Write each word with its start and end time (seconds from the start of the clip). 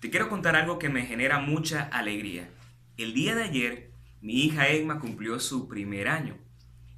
Te 0.00 0.10
quiero 0.10 0.28
contar 0.28 0.54
algo 0.54 0.78
que 0.78 0.88
me 0.88 1.06
genera 1.06 1.40
mucha 1.40 1.82
alegría. 1.82 2.48
El 2.96 3.14
día 3.14 3.34
de 3.34 3.42
ayer, 3.42 3.90
mi 4.20 4.44
hija 4.44 4.68
Emma 4.68 5.00
cumplió 5.00 5.40
su 5.40 5.66
primer 5.66 6.06
año. 6.06 6.36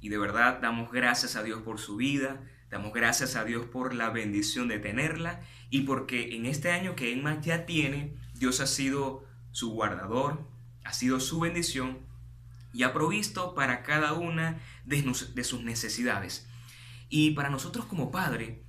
Y 0.01 0.09
de 0.09 0.19
verdad 0.19 0.59
damos 0.61 0.91
gracias 0.91 1.35
a 1.35 1.41
Dios 1.41 1.63
por 1.63 1.79
su 1.79 1.95
vida, 1.95 2.43
damos 2.69 2.93
gracias 2.93 3.35
a 3.35 3.43
Dios 3.43 3.65
por 3.65 3.95
la 3.95 4.11
bendición 4.11 4.67
de 4.67 4.77
tenerla 4.77 5.41
y 5.71 5.81
porque 5.81 6.35
en 6.35 6.45
este 6.45 6.71
año 6.71 6.95
que 6.95 7.11
Emma 7.11 7.41
ya 7.41 7.65
tiene, 7.65 8.15
Dios 8.35 8.59
ha 8.59 8.67
sido 8.67 9.25
su 9.51 9.71
guardador, 9.71 10.47
ha 10.83 10.93
sido 10.93 11.19
su 11.19 11.39
bendición 11.39 11.99
y 12.71 12.83
ha 12.83 12.93
provisto 12.93 13.55
para 13.55 13.81
cada 13.81 14.13
una 14.13 14.59
de, 14.85 15.43
sus 15.43 15.63
necesidades. 15.63 16.47
Y 17.09 17.31
para 17.31 17.49
nosotros 17.49 17.85
como 17.85 18.11
padre, 18.11 18.63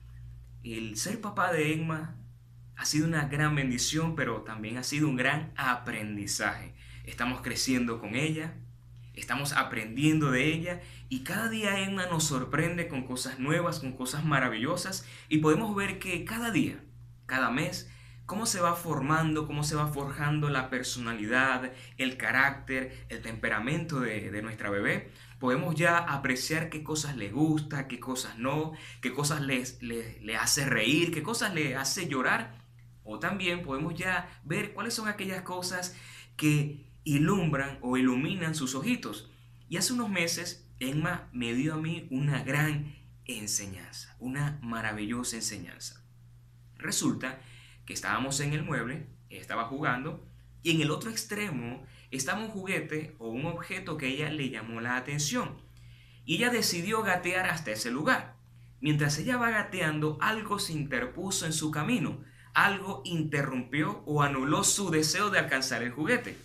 el 0.65 0.97
ser 0.97 1.21
papá 1.21 1.53
de 1.53 1.75
Emma 1.75 2.17
ha 2.77 2.85
sido 2.85 3.07
una 3.07 3.27
gran 3.27 3.55
bendición, 3.55 4.17
pero 4.17 4.43
también 4.43 4.79
ha 4.79 4.83
sido 4.83 5.09
un 5.09 5.17
gran 5.17 5.53
aprendizaje. 5.57 6.75
Estamos 7.05 7.41
creciendo 7.41 8.01
con 8.01 8.15
ella, 8.15 8.55
estamos 9.15 9.53
aprendiendo 9.53 10.31
de 10.31 10.53
ella 10.53 10.81
y 11.09 11.21
cada 11.21 11.49
día 11.49 11.81
Emma 11.81 12.07
nos 12.07 12.25
sorprende 12.25 12.89
con 12.89 13.07
cosas 13.07 13.39
nuevas, 13.39 13.81
con 13.81 13.93
cosas 13.93 14.25
maravillosas 14.25 15.07
y 15.29 15.39
podemos 15.39 15.75
ver 15.75 15.99
que 15.99 16.25
cada 16.25 16.51
día, 16.51 16.83
cada 17.27 17.51
mes, 17.51 17.91
cómo 18.27 18.47
se 18.47 18.61
va 18.61 18.75
formando, 18.75 19.47
cómo 19.47 19.65
se 19.65 19.77
va 19.77 19.89
forjando 19.89 20.49
la 20.49 20.71
personalidad, 20.71 21.73
el 21.99 22.17
carácter, 22.17 23.05
el 23.09 23.21
temperamento 23.21 24.01
de, 24.01 24.41
nuestra 24.43 24.71
bebé. 24.71 25.11
Podemos 25.39 25.75
ya 25.75 25.99
apreciar 25.99 26.71
qué 26.71 26.83
cosas 26.83 27.17
le 27.17 27.31
gusta, 27.31 27.89
qué 27.89 27.99
cosas 27.99 28.39
no, 28.39 28.73
qué 29.01 29.13
cosas 29.13 29.41
le, 29.43 29.65
le 29.81 30.37
hace 30.37 30.65
reír, 30.65 31.13
qué 31.13 31.23
cosas 31.23 31.53
le 31.53 31.77
hace 31.77 32.09
llorar. 32.09 32.62
O 33.05 33.19
también 33.19 33.63
podemos 33.63 33.95
ya 33.95 34.41
ver 34.45 34.73
cuáles 34.75 34.95
son 34.95 35.09
aquellas 35.09 35.43
cosas 35.43 35.97
que 36.37 36.87
ilumbran 37.05 37.79
o 37.83 37.97
iluminan 37.97 38.55
sus 38.55 38.75
ojitos. 38.75 39.31
Y 39.69 39.77
hace 39.77 39.93
unos 39.93 40.11
meses 40.11 40.69
Emma 40.79 41.29
me 41.33 41.55
dio 41.55 41.75
a 41.75 41.79
mí 41.79 42.09
una 42.11 42.43
gran 42.43 42.95
enseñanza, 43.25 44.17
una 44.19 44.59
maravillosa 44.63 45.37
enseñanza. 45.37 46.05
Resulta 46.77 47.41
que 47.87 47.93
estábamos 47.93 48.41
en 48.41 48.53
el 48.53 48.65
mueble, 48.65 49.07
estaba 49.31 49.65
jugando, 49.65 50.27
y 50.63 50.73
en 50.73 50.81
el 50.81 50.91
otro 50.91 51.11
extremo 51.11 51.85
estaba 52.11 52.41
un 52.41 52.49
juguete 52.49 53.17
o 53.19 53.29
un 53.31 53.47
objeto 53.47 53.97
que 53.97 54.09
ella 54.09 54.31
le 54.31 54.51
llamó 54.51 54.81
la 54.81 54.97
atención. 54.97 55.61
Y 56.25 56.37
ella 56.37 56.51
decidió 56.51 57.03
gatear 57.03 57.47
hasta 57.47 57.73
ese 57.73 57.91
lugar. 57.91 58.37
Mientras 58.81 59.19
ella 59.19 59.37
va 59.37 59.51
gateando, 59.51 60.19
algo 60.21 60.59
se 60.59 60.73
interpuso 60.73 61.47
en 61.47 61.53
su 61.53 61.71
camino, 61.71 62.21
algo 62.55 63.03
interrumpió 63.05 64.03
o 64.07 64.23
anuló 64.23 64.65
su 64.65 64.91
deseo 64.91 65.31
de 65.31 65.39
alcanzar 65.39 65.83
el 65.83 65.93
juguete. 65.93 66.37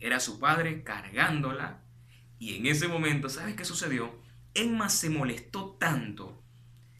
Era 0.00 0.20
su 0.20 0.38
padre 0.38 0.82
cargándola. 0.82 1.82
Y 2.38 2.56
en 2.56 2.66
ese 2.66 2.88
momento, 2.88 3.28
¿sabes 3.28 3.56
qué 3.56 3.64
sucedió? 3.64 4.14
Emma 4.54 4.88
se 4.88 5.10
molestó 5.10 5.76
tanto, 5.78 6.42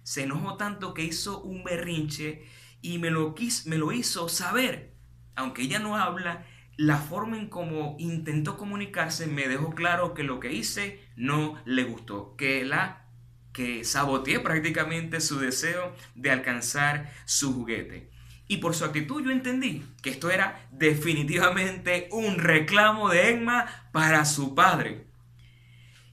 se 0.02 0.24
enojó 0.24 0.56
tanto 0.56 0.94
que 0.94 1.04
hizo 1.04 1.40
un 1.42 1.64
berrinche 1.64 2.46
y 2.82 2.98
me 2.98 3.10
lo, 3.10 3.34
me 3.66 3.78
lo 3.78 3.92
hizo 3.92 4.28
saber. 4.28 4.94
Aunque 5.34 5.62
ella 5.62 5.78
no 5.78 5.96
habla, 5.96 6.46
la 6.76 6.98
forma 6.98 7.36
en 7.36 7.48
cómo 7.48 7.96
intentó 7.98 8.56
comunicarse 8.56 9.26
me 9.26 9.48
dejó 9.48 9.74
claro 9.74 10.14
que 10.14 10.22
lo 10.22 10.40
que 10.40 10.52
hice 10.52 11.04
no 11.16 11.60
le 11.64 11.84
gustó, 11.84 12.36
que 12.36 12.64
la 12.64 13.06
que 13.52 13.82
saboteé 13.82 14.38
prácticamente 14.38 15.20
su 15.20 15.40
deseo 15.40 15.92
de 16.14 16.30
alcanzar 16.30 17.12
su 17.24 17.52
juguete. 17.52 18.10
Y 18.48 18.56
por 18.56 18.74
su 18.74 18.86
actitud 18.86 19.22
yo 19.22 19.30
entendí 19.30 19.84
que 20.02 20.10
esto 20.10 20.30
era 20.30 20.66
definitivamente 20.72 22.08
un 22.10 22.38
reclamo 22.38 23.10
de 23.10 23.30
Emma 23.30 23.66
para 23.92 24.24
su 24.24 24.54
padre. 24.54 25.06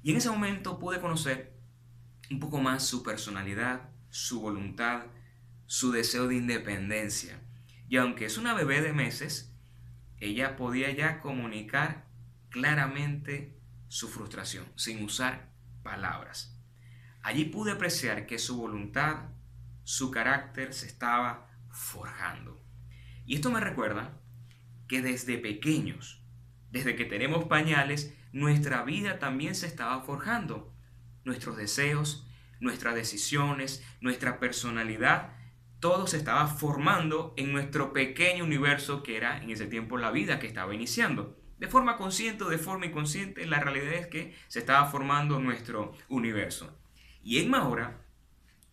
Y 0.04 0.12
en 0.12 0.18
ese 0.18 0.30
momento 0.30 0.78
pude 0.78 1.00
conocer 1.00 1.58
un 2.30 2.40
poco 2.40 2.60
más 2.60 2.86
su 2.86 3.04
personalidad, 3.04 3.90
su 4.10 4.42
voluntad, 4.42 5.06
su 5.66 5.92
deseo 5.92 6.28
de 6.28 6.36
independencia. 6.36 7.40
Y 7.88 7.98
aunque 7.98 8.26
es 8.26 8.38
una 8.38 8.54
bebé 8.54 8.82
de 8.82 8.92
meses, 8.92 9.56
ella 10.20 10.58
podía 10.58 10.92
ya 10.92 11.22
comunicar 11.22 12.06
claramente 12.50 13.58
su 13.88 14.10
frustración, 14.10 14.66
sin 14.76 15.04
usar 15.04 15.54
palabras. 15.84 16.60
Allí 17.22 17.46
pude 17.46 17.72
apreciar 17.72 18.26
que 18.28 18.40
su 18.40 18.58
voluntad, 18.58 19.30
su 19.84 20.12
carácter 20.12 20.74
se 20.74 20.88
estaba 20.88 21.50
forjando. 21.76 22.60
Y 23.26 23.36
esto 23.36 23.52
me 23.52 23.60
recuerda 23.60 24.20
que 24.88 25.02
desde 25.02 25.38
pequeños, 25.38 26.24
desde 26.72 26.96
que 26.96 27.06
tenemos 27.06 27.46
pañales, 27.46 28.16
nuestra 28.32 28.84
vida 28.84 29.20
también 29.20 29.56
se 29.56 29.68
estaba 29.68 30.02
forjando. 30.02 30.74
Nuestros 31.24 31.58
deseos, 31.58 32.28
nuestras 32.60 32.96
decisiones, 32.96 33.84
nuestra 34.02 34.40
personalidad 34.40 35.36
todo 35.86 36.08
se 36.08 36.18
estaba 36.18 36.48
formando 36.48 37.36
en 37.38 37.52
nuestro 37.52 37.94
pequeño 37.94 38.44
universo 38.44 39.04
que 39.04 39.18
era 39.18 39.44
en 39.44 39.52
ese 39.52 39.68
tiempo 39.68 39.98
la 39.98 40.10
vida 40.10 40.40
que 40.40 40.48
estaba 40.48 40.74
iniciando. 40.74 41.38
De 41.60 41.68
forma 41.68 41.96
consciente 41.96 42.44
o 42.44 42.50
de 42.50 42.58
forma 42.58 42.88
inconsciente, 42.88 43.46
la 43.46 43.60
realidad 43.60 43.94
es 43.94 44.08
que 44.08 44.36
se 44.48 44.58
estaba 44.58 44.90
formando 44.90 45.40
nuestro 45.40 45.94
universo. 46.10 46.76
Y 47.24 47.38
Emma 47.38 47.60
ahora, 47.60 48.02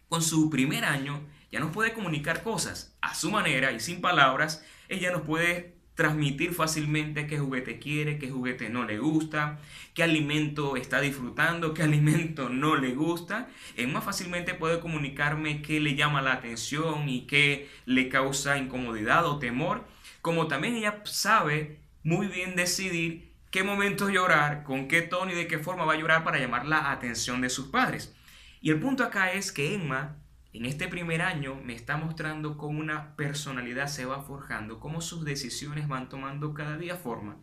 con 0.09 0.23
su 0.23 0.49
primer 0.49 0.87
año, 0.87 1.29
ya 1.53 1.61
nos 1.61 1.71
puede 1.71 1.93
comunicar 1.93 2.43
cosas 2.43 2.97
a 3.03 3.15
su 3.15 3.31
manera 3.31 3.73
y 3.73 3.79
sin 3.79 4.01
palabras. 4.01 4.65
Ella 4.89 5.13
nos 5.13 5.23
puede 5.23 5.75
transmitir 5.95 6.55
fácilmente 6.55 7.27
qué 7.27 7.39
juguete 7.39 7.79
quiere, 7.79 8.19
qué 8.19 8.31
juguete 8.31 8.71
no 8.71 8.85
le 8.85 8.99
gusta, 8.99 9.61
qué 9.93 10.03
alimento 10.03 10.77
está 10.77 11.03
disfrutando, 11.03 11.75
qué 11.75 11.83
alimento 11.83 12.49
no 12.49 12.77
le 12.77 12.95
gusta. 12.95 13.49
Es 13.77 13.87
más 13.87 14.03
fácilmente 14.03 14.55
puede 14.55 14.81
comunicarme 14.81 15.61
qué 15.61 15.79
le 15.79 15.95
llama 15.95 16.23
la 16.23 16.33
atención 16.33 17.07
y 17.09 17.27
qué 17.27 17.69
le 17.85 18.09
causa 18.09 18.57
incomodidad 18.57 19.27
o 19.27 19.39
temor. 19.39 19.87
Como 20.23 20.49
también 20.49 20.77
ella 20.77 21.03
sabe 21.05 21.81
muy 22.03 22.29
bien 22.29 22.57
decidir 22.57 23.35
qué 23.51 23.63
momento 23.63 24.09
llorar, 24.09 24.65
con 24.65 24.89
qué 24.89 25.03
tono 25.03 25.33
y 25.33 25.35
de 25.35 25.47
qué 25.47 25.59
forma 25.59 25.85
va 25.85 25.93
a 25.93 25.99
llorar 25.99 26.25
para 26.25 26.39
llamar 26.39 26.65
la 26.65 26.91
atención 26.91 27.43
de 27.43 27.51
sus 27.51 27.67
padres. 27.67 28.15
Y 28.63 28.71
el 28.71 28.81
punto 28.81 29.05
acá 29.05 29.33
es 29.33 29.53
que 29.53 29.75
Emma 29.75 30.17
en 30.53 30.67
este 30.67 30.89
primer 30.89 31.23
año 31.23 31.55
me 31.65 31.75
está 31.75 31.97
mostrando 31.97 32.59
cómo 32.59 32.81
una 32.81 33.17
personalidad 33.17 33.87
se 33.87 34.05
va 34.05 34.23
forjando, 34.23 34.81
cómo 34.81 35.01
sus 35.01 35.25
decisiones 35.25 35.89
van 35.89 36.09
tomando 36.09 36.53
cada 36.53 36.77
día 36.77 36.97
forma, 36.97 37.39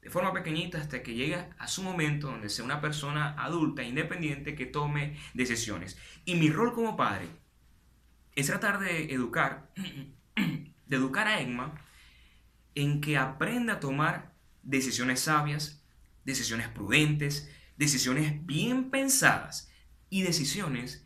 de 0.00 0.10
forma 0.10 0.32
pequeñita 0.32 0.78
hasta 0.78 1.02
que 1.02 1.14
llega 1.14 1.50
a 1.58 1.66
su 1.66 1.82
momento 1.82 2.28
donde 2.28 2.48
sea 2.48 2.64
una 2.64 2.80
persona 2.80 3.34
adulta, 3.42 3.82
independiente, 3.82 4.54
que 4.54 4.66
tome 4.66 5.16
decisiones. 5.32 5.98
Y 6.24 6.36
mi 6.36 6.48
rol 6.48 6.72
como 6.72 6.96
padre 6.96 7.26
es 8.36 8.46
tratar 8.46 8.78
de 8.78 9.12
educar, 9.12 9.72
de 10.36 10.96
educar 10.96 11.26
a 11.26 11.40
Emma 11.40 11.74
en 12.76 13.00
que 13.00 13.16
aprenda 13.16 13.74
a 13.74 13.80
tomar 13.80 14.32
decisiones 14.62 15.20
sabias, 15.20 15.82
decisiones 16.24 16.68
prudentes, 16.68 17.50
decisiones 17.76 18.44
bien 18.46 18.90
pensadas 18.90 19.72
y 20.08 20.22
decisiones 20.22 21.03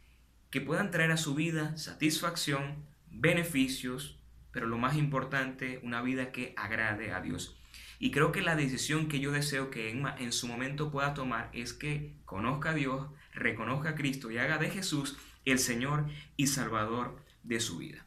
que 0.50 0.60
puedan 0.60 0.90
traer 0.90 1.10
a 1.10 1.16
su 1.16 1.34
vida 1.34 1.76
satisfacción, 1.76 2.86
beneficios, 3.10 4.18
pero 4.50 4.66
lo 4.66 4.78
más 4.78 4.96
importante, 4.96 5.80
una 5.82 6.02
vida 6.02 6.32
que 6.32 6.54
agrade 6.56 7.12
a 7.12 7.20
Dios. 7.20 7.58
Y 7.98 8.10
creo 8.12 8.32
que 8.32 8.42
la 8.42 8.56
decisión 8.56 9.08
que 9.08 9.20
yo 9.20 9.32
deseo 9.32 9.70
que 9.70 9.90
Emma 9.90 10.14
en 10.18 10.32
su 10.32 10.46
momento 10.46 10.90
pueda 10.90 11.14
tomar 11.14 11.50
es 11.52 11.72
que 11.72 12.14
conozca 12.24 12.70
a 12.70 12.74
Dios, 12.74 13.08
reconozca 13.34 13.90
a 13.90 13.94
Cristo 13.94 14.30
y 14.30 14.38
haga 14.38 14.58
de 14.58 14.70
Jesús 14.70 15.16
el 15.44 15.58
Señor 15.58 16.06
y 16.36 16.46
Salvador 16.46 17.22
de 17.42 17.60
su 17.60 17.78
vida. 17.78 18.04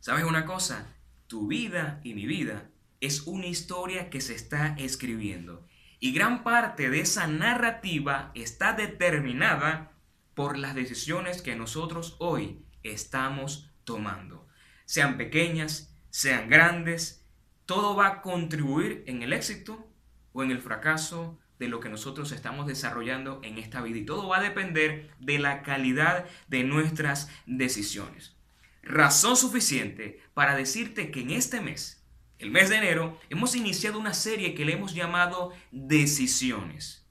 ¿Sabes 0.00 0.24
una 0.24 0.46
cosa? 0.46 0.94
Tu 1.26 1.46
vida 1.46 2.00
y 2.04 2.14
mi 2.14 2.26
vida 2.26 2.68
es 3.00 3.26
una 3.26 3.46
historia 3.46 4.10
que 4.10 4.20
se 4.20 4.34
está 4.34 4.74
escribiendo. 4.78 5.66
Y 5.98 6.12
gran 6.12 6.44
parte 6.44 6.90
de 6.90 7.00
esa 7.00 7.26
narrativa 7.26 8.30
está 8.34 8.72
determinada 8.72 9.92
por 10.36 10.58
las 10.58 10.74
decisiones 10.74 11.40
que 11.40 11.56
nosotros 11.56 12.14
hoy 12.18 12.62
estamos 12.82 13.70
tomando. 13.84 14.46
Sean 14.84 15.16
pequeñas, 15.16 15.96
sean 16.10 16.50
grandes, 16.50 17.26
todo 17.64 17.96
va 17.96 18.06
a 18.06 18.20
contribuir 18.20 19.02
en 19.06 19.22
el 19.22 19.32
éxito 19.32 19.90
o 20.34 20.42
en 20.42 20.50
el 20.50 20.60
fracaso 20.60 21.38
de 21.58 21.68
lo 21.68 21.80
que 21.80 21.88
nosotros 21.88 22.32
estamos 22.32 22.66
desarrollando 22.66 23.40
en 23.44 23.56
esta 23.56 23.80
vida. 23.80 23.96
Y 23.96 24.04
todo 24.04 24.28
va 24.28 24.36
a 24.36 24.42
depender 24.42 25.10
de 25.18 25.38
la 25.38 25.62
calidad 25.62 26.26
de 26.48 26.64
nuestras 26.64 27.30
decisiones. 27.46 28.36
Razón 28.82 29.38
suficiente 29.38 30.20
para 30.34 30.54
decirte 30.54 31.10
que 31.10 31.22
en 31.22 31.30
este 31.30 31.62
mes, 31.62 32.04
el 32.38 32.50
mes 32.50 32.68
de 32.68 32.76
enero, 32.76 33.18
hemos 33.30 33.56
iniciado 33.56 33.98
una 33.98 34.12
serie 34.12 34.54
que 34.54 34.66
le 34.66 34.74
hemos 34.74 34.94
llamado 34.94 35.54
Decisiones. 35.72 37.06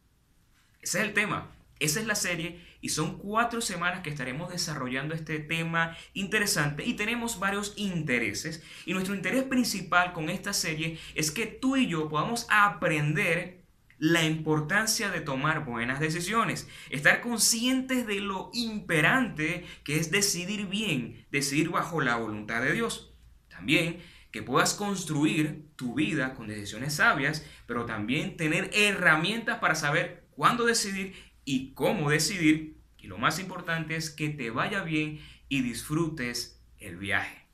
Ese 0.80 1.00
es 1.00 1.06
el 1.06 1.14
tema, 1.16 1.52
esa 1.80 2.00
es 2.00 2.06
la 2.06 2.16
serie 2.16 2.64
y 2.86 2.90
son 2.90 3.18
cuatro 3.18 3.62
semanas 3.62 4.02
que 4.02 4.12
estaremos 4.12 4.52
desarrollando 4.52 5.16
este 5.16 5.40
tema 5.40 5.98
interesante 6.14 6.86
y 6.86 6.94
tenemos 6.94 7.40
varios 7.40 7.74
intereses 7.78 8.62
y 8.86 8.94
nuestro 8.94 9.16
interés 9.16 9.42
principal 9.42 10.14
con 10.14 10.30
esta 10.30 10.54
serie 10.54 11.00
es 11.16 11.32
que 11.32 11.48
tú 11.48 11.78
y 11.78 11.88
yo 11.88 12.10
podamos 12.10 12.46
aprender 12.48 13.64
la 13.98 14.24
importancia 14.24 15.10
de 15.10 15.22
tomar 15.22 15.66
buenas 15.66 16.00
decisiones, 16.00 16.68
estar 16.92 17.22
conscientes 17.22 18.06
de 18.06 18.20
lo 18.20 18.52
imperante 18.54 19.66
que 19.84 19.98
es 19.98 20.12
decidir 20.12 20.68
bien, 20.68 21.26
decidir 21.32 21.70
bajo 21.70 22.02
la 22.02 22.18
voluntad 22.18 22.62
de 22.62 22.74
Dios. 22.74 23.16
También 23.50 23.98
que 24.30 24.44
puedas 24.44 24.76
construir 24.76 25.72
tu 25.76 25.96
vida 25.96 26.36
con 26.36 26.50
decisiones 26.50 26.94
sabias, 26.94 27.48
pero 27.66 27.88
también 27.88 28.38
tener 28.38 28.70
herramientas 28.76 29.58
para 29.58 29.74
saber 29.74 30.28
cuándo 30.36 30.66
decidir 30.66 31.16
y 31.46 31.74
cómo 31.74 32.12
decidir. 32.12 32.75
Y 33.06 33.08
lo 33.08 33.20
más 33.20 33.38
importante 33.38 33.96
es 33.96 34.10
que 34.10 34.30
te 34.30 34.50
vaya 34.50 34.82
bien 34.82 35.22
y 35.48 35.62
disfrutes 35.62 36.60
el 36.80 36.98
viaje. 36.98 37.46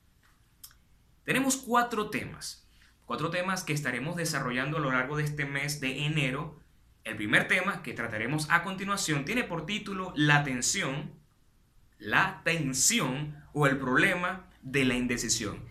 Tenemos 1.25 1.57
cuatro 1.57 2.09
temas, 2.09 2.65
cuatro 3.05 3.31
temas 3.31 3.65
que 3.65 3.73
estaremos 3.73 4.15
desarrollando 4.15 4.77
a 4.77 4.79
lo 4.79 4.93
largo 4.93 5.17
de 5.17 5.25
este 5.25 5.45
mes 5.45 5.81
de 5.81 6.05
enero. 6.05 6.57
El 7.03 7.17
primer 7.17 7.49
tema 7.49 7.83
que 7.83 7.91
trataremos 7.91 8.49
a 8.49 8.63
continuación 8.63 9.25
tiene 9.25 9.43
por 9.43 9.65
título 9.65 10.13
La 10.15 10.45
tensión, 10.45 11.11
la 11.99 12.43
tensión 12.45 13.35
o 13.51 13.67
el 13.67 13.77
problema 13.77 14.49
de 14.61 14.85
la 14.85 14.93
indecisión. 14.93 15.65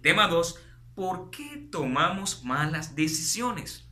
Tema 0.00 0.28
2, 0.28 0.62
¿por 0.94 1.30
qué 1.30 1.66
tomamos 1.72 2.44
malas 2.44 2.94
decisiones? 2.94 3.90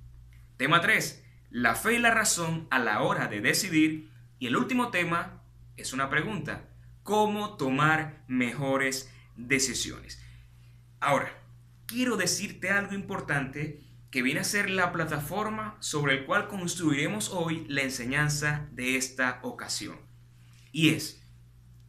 Tema 0.56 0.80
3, 0.80 1.24
la 1.50 1.74
fe 1.74 1.94
y 1.94 1.98
la 1.98 2.12
razón 2.12 2.68
a 2.70 2.78
la 2.78 3.02
hora 3.02 3.26
de 3.26 3.40
decidir. 3.40 4.14
Y 4.38 4.46
el 4.46 4.56
último 4.56 4.90
tema 4.90 5.42
es 5.76 5.92
una 5.92 6.10
pregunta, 6.10 6.68
¿cómo 7.02 7.56
tomar 7.56 8.24
mejores 8.28 9.10
decisiones? 9.36 10.22
Ahora, 11.00 11.32
quiero 11.86 12.16
decirte 12.16 12.70
algo 12.70 12.94
importante 12.94 13.82
que 14.10 14.22
viene 14.22 14.40
a 14.40 14.44
ser 14.44 14.70
la 14.70 14.92
plataforma 14.92 15.76
sobre 15.80 16.14
el 16.14 16.26
cual 16.26 16.48
construiremos 16.48 17.30
hoy 17.30 17.66
la 17.68 17.82
enseñanza 17.82 18.68
de 18.72 18.96
esta 18.96 19.40
ocasión. 19.42 19.98
Y 20.72 20.90
es 20.90 21.22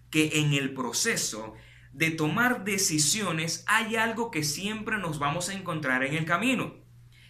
que 0.09 0.39
en 0.39 0.53
el 0.53 0.73
proceso 0.73 1.55
de 1.93 2.11
tomar 2.11 2.63
decisiones 2.63 3.63
hay 3.67 3.95
algo 3.95 4.29
que 4.31 4.43
siempre 4.43 4.97
nos 4.97 5.19
vamos 5.19 5.49
a 5.49 5.53
encontrar 5.53 6.03
en 6.03 6.13
el 6.13 6.25
camino. 6.25 6.75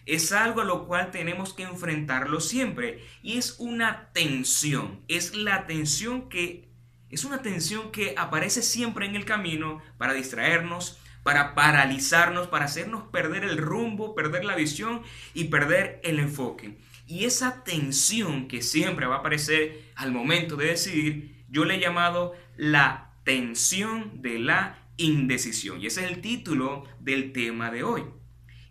Es 0.08 0.32
algo 0.32 0.62
a 0.62 0.64
lo 0.64 0.86
cual 0.86 1.10
tenemos 1.10 1.52
que 1.52 1.64
enfrentarlo 1.64 2.40
siempre 2.40 3.04
y 3.22 3.36
es 3.36 3.56
una 3.58 4.08
tensión, 4.14 5.02
es 5.06 5.34
la 5.34 5.66
tensión 5.66 6.30
que 6.30 6.66
es 7.10 7.24
una 7.24 7.42
tensión 7.42 7.92
que 7.92 8.14
aparece 8.16 8.62
siempre 8.62 9.04
en 9.04 9.16
el 9.16 9.26
camino 9.26 9.82
para 9.98 10.14
distraernos, 10.14 10.98
para 11.22 11.54
paralizarnos, 11.54 12.48
para 12.48 12.64
hacernos 12.64 13.04
perder 13.08 13.44
el 13.44 13.58
rumbo, 13.58 14.14
perder 14.14 14.46
la 14.46 14.56
visión 14.56 15.02
y 15.34 15.44
perder 15.44 16.00
el 16.02 16.20
enfoque. 16.20 16.78
Y 17.06 17.26
esa 17.26 17.62
tensión 17.62 18.48
que 18.48 18.62
siempre 18.62 19.04
va 19.04 19.16
a 19.16 19.18
aparecer 19.18 19.90
al 19.94 20.10
momento 20.10 20.56
de 20.56 20.68
decidir, 20.68 21.44
yo 21.50 21.66
le 21.66 21.74
he 21.74 21.80
llamado 21.80 22.34
la 22.56 23.12
tensión 23.24 24.22
de 24.22 24.38
la 24.38 24.88
indecisión. 24.96 25.82
Y 25.82 25.86
ese 25.86 26.04
es 26.06 26.10
el 26.10 26.22
título 26.22 26.84
del 26.98 27.32
tema 27.34 27.70
de 27.70 27.84
hoy. 27.84 28.04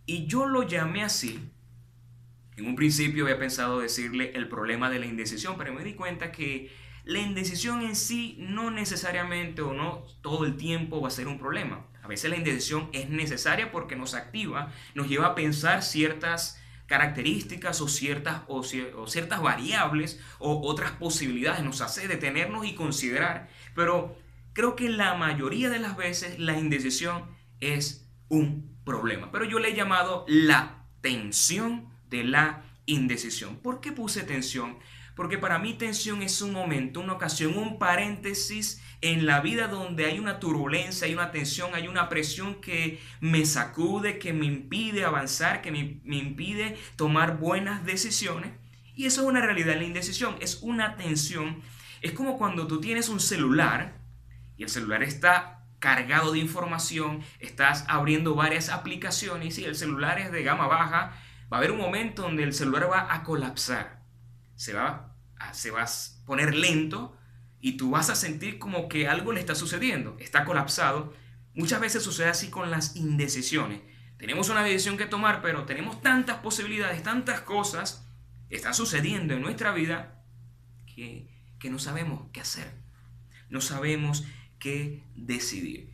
Y 0.07 0.25
yo 0.25 0.47
lo 0.47 0.63
llamé 0.63 1.03
así. 1.03 1.51
En 2.55 2.65
un 2.65 2.75
principio 2.75 3.25
había 3.25 3.37
pensado 3.37 3.79
decirle 3.79 4.31
el 4.33 4.47
problema 4.47 4.89
de 4.89 4.99
la 4.99 5.05
indecisión, 5.05 5.55
pero 5.57 5.73
me 5.73 5.83
di 5.83 5.93
cuenta 5.93 6.31
que 6.31 6.71
la 7.03 7.19
indecisión 7.19 7.81
en 7.81 7.95
sí 7.95 8.37
no 8.39 8.71
necesariamente 8.71 9.61
o 9.61 9.73
no 9.73 10.05
todo 10.21 10.45
el 10.45 10.55
tiempo 10.55 11.01
va 11.01 11.09
a 11.09 11.11
ser 11.11 11.27
un 11.27 11.37
problema. 11.37 11.85
A 12.01 12.07
veces 12.07 12.29
la 12.29 12.37
indecisión 12.37 12.89
es 12.93 13.09
necesaria 13.09 13.69
porque 13.69 13.97
nos 13.97 14.13
activa, 14.13 14.71
nos 14.95 15.09
lleva 15.09 15.27
a 15.27 15.35
pensar 15.35 15.83
ciertas 15.83 16.57
características 16.85 17.81
o 17.81 17.89
ciertas, 17.89 18.43
o, 18.47 18.63
ciertas 18.63 19.41
variables 19.41 20.21
o 20.39 20.61
otras 20.65 20.91
posibilidades, 20.91 21.65
nos 21.65 21.81
hace 21.81 22.07
detenernos 22.07 22.65
y 22.65 22.75
considerar. 22.75 23.49
Pero 23.75 24.17
creo 24.53 24.77
que 24.77 24.87
la 24.87 25.15
mayoría 25.15 25.69
de 25.69 25.79
las 25.79 25.97
veces 25.97 26.39
la 26.39 26.57
indecisión 26.57 27.25
es 27.59 28.09
un 28.29 28.76
problema. 28.87 29.31
Pero 29.31 29.45
yo 29.45 29.59
le 29.59 29.69
he 29.69 29.75
llamado 29.75 30.25
la 30.27 30.83
tensión 31.01 31.89
de 32.09 32.23
la 32.23 32.63
indecisión. 32.87 33.57
¿Por 33.57 33.81
qué 33.81 33.91
puse 33.91 34.23
tensión? 34.23 34.79
Porque 35.15 35.37
para 35.37 35.59
mí 35.59 35.73
tensión 35.73 36.21
es 36.23 36.41
un 36.41 36.53
momento, 36.53 36.99
una 37.01 37.13
ocasión, 37.13 37.57
un 37.57 37.77
paréntesis 37.77 38.81
en 39.01 39.25
la 39.25 39.41
vida 39.41 39.67
donde 39.67 40.05
hay 40.05 40.19
una 40.19 40.39
turbulencia, 40.39 41.05
hay 41.05 41.13
una 41.13 41.31
tensión, 41.31 41.75
hay 41.75 41.87
una 41.87 42.07
presión 42.07 42.61
que 42.61 42.99
me 43.19 43.45
sacude, 43.45 44.19
que 44.19 44.33
me 44.33 44.45
impide 44.45 45.05
avanzar, 45.05 45.61
que 45.61 45.71
me, 45.71 45.99
me 46.03 46.17
impide 46.17 46.77
tomar 46.95 47.37
buenas 47.37 47.85
decisiones. 47.85 48.53
Y 48.95 49.05
eso 49.05 49.21
es 49.21 49.27
una 49.27 49.41
realidad, 49.41 49.75
la 49.75 49.83
indecisión 49.83 50.35
es 50.39 50.59
una 50.61 50.95
tensión. 50.95 51.61
Es 52.01 52.13
como 52.13 52.37
cuando 52.37 52.67
tú 52.67 52.79
tienes 52.79 53.09
un 53.09 53.19
celular 53.19 53.99
y 54.55 54.63
el 54.63 54.69
celular 54.69 55.03
está 55.03 55.56
cargado 55.79 56.31
de 56.31 56.39
información, 56.39 57.21
estás 57.39 57.85
abriendo 57.87 58.35
varias 58.35 58.69
aplicaciones 58.69 59.57
y 59.59 59.65
el 59.65 59.75
celular 59.75 60.19
es 60.19 60.31
de 60.31 60.43
gama 60.43 60.67
baja, 60.67 61.13
va 61.51 61.57
a 61.57 61.59
haber 61.59 61.71
un 61.71 61.77
momento 61.77 62.23
donde 62.23 62.43
el 62.43 62.53
celular 62.53 62.89
va 62.89 63.13
a 63.13 63.23
colapsar, 63.23 64.03
se 64.55 64.73
va 64.73 65.15
a, 65.39 65.53
se 65.53 65.71
va 65.71 65.83
a 65.83 65.87
poner 66.25 66.55
lento 66.55 67.17
y 67.59 67.77
tú 67.77 67.91
vas 67.91 68.09
a 68.09 68.15
sentir 68.15 68.59
como 68.59 68.87
que 68.89 69.07
algo 69.07 69.31
le 69.31 69.39
está 69.39 69.55
sucediendo, 69.55 70.17
está 70.19 70.45
colapsado. 70.45 71.13
Muchas 71.53 71.79
veces 71.79 72.03
sucede 72.03 72.29
así 72.29 72.49
con 72.49 72.69
las 72.69 72.95
indecisiones. 72.95 73.81
Tenemos 74.17 74.49
una 74.49 74.63
decisión 74.63 74.97
que 74.97 75.05
tomar, 75.05 75.41
pero 75.41 75.65
tenemos 75.65 76.01
tantas 76.01 76.37
posibilidades, 76.37 77.03
tantas 77.03 77.41
cosas 77.41 78.03
están 78.49 78.73
sucediendo 78.73 79.33
en 79.33 79.41
nuestra 79.41 79.71
vida 79.71 80.23
que, 80.85 81.29
que 81.59 81.69
no 81.69 81.79
sabemos 81.79 82.27
qué 82.31 82.41
hacer. 82.41 82.71
No 83.49 83.61
sabemos 83.61 84.25
que 84.59 85.03
decidir. 85.15 85.91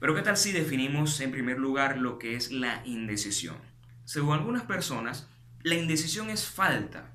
Pero 0.00 0.14
¿qué 0.14 0.22
tal 0.22 0.36
si 0.36 0.52
definimos 0.52 1.20
en 1.20 1.30
primer 1.30 1.58
lugar 1.58 1.98
lo 1.98 2.18
que 2.18 2.36
es 2.36 2.50
la 2.50 2.82
indecisión? 2.84 3.56
Según 4.04 4.34
algunas 4.34 4.64
personas, 4.64 5.28
la 5.62 5.76
indecisión 5.76 6.28
es 6.28 6.46
falta. 6.46 7.14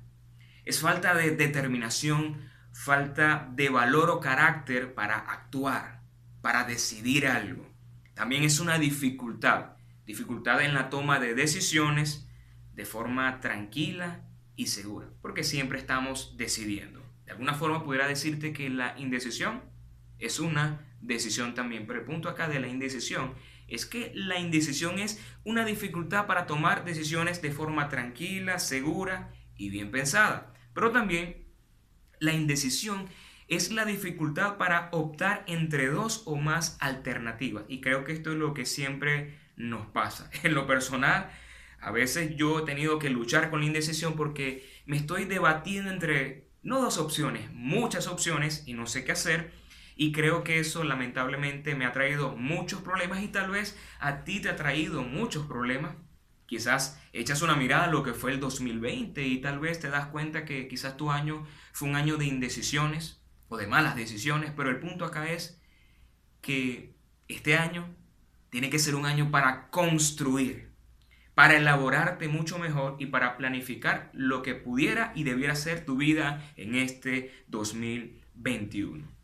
Es 0.64 0.80
falta 0.80 1.14
de 1.14 1.30
determinación, 1.36 2.50
falta 2.72 3.48
de 3.54 3.68
valor 3.68 4.10
o 4.10 4.20
carácter 4.20 4.94
para 4.94 5.18
actuar, 5.18 6.02
para 6.40 6.64
decidir 6.64 7.28
algo. 7.28 7.68
También 8.14 8.42
es 8.42 8.58
una 8.58 8.78
dificultad, 8.78 9.76
dificultad 10.04 10.60
en 10.62 10.74
la 10.74 10.90
toma 10.90 11.20
de 11.20 11.34
decisiones 11.34 12.26
de 12.74 12.84
forma 12.84 13.40
tranquila 13.40 14.22
y 14.56 14.66
segura, 14.66 15.08
porque 15.22 15.44
siempre 15.44 15.78
estamos 15.78 16.36
decidiendo. 16.36 17.02
De 17.24 17.32
alguna 17.32 17.54
forma 17.54 17.84
pudiera 17.84 18.08
decirte 18.08 18.52
que 18.52 18.68
la 18.68 18.98
indecisión 18.98 19.62
es 20.20 20.38
una 20.38 20.86
decisión 21.00 21.54
también. 21.54 21.86
Pero 21.86 22.00
el 22.00 22.04
punto 22.04 22.28
acá 22.28 22.48
de 22.48 22.60
la 22.60 22.68
indecisión 22.68 23.34
es 23.68 23.86
que 23.86 24.12
la 24.14 24.38
indecisión 24.38 24.98
es 24.98 25.20
una 25.44 25.64
dificultad 25.64 26.26
para 26.26 26.46
tomar 26.46 26.84
decisiones 26.84 27.40
de 27.42 27.52
forma 27.52 27.88
tranquila, 27.88 28.58
segura 28.58 29.32
y 29.56 29.70
bien 29.70 29.90
pensada. 29.90 30.52
Pero 30.74 30.90
también 30.90 31.46
la 32.18 32.32
indecisión 32.32 33.08
es 33.48 33.72
la 33.72 33.84
dificultad 33.84 34.58
para 34.58 34.88
optar 34.92 35.44
entre 35.46 35.88
dos 35.88 36.22
o 36.26 36.36
más 36.36 36.76
alternativas. 36.80 37.64
Y 37.68 37.80
creo 37.80 38.04
que 38.04 38.12
esto 38.12 38.32
es 38.32 38.38
lo 38.38 38.54
que 38.54 38.64
siempre 38.64 39.38
nos 39.56 39.86
pasa. 39.86 40.30
En 40.42 40.54
lo 40.54 40.66
personal, 40.66 41.30
a 41.80 41.90
veces 41.90 42.36
yo 42.36 42.60
he 42.60 42.62
tenido 42.62 42.98
que 42.98 43.10
luchar 43.10 43.50
con 43.50 43.60
la 43.60 43.66
indecisión 43.66 44.14
porque 44.14 44.68
me 44.86 44.96
estoy 44.96 45.24
debatiendo 45.24 45.90
entre 45.90 46.50
no 46.62 46.80
dos 46.80 46.98
opciones, 46.98 47.50
muchas 47.52 48.06
opciones 48.06 48.64
y 48.66 48.74
no 48.74 48.86
sé 48.86 49.04
qué 49.04 49.12
hacer. 49.12 49.52
Y 50.02 50.12
creo 50.12 50.44
que 50.44 50.60
eso 50.60 50.82
lamentablemente 50.82 51.74
me 51.74 51.84
ha 51.84 51.92
traído 51.92 52.34
muchos 52.34 52.80
problemas 52.80 53.22
y 53.22 53.28
tal 53.28 53.50
vez 53.50 53.76
a 53.98 54.24
ti 54.24 54.40
te 54.40 54.48
ha 54.48 54.56
traído 54.56 55.02
muchos 55.02 55.44
problemas. 55.44 55.94
Quizás 56.46 56.98
echas 57.12 57.42
una 57.42 57.54
mirada 57.54 57.84
a 57.84 57.90
lo 57.90 58.02
que 58.02 58.14
fue 58.14 58.32
el 58.32 58.40
2020 58.40 59.22
y 59.26 59.42
tal 59.42 59.60
vez 59.60 59.78
te 59.78 59.90
das 59.90 60.06
cuenta 60.06 60.46
que 60.46 60.68
quizás 60.68 60.96
tu 60.96 61.10
año 61.10 61.46
fue 61.74 61.90
un 61.90 61.96
año 61.96 62.16
de 62.16 62.24
indecisiones 62.24 63.22
o 63.48 63.58
de 63.58 63.66
malas 63.66 63.94
decisiones, 63.94 64.52
pero 64.56 64.70
el 64.70 64.80
punto 64.80 65.04
acá 65.04 65.30
es 65.30 65.60
que 66.40 66.96
este 67.28 67.56
año 67.56 67.94
tiene 68.48 68.70
que 68.70 68.78
ser 68.78 68.94
un 68.94 69.04
año 69.04 69.30
para 69.30 69.68
construir, 69.68 70.70
para 71.34 71.58
elaborarte 71.58 72.26
mucho 72.26 72.58
mejor 72.58 72.96
y 72.98 73.04
para 73.04 73.36
planificar 73.36 74.08
lo 74.14 74.40
que 74.40 74.54
pudiera 74.54 75.12
y 75.14 75.24
debiera 75.24 75.54
ser 75.54 75.84
tu 75.84 75.98
vida 75.98 76.50
en 76.56 76.74
este 76.74 77.44
2021. 77.48 79.19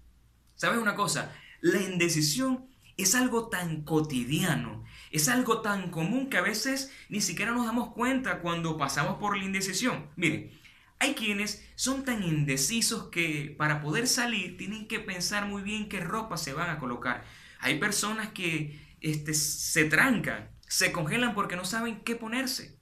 ¿Sabes 0.57 0.79
una 0.81 0.97
cosa? 0.97 1.35
La 1.61 1.81
indecisión 1.81 2.69
es 2.97 3.15
algo 3.15 3.49
tan 3.49 3.83
cotidiano, 3.85 4.85
es 5.11 5.29
algo 5.29 5.63
tan 5.63 5.91
común 5.91 6.31
que 6.31 6.39
a 6.39 6.43
veces 6.43 6.93
ni 7.11 7.21
siquiera 7.21 7.53
nos 7.53 7.67
damos 7.67 7.93
cuenta 7.95 8.41
cuando 8.41 8.77
pasamos 8.79 9.19
por 9.19 9.37
la 9.39 9.45
indecisión. 9.45 10.11
Miren, 10.17 10.53
Hay 10.99 11.15
quienes 11.15 11.65
son 11.77 12.05
tan 12.05 12.23
indecisos 12.25 13.11
que 13.11 13.55
para 13.59 13.81
poder 13.83 14.09
salir 14.09 14.57
tienen 14.57 14.89
que 14.89 15.01
pensar 15.01 15.47
muy 15.47 15.63
bien 15.63 15.89
qué 15.89 16.01
ropa 16.01 16.37
se 16.39 16.55
van 16.55 16.71
a 16.71 16.79
colocar. 16.79 17.25
Hay 17.61 17.79
personas 17.79 18.31
que 18.33 18.81
este, 19.01 19.35
se 19.35 19.85
trancan, 19.87 20.51
se 20.69 20.93
congelan 20.93 21.35
porque 21.35 21.57
no 21.57 21.65
saben 21.67 22.03
qué 22.03 22.17
ponerse. 22.17 22.81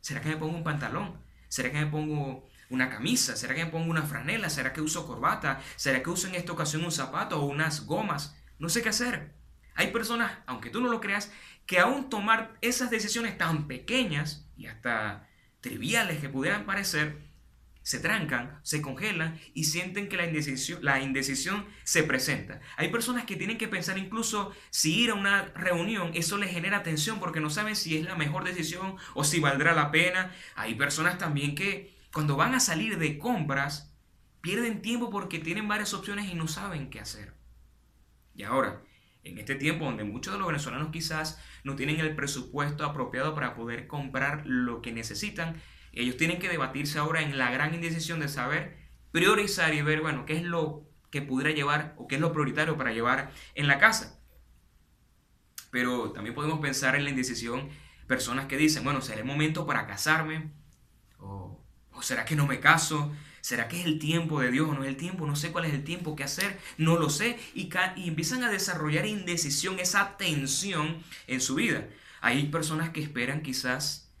¿Será 0.00 0.20
que 0.22 0.28
me 0.30 0.36
pongo 0.36 0.56
un 0.56 0.64
pantalón? 0.64 1.20
¿Será 1.48 1.70
que 1.72 1.78
me 1.78 1.86
pongo 1.86 2.48
una 2.74 2.90
camisa? 2.90 3.36
¿Será 3.36 3.54
que 3.54 3.64
me 3.64 3.70
pongo 3.70 3.90
una 3.90 4.02
franela? 4.02 4.50
¿Será 4.50 4.72
que 4.72 4.80
uso 4.80 5.06
corbata? 5.06 5.60
¿Será 5.76 6.02
que 6.02 6.10
uso 6.10 6.28
en 6.28 6.34
esta 6.34 6.52
ocasión 6.52 6.84
un 6.84 6.92
zapato 6.92 7.40
o 7.40 7.46
unas 7.46 7.86
gomas? 7.86 8.36
No 8.58 8.68
sé 8.68 8.82
qué 8.82 8.90
hacer. 8.90 9.34
Hay 9.74 9.88
personas, 9.88 10.32
aunque 10.46 10.70
tú 10.70 10.80
no 10.80 10.88
lo 10.88 11.00
creas, 11.00 11.32
que 11.66 11.78
aún 11.78 12.10
tomar 12.10 12.56
esas 12.60 12.90
decisiones 12.90 13.38
tan 13.38 13.66
pequeñas 13.66 14.46
y 14.56 14.66
hasta 14.66 15.28
triviales 15.60 16.18
que 16.18 16.28
pudieran 16.28 16.66
parecer, 16.66 17.18
se 17.84 17.98
trancan, 18.00 18.60
se 18.62 18.80
congelan 18.80 19.38
y 19.52 19.64
sienten 19.64 20.08
que 20.08 20.16
la 20.16 20.24
indecisión, 20.24 20.78
la 20.82 21.00
indecisión 21.00 21.66
se 21.84 22.02
presenta. 22.02 22.60
Hay 22.76 22.88
personas 22.88 23.24
que 23.24 23.36
tienen 23.36 23.58
que 23.58 23.68
pensar 23.68 23.98
incluso 23.98 24.52
si 24.70 25.00
ir 25.00 25.10
a 25.10 25.14
una 25.14 25.52
reunión, 25.54 26.10
eso 26.14 26.38
les 26.38 26.50
genera 26.50 26.82
tensión 26.82 27.20
porque 27.20 27.40
no 27.40 27.50
saben 27.50 27.76
si 27.76 27.98
es 27.98 28.04
la 28.04 28.16
mejor 28.16 28.44
decisión 28.44 28.96
o 29.12 29.22
si 29.22 29.38
valdrá 29.38 29.74
la 29.74 29.90
pena. 29.90 30.34
Hay 30.54 30.74
personas 30.76 31.18
también 31.18 31.54
que 31.54 31.93
cuando 32.14 32.36
van 32.36 32.54
a 32.54 32.60
salir 32.60 32.96
de 32.96 33.18
compras, 33.18 33.92
pierden 34.40 34.82
tiempo 34.82 35.10
porque 35.10 35.40
tienen 35.40 35.66
varias 35.66 35.94
opciones 35.94 36.30
y 36.30 36.34
no 36.34 36.46
saben 36.46 36.88
qué 36.88 37.00
hacer. 37.00 37.34
Y 38.36 38.44
ahora, 38.44 38.82
en 39.24 39.36
este 39.38 39.56
tiempo 39.56 39.84
donde 39.84 40.04
muchos 40.04 40.32
de 40.32 40.38
los 40.38 40.46
venezolanos 40.46 40.92
quizás 40.92 41.42
no 41.64 41.74
tienen 41.74 41.98
el 41.98 42.14
presupuesto 42.14 42.84
apropiado 42.84 43.34
para 43.34 43.56
poder 43.56 43.88
comprar 43.88 44.46
lo 44.46 44.80
que 44.80 44.92
necesitan, 44.92 45.60
ellos 45.92 46.16
tienen 46.16 46.38
que 46.38 46.48
debatirse 46.48 47.00
ahora 47.00 47.20
en 47.20 47.36
la 47.36 47.50
gran 47.50 47.74
indecisión 47.74 48.20
de 48.20 48.28
saber 48.28 48.78
priorizar 49.10 49.74
y 49.74 49.82
ver, 49.82 50.00
bueno, 50.00 50.24
qué 50.24 50.36
es 50.36 50.44
lo 50.44 50.88
que 51.10 51.20
pudiera 51.20 51.50
llevar 51.50 51.96
o 51.98 52.06
qué 52.06 52.14
es 52.14 52.20
lo 52.20 52.32
prioritario 52.32 52.76
para 52.76 52.92
llevar 52.92 53.32
en 53.56 53.66
la 53.66 53.78
casa. 53.78 54.20
Pero 55.72 56.12
también 56.12 56.36
podemos 56.36 56.60
pensar 56.60 56.94
en 56.94 57.02
la 57.02 57.10
indecisión, 57.10 57.70
personas 58.06 58.46
que 58.46 58.56
dicen, 58.56 58.84
bueno, 58.84 59.00
¿será 59.00 59.18
el 59.18 59.26
momento 59.26 59.66
para 59.66 59.88
casarme? 59.88 60.52
¿O, 62.04 62.14
o 62.14 62.22
será 62.22 62.24
que 62.24 62.36
no 62.36 62.46
me 62.46 62.60
caso? 62.60 63.12
¿Será 63.40 63.68
que 63.68 63.80
es 63.80 63.86
el 63.86 63.98
tiempo 63.98 64.40
de 64.40 64.50
Dios 64.50 64.68
o 64.68 64.74
no 64.74 64.82
es 64.84 64.88
el 64.88 64.96
tiempo? 64.96 65.26
No 65.26 65.36
sé 65.36 65.52
cuál 65.52 65.66
es 65.66 65.74
el 65.74 65.84
tiempo 65.84 66.16
que 66.16 66.24
hacer, 66.24 66.58
no 66.78 66.96
lo 66.98 67.10
sé. 67.10 67.38
Y, 67.54 67.70
y 67.96 68.08
empiezan 68.08 68.42
a 68.44 68.50
desarrollar 68.50 69.06
indecisión, 69.06 69.78
esa 69.80 70.16
tensión 70.16 71.02
en 71.26 71.40
su 71.40 71.56
vida. 71.56 71.88
Hay 72.20 72.48
personas 72.48 72.90
que 72.90 73.02
esperan 73.02 73.42
quizás 73.42 74.12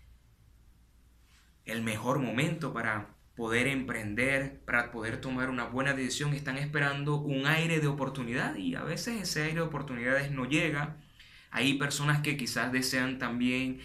el 1.64 1.82
mejor 1.82 2.18
momento 2.18 2.72
para 2.72 3.14
poder 3.36 3.66
emprender, 3.66 4.60
para 4.64 4.92
poder 4.92 5.20
tomar 5.20 5.50
una 5.50 5.64
buena 5.66 5.94
decisión, 5.94 6.34
están 6.34 6.58
esperando 6.58 7.16
un 7.16 7.46
aire 7.46 7.80
de 7.80 7.88
oportunidad 7.88 8.56
y 8.56 8.74
a 8.76 8.84
veces 8.84 9.22
ese 9.22 9.42
aire 9.44 9.56
de 9.56 9.62
oportunidades 9.62 10.30
no 10.30 10.44
llega. 10.46 10.96
Hay 11.50 11.74
personas 11.74 12.22
que 12.22 12.36
quizás 12.36 12.72
desean 12.72 13.18
también 13.18 13.80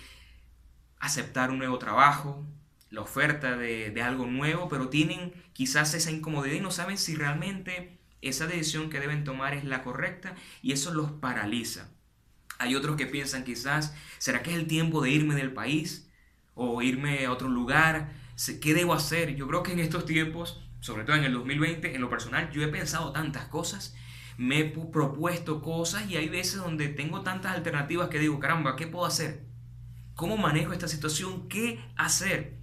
aceptar 1.00 1.52
un 1.52 1.60
nuevo 1.60 1.80
trabajo, 1.80 2.46
la 2.90 3.02
oferta 3.02 3.56
de, 3.56 3.92
de, 3.92 4.02
algo 4.02 4.26
nuevo, 4.26 4.68
pero 4.70 4.90
tienen 4.90 5.34
quizás 5.54 5.94
esa 5.94 6.12
incomodidad 6.12 6.56
y 6.56 6.62
no 6.62 6.72
saben 6.72 6.98
si 6.98 7.16
realmente 7.16 8.00
esa 8.22 8.48
decisión 8.48 8.90
que 8.90 9.00
deben 9.00 9.24
tomar 9.24 9.54
es 9.54 9.64
la 9.64 9.84
correcta 9.84 10.36
y 10.62 10.72
eso 10.72 10.94
los 10.94 11.12
paraliza. 11.12 11.90
Hay 12.58 12.76
otros 12.76 12.98
que 12.98 13.06
piensan 13.06 13.44
quizás, 13.44 13.94
¿será 14.18 14.44
que 14.44 14.52
es 14.52 14.58
el 14.58 14.68
tiempo 14.68 15.02
de 15.02 15.12
irme 15.12 15.36
del 15.36 15.54
país? 15.54 16.10
o 16.60 16.82
irme 16.82 17.26
a 17.26 17.32
otro 17.32 17.48
lugar. 17.48 18.12
¿Qué 18.62 18.74
debo 18.74 18.94
hacer? 18.94 19.36
Yo 19.36 19.48
creo 19.48 19.64
que 19.64 19.72
en 19.72 19.80
estos 19.80 20.06
tiempos, 20.06 20.62
sobre 20.82 21.04
todo 21.04 21.16
en 21.16 21.24
el 21.24 21.34
2020, 21.34 21.96
en 21.96 22.02
lo 22.02 22.10
personal, 22.10 22.52
yo 22.52 22.62
he 22.62 22.68
pensado 22.68 23.12
tantas 23.12 23.46
cosas, 23.46 23.96
me 24.38 24.60
he 24.60 24.66
propuesto 24.66 25.62
cosas 25.62 26.10
y 26.10 26.18
hay 26.18 26.30
veces 26.30 26.58
donde 26.58 26.90
tengo 26.90 27.22
tantas 27.22 27.56
alternativas 27.56 28.10
que 28.10 28.20
digo, 28.20 28.40
caramba, 28.40 28.76
¿qué 28.76 28.88
puedo 28.88 29.06
hacer? 29.06 29.46
¿Cómo 30.16 30.38
manejo 30.38 30.74
esta 30.74 30.88
situación? 30.88 31.48
¿Qué 31.48 31.80
hacer? 31.96 32.59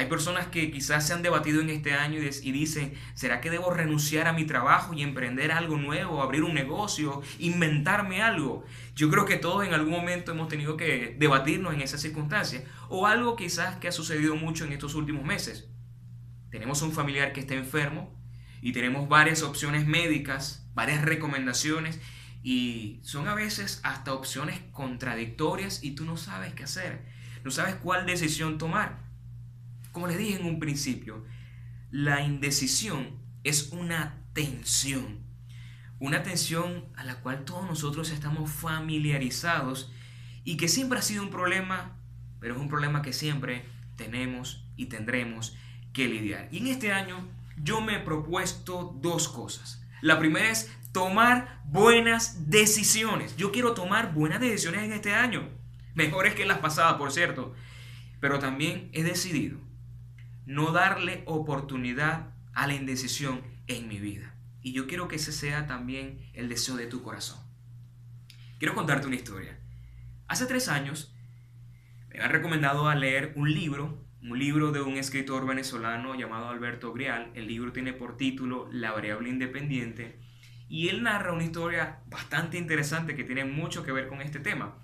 Hay 0.00 0.06
personas 0.06 0.46
que 0.46 0.70
quizás 0.70 1.06
se 1.06 1.12
han 1.12 1.20
debatido 1.20 1.60
en 1.60 1.68
este 1.68 1.92
año 1.92 2.20
y 2.20 2.52
dicen, 2.52 2.94
¿será 3.12 3.42
que 3.42 3.50
debo 3.50 3.70
renunciar 3.70 4.28
a 4.28 4.32
mi 4.32 4.46
trabajo 4.46 4.94
y 4.94 5.02
emprender 5.02 5.52
algo 5.52 5.76
nuevo, 5.76 6.22
abrir 6.22 6.42
un 6.42 6.54
negocio, 6.54 7.20
inventarme 7.38 8.22
algo? 8.22 8.64
Yo 8.94 9.10
creo 9.10 9.26
que 9.26 9.36
todos 9.36 9.66
en 9.66 9.74
algún 9.74 9.92
momento 9.92 10.32
hemos 10.32 10.48
tenido 10.48 10.78
que 10.78 11.14
debatirnos 11.18 11.74
en 11.74 11.82
esas 11.82 12.00
circunstancias. 12.00 12.64
O 12.88 13.06
algo 13.06 13.36
quizás 13.36 13.76
que 13.76 13.88
ha 13.88 13.92
sucedido 13.92 14.36
mucho 14.36 14.64
en 14.64 14.72
estos 14.72 14.94
últimos 14.94 15.22
meses. 15.22 15.68
Tenemos 16.50 16.80
un 16.80 16.92
familiar 16.92 17.34
que 17.34 17.40
está 17.40 17.52
enfermo 17.52 18.18
y 18.62 18.72
tenemos 18.72 19.06
varias 19.06 19.42
opciones 19.42 19.86
médicas, 19.86 20.66
varias 20.72 21.04
recomendaciones 21.04 22.00
y 22.42 23.00
son 23.02 23.28
a 23.28 23.34
veces 23.34 23.80
hasta 23.82 24.14
opciones 24.14 24.60
contradictorias 24.72 25.84
y 25.84 25.94
tú 25.94 26.06
no 26.06 26.16
sabes 26.16 26.54
qué 26.54 26.62
hacer, 26.62 27.04
no 27.44 27.50
sabes 27.50 27.74
cuál 27.74 28.06
decisión 28.06 28.56
tomar. 28.56 29.09
Como 29.92 30.06
les 30.06 30.18
dije 30.18 30.38
en 30.38 30.46
un 30.46 30.60
principio, 30.60 31.24
la 31.90 32.22
indecisión 32.22 33.18
es 33.42 33.70
una 33.72 34.24
tensión. 34.32 35.18
Una 35.98 36.22
tensión 36.22 36.86
a 36.96 37.04
la 37.04 37.16
cual 37.20 37.44
todos 37.44 37.66
nosotros 37.66 38.10
estamos 38.10 38.50
familiarizados 38.50 39.92
y 40.44 40.56
que 40.56 40.68
siempre 40.68 40.98
ha 40.98 41.02
sido 41.02 41.22
un 41.22 41.30
problema, 41.30 41.96
pero 42.38 42.54
es 42.54 42.60
un 42.60 42.68
problema 42.68 43.02
que 43.02 43.12
siempre 43.12 43.64
tenemos 43.96 44.64
y 44.76 44.86
tendremos 44.86 45.56
que 45.92 46.08
lidiar. 46.08 46.48
Y 46.52 46.58
en 46.58 46.68
este 46.68 46.92
año 46.92 47.28
yo 47.56 47.80
me 47.80 47.96
he 47.96 48.00
propuesto 48.00 48.96
dos 49.02 49.28
cosas. 49.28 49.84
La 50.00 50.18
primera 50.18 50.50
es 50.50 50.70
tomar 50.92 51.60
buenas 51.64 52.48
decisiones. 52.48 53.36
Yo 53.36 53.50
quiero 53.50 53.74
tomar 53.74 54.14
buenas 54.14 54.40
decisiones 54.40 54.84
en 54.84 54.92
este 54.92 55.12
año. 55.14 55.48
Mejores 55.94 56.34
que 56.34 56.46
las 56.46 56.58
pasadas, 56.58 56.94
por 56.94 57.10
cierto. 57.12 57.54
Pero 58.20 58.38
también 58.38 58.88
he 58.92 59.02
decidido 59.02 59.58
no 60.50 60.72
darle 60.72 61.22
oportunidad 61.26 62.34
a 62.54 62.66
la 62.66 62.74
indecisión 62.74 63.40
en 63.68 63.86
mi 63.86 64.00
vida. 64.00 64.34
Y 64.62 64.72
yo 64.72 64.88
quiero 64.88 65.06
que 65.06 65.14
ese 65.14 65.30
sea 65.30 65.68
también 65.68 66.28
el 66.34 66.48
deseo 66.48 66.74
de 66.74 66.88
tu 66.88 67.04
corazón. 67.04 67.38
Quiero 68.58 68.74
contarte 68.74 69.06
una 69.06 69.14
historia. 69.14 69.60
Hace 70.26 70.46
tres 70.46 70.66
años 70.66 71.14
me 72.08 72.20
han 72.20 72.32
recomendado 72.32 72.88
a 72.88 72.96
leer 72.96 73.32
un 73.36 73.54
libro, 73.54 74.04
un 74.22 74.40
libro 74.40 74.72
de 74.72 74.80
un 74.80 74.96
escritor 74.96 75.46
venezolano 75.46 76.16
llamado 76.16 76.48
Alberto 76.48 76.92
Grial. 76.92 77.30
El 77.34 77.46
libro 77.46 77.72
tiene 77.72 77.92
por 77.92 78.16
título 78.16 78.68
La 78.72 78.90
variable 78.90 79.28
independiente 79.28 80.18
y 80.68 80.88
él 80.88 81.04
narra 81.04 81.32
una 81.32 81.44
historia 81.44 82.00
bastante 82.08 82.58
interesante 82.58 83.14
que 83.14 83.22
tiene 83.22 83.44
mucho 83.44 83.84
que 83.84 83.92
ver 83.92 84.08
con 84.08 84.20
este 84.20 84.40
tema. 84.40 84.74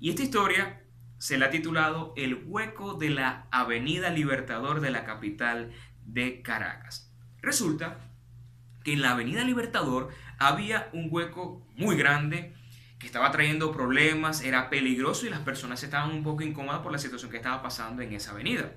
Y 0.00 0.08
esta 0.08 0.22
historia 0.22 0.80
se 1.22 1.38
le 1.38 1.44
ha 1.44 1.50
titulado 1.50 2.12
El 2.16 2.42
hueco 2.46 2.94
de 2.94 3.08
la 3.08 3.46
Avenida 3.52 4.10
Libertador 4.10 4.80
de 4.80 4.90
la 4.90 5.04
capital 5.04 5.70
de 6.04 6.42
Caracas. 6.42 7.14
Resulta 7.40 8.10
que 8.82 8.94
en 8.94 9.02
la 9.02 9.12
Avenida 9.12 9.44
Libertador 9.44 10.08
había 10.40 10.90
un 10.92 11.06
hueco 11.12 11.64
muy 11.76 11.94
grande 11.94 12.56
que 12.98 13.06
estaba 13.06 13.30
trayendo 13.30 13.70
problemas, 13.70 14.42
era 14.42 14.68
peligroso 14.68 15.24
y 15.24 15.30
las 15.30 15.38
personas 15.38 15.84
estaban 15.84 16.10
un 16.10 16.24
poco 16.24 16.42
incómodas 16.42 16.80
por 16.80 16.90
la 16.90 16.98
situación 16.98 17.30
que 17.30 17.36
estaba 17.36 17.62
pasando 17.62 18.02
en 18.02 18.14
esa 18.14 18.32
avenida. 18.32 18.72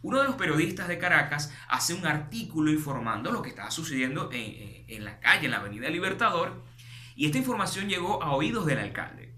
Uno 0.00 0.18
de 0.18 0.24
los 0.24 0.36
periodistas 0.36 0.88
de 0.88 0.96
Caracas 0.96 1.52
hace 1.68 1.92
un 1.92 2.06
artículo 2.06 2.70
informando 2.70 3.30
lo 3.32 3.42
que 3.42 3.50
estaba 3.50 3.70
sucediendo 3.70 4.30
en, 4.32 4.86
en 4.88 5.04
la 5.04 5.20
calle, 5.20 5.44
en 5.44 5.50
la 5.50 5.58
Avenida 5.58 5.90
Libertador, 5.90 6.64
y 7.16 7.26
esta 7.26 7.36
información 7.36 7.90
llegó 7.90 8.22
a 8.22 8.32
oídos 8.32 8.64
del 8.64 8.78
alcalde. 8.78 9.31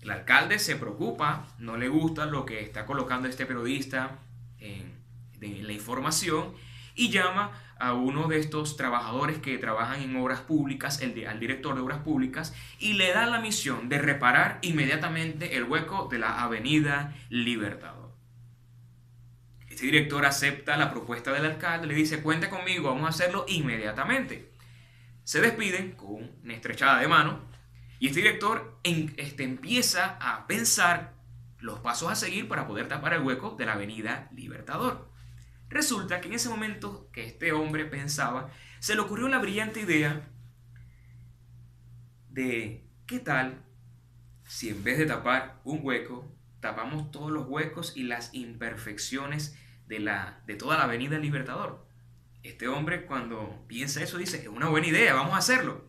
El 0.00 0.10
alcalde 0.10 0.58
se 0.58 0.76
preocupa, 0.76 1.46
no 1.58 1.76
le 1.76 1.88
gusta 1.88 2.26
lo 2.26 2.44
que 2.44 2.60
está 2.62 2.86
colocando 2.86 3.28
este 3.28 3.46
periodista 3.46 4.18
en, 4.58 4.96
la 5.40 5.72
información 5.72 6.52
y 6.94 7.10
llama 7.10 7.52
a 7.78 7.92
uno 7.92 8.26
de 8.26 8.38
estos 8.38 8.76
trabajadores 8.76 9.38
que 9.38 9.56
trabajan 9.58 10.02
en 10.02 10.16
obras 10.16 10.40
públicas, 10.40 11.00
el 11.00 11.26
al 11.28 11.38
director 11.38 11.76
de 11.76 11.80
obras 11.80 12.00
públicas, 12.00 12.54
y 12.80 12.94
le 12.94 13.12
da 13.12 13.26
la 13.26 13.40
misión 13.40 13.88
de 13.88 13.98
reparar 13.98 14.58
inmediatamente 14.62 15.56
el 15.56 15.64
hueco 15.64 16.08
de 16.10 16.18
la 16.18 16.42
avenida 16.42 17.14
Libertador. 17.28 18.12
Este 19.68 19.86
director 19.86 20.26
acepta 20.26 20.76
la 20.76 20.90
propuesta 20.90 21.32
del 21.32 21.44
alcalde, 21.44 21.86
le 21.86 21.94
dice, 21.94 22.20
cuenta 22.20 22.50
conmigo, 22.50 22.88
vamos 22.88 23.06
a 23.06 23.10
hacerlo 23.10 23.44
inmediatamente. 23.46 24.50
Se 25.22 25.40
despiden 25.40 25.92
con 25.92 26.32
una 26.42 26.54
estrechada 26.54 26.98
de 26.98 27.06
mano 27.06 27.47
y 27.98 28.08
este 28.08 28.20
director 28.20 28.80
este, 28.82 29.44
empieza 29.44 30.16
a 30.20 30.46
pensar 30.46 31.14
los 31.58 31.80
pasos 31.80 32.10
a 32.10 32.16
seguir 32.16 32.48
para 32.48 32.66
poder 32.66 32.88
tapar 32.88 33.14
el 33.14 33.22
hueco 33.22 33.56
de 33.58 33.66
la 33.66 33.72
avenida 33.72 34.28
Libertador. 34.32 35.10
Resulta 35.68 36.20
que 36.20 36.28
en 36.28 36.34
ese 36.34 36.48
momento 36.48 37.10
que 37.12 37.26
este 37.26 37.52
hombre 37.52 37.84
pensaba, 37.84 38.50
se 38.78 38.94
le 38.94 39.00
ocurrió 39.00 39.28
la 39.28 39.38
brillante 39.38 39.80
idea 39.80 40.30
de 42.30 42.86
qué 43.06 43.18
tal 43.18 43.64
si 44.46 44.70
en 44.70 44.82
vez 44.82 44.98
de 44.98 45.06
tapar 45.06 45.60
un 45.64 45.80
hueco, 45.82 46.32
tapamos 46.60 47.10
todos 47.10 47.30
los 47.30 47.46
huecos 47.46 47.92
y 47.96 48.04
las 48.04 48.32
imperfecciones 48.32 49.56
de, 49.86 50.00
la, 50.00 50.42
de 50.46 50.54
toda 50.54 50.78
la 50.78 50.84
Avenida 50.84 51.18
Libertador. 51.18 51.86
Este 52.42 52.68
hombre 52.68 53.04
cuando 53.06 53.64
piensa 53.66 54.02
eso 54.02 54.16
dice, 54.16 54.38
es 54.38 54.48
una 54.48 54.68
buena 54.68 54.86
idea, 54.86 55.14
vamos 55.14 55.34
a 55.34 55.38
hacerlo. 55.38 55.87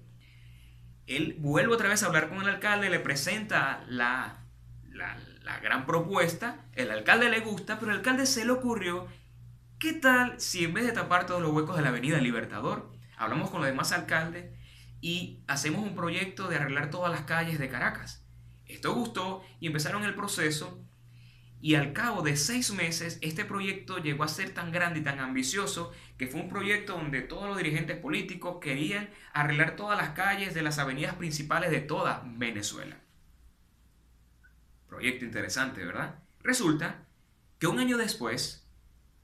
Él 1.09 1.37
vuelve 1.39 1.73
otra 1.73 1.89
vez 1.89 2.03
a 2.03 2.05
hablar 2.05 2.29
con 2.29 2.39
el 2.39 2.47
alcalde, 2.47 2.87
le 2.91 2.99
presenta 2.99 3.83
la, 3.87 4.45
la, 4.91 5.59
gran 5.59 5.87
propuesta, 5.87 6.67
el 6.73 6.91
alcalde 6.91 7.31
le 7.31 7.39
gusta, 7.39 7.79
pero 7.79 7.91
el 7.91 7.97
alcalde 7.97 8.27
se 8.27 8.45
le 8.45 8.51
ocurrió, 8.51 9.07
¿qué 9.79 9.93
tal 9.93 10.39
si 10.39 10.63
en 10.63 10.75
vez 10.75 10.85
de 10.85 10.91
tapar 10.91 11.25
todos 11.25 11.41
los 11.41 11.51
huecos 11.51 11.75
de 11.75 11.81
la 11.81 11.89
Avenida 11.89 12.19
Libertador, 12.19 12.91
hablamos 13.17 13.49
con 13.49 13.59
los 13.59 13.67
demás 13.67 13.91
alcaldes 13.91 14.55
y 15.01 15.43
hacemos 15.47 15.81
un 15.81 15.95
proyecto 15.95 16.47
de 16.47 16.57
arreglar 16.57 16.91
todas 16.91 17.11
las 17.11 17.21
calles 17.21 17.57
de 17.57 17.69
Caracas? 17.69 18.23
Esto 18.67 18.93
gustó 18.93 19.41
y 19.59 19.65
empezaron 19.65 20.03
el 20.03 20.13
proceso 20.13 20.85
y 21.61 21.75
al 21.75 21.93
cabo 21.93 22.21
de 22.21 22.37
seis 22.37 22.71
meses 22.71 23.17
este 23.21 23.43
proyecto 23.43 23.97
llegó 23.97 24.23
a 24.23 24.29
ser 24.29 24.53
tan 24.53 24.71
grande 24.71 24.99
y 24.99 25.03
tan 25.03 25.19
ambicioso 25.19 25.91
que 26.17 26.27
fue 26.27 26.41
un 26.41 26.49
proyecto 26.49 26.93
donde 26.93 27.21
todos 27.21 27.47
los 27.47 27.57
dirigentes 27.57 27.97
políticos 27.97 28.57
querían 28.61 29.09
arreglar 29.33 29.75
todas 29.75 29.97
las 29.97 30.11
calles 30.11 30.53
de 30.53 30.61
las 30.61 30.79
avenidas 30.79 31.15
principales 31.15 31.71
de 31.71 31.81
toda 31.81 32.23
Venezuela. 32.25 32.97
Proyecto 34.87 35.25
interesante, 35.25 35.85
¿verdad? 35.85 36.19
Resulta 36.41 37.05
que 37.59 37.67
un 37.67 37.79
año 37.79 37.97
después, 37.97 38.65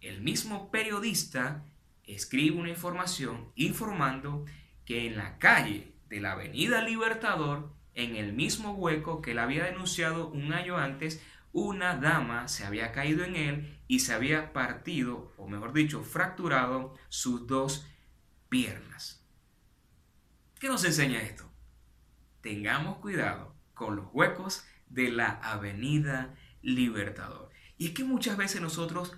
el 0.01 0.21
mismo 0.21 0.69
periodista 0.71 1.63
escribe 2.03 2.57
una 2.57 2.69
información 2.69 3.51
informando 3.55 4.45
que 4.85 5.07
en 5.07 5.17
la 5.17 5.37
calle 5.37 5.93
de 6.09 6.19
la 6.19 6.33
Avenida 6.33 6.81
Libertador, 6.81 7.73
en 7.93 8.15
el 8.15 8.33
mismo 8.33 8.73
hueco 8.73 9.21
que 9.21 9.31
él 9.31 9.39
había 9.39 9.63
denunciado 9.63 10.27
un 10.27 10.53
año 10.53 10.77
antes, 10.77 11.23
una 11.55 11.95
dama 11.95 12.49
se 12.49 12.65
había 12.65 12.91
caído 12.91 13.23
en 13.23 13.37
él 13.37 13.79
y 13.87 14.01
se 14.01 14.13
había 14.13 14.51
partido, 14.51 15.33
o 15.37 15.47
mejor 15.47 15.71
dicho, 15.71 16.03
fracturado 16.03 16.95
sus 17.07 17.47
dos 17.47 17.87
piernas. 18.49 19.25
¿Qué 20.59 20.67
nos 20.67 20.83
enseña 20.83 21.21
esto? 21.21 21.49
Tengamos 22.41 22.97
cuidado 22.97 23.55
con 23.73 23.95
los 23.95 24.07
huecos 24.11 24.65
de 24.87 25.09
la 25.11 25.29
Avenida 25.29 26.35
Libertador. 26.61 27.49
Y 27.77 27.87
es 27.87 27.91
que 27.93 28.03
muchas 28.03 28.35
veces 28.35 28.59
nosotros, 28.59 29.15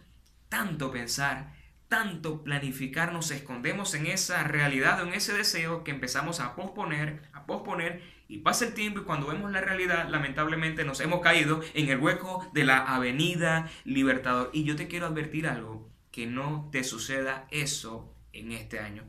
tanto 0.48 0.92
pensar, 0.92 1.56
tanto 1.88 2.44
planificar, 2.44 3.14
nos 3.14 3.32
escondemos 3.32 3.96
en 3.96 4.06
esa 4.06 4.44
realidad 4.44 5.02
o 5.02 5.08
en 5.08 5.16
ese 5.16 5.34
deseo 5.34 5.84
que 5.84 5.90
empezamos 5.90 6.40
a 6.40 6.56
posponer, 6.56 7.28
a 7.34 7.48
posponer, 7.48 8.04
y 8.28 8.40
pasa 8.40 8.66
el 8.66 8.74
tiempo 8.74 9.00
y 9.00 9.04
cuando 9.04 9.28
vemos 9.28 9.52
la 9.52 9.62
realidad, 9.62 10.10
lamentablemente 10.10 10.84
nos 10.84 11.00
hemos 11.00 11.22
caído 11.22 11.62
en 11.74 11.90
el 11.90 12.00
hueco 12.00 12.50
de 12.54 12.66
la 12.66 12.80
Avenida 12.80 13.70
Libertador. 13.86 14.50
Y 14.54 14.64
yo 14.64 14.76
te 14.76 14.88
quiero 14.88 15.08
advertir 15.08 15.48
algo, 15.48 15.90
que 16.12 16.26
no 16.26 16.70
te 16.72 16.84
suceda 16.84 17.48
eso 17.52 18.14
en 18.34 18.52
este 18.52 18.80
año. 18.80 19.04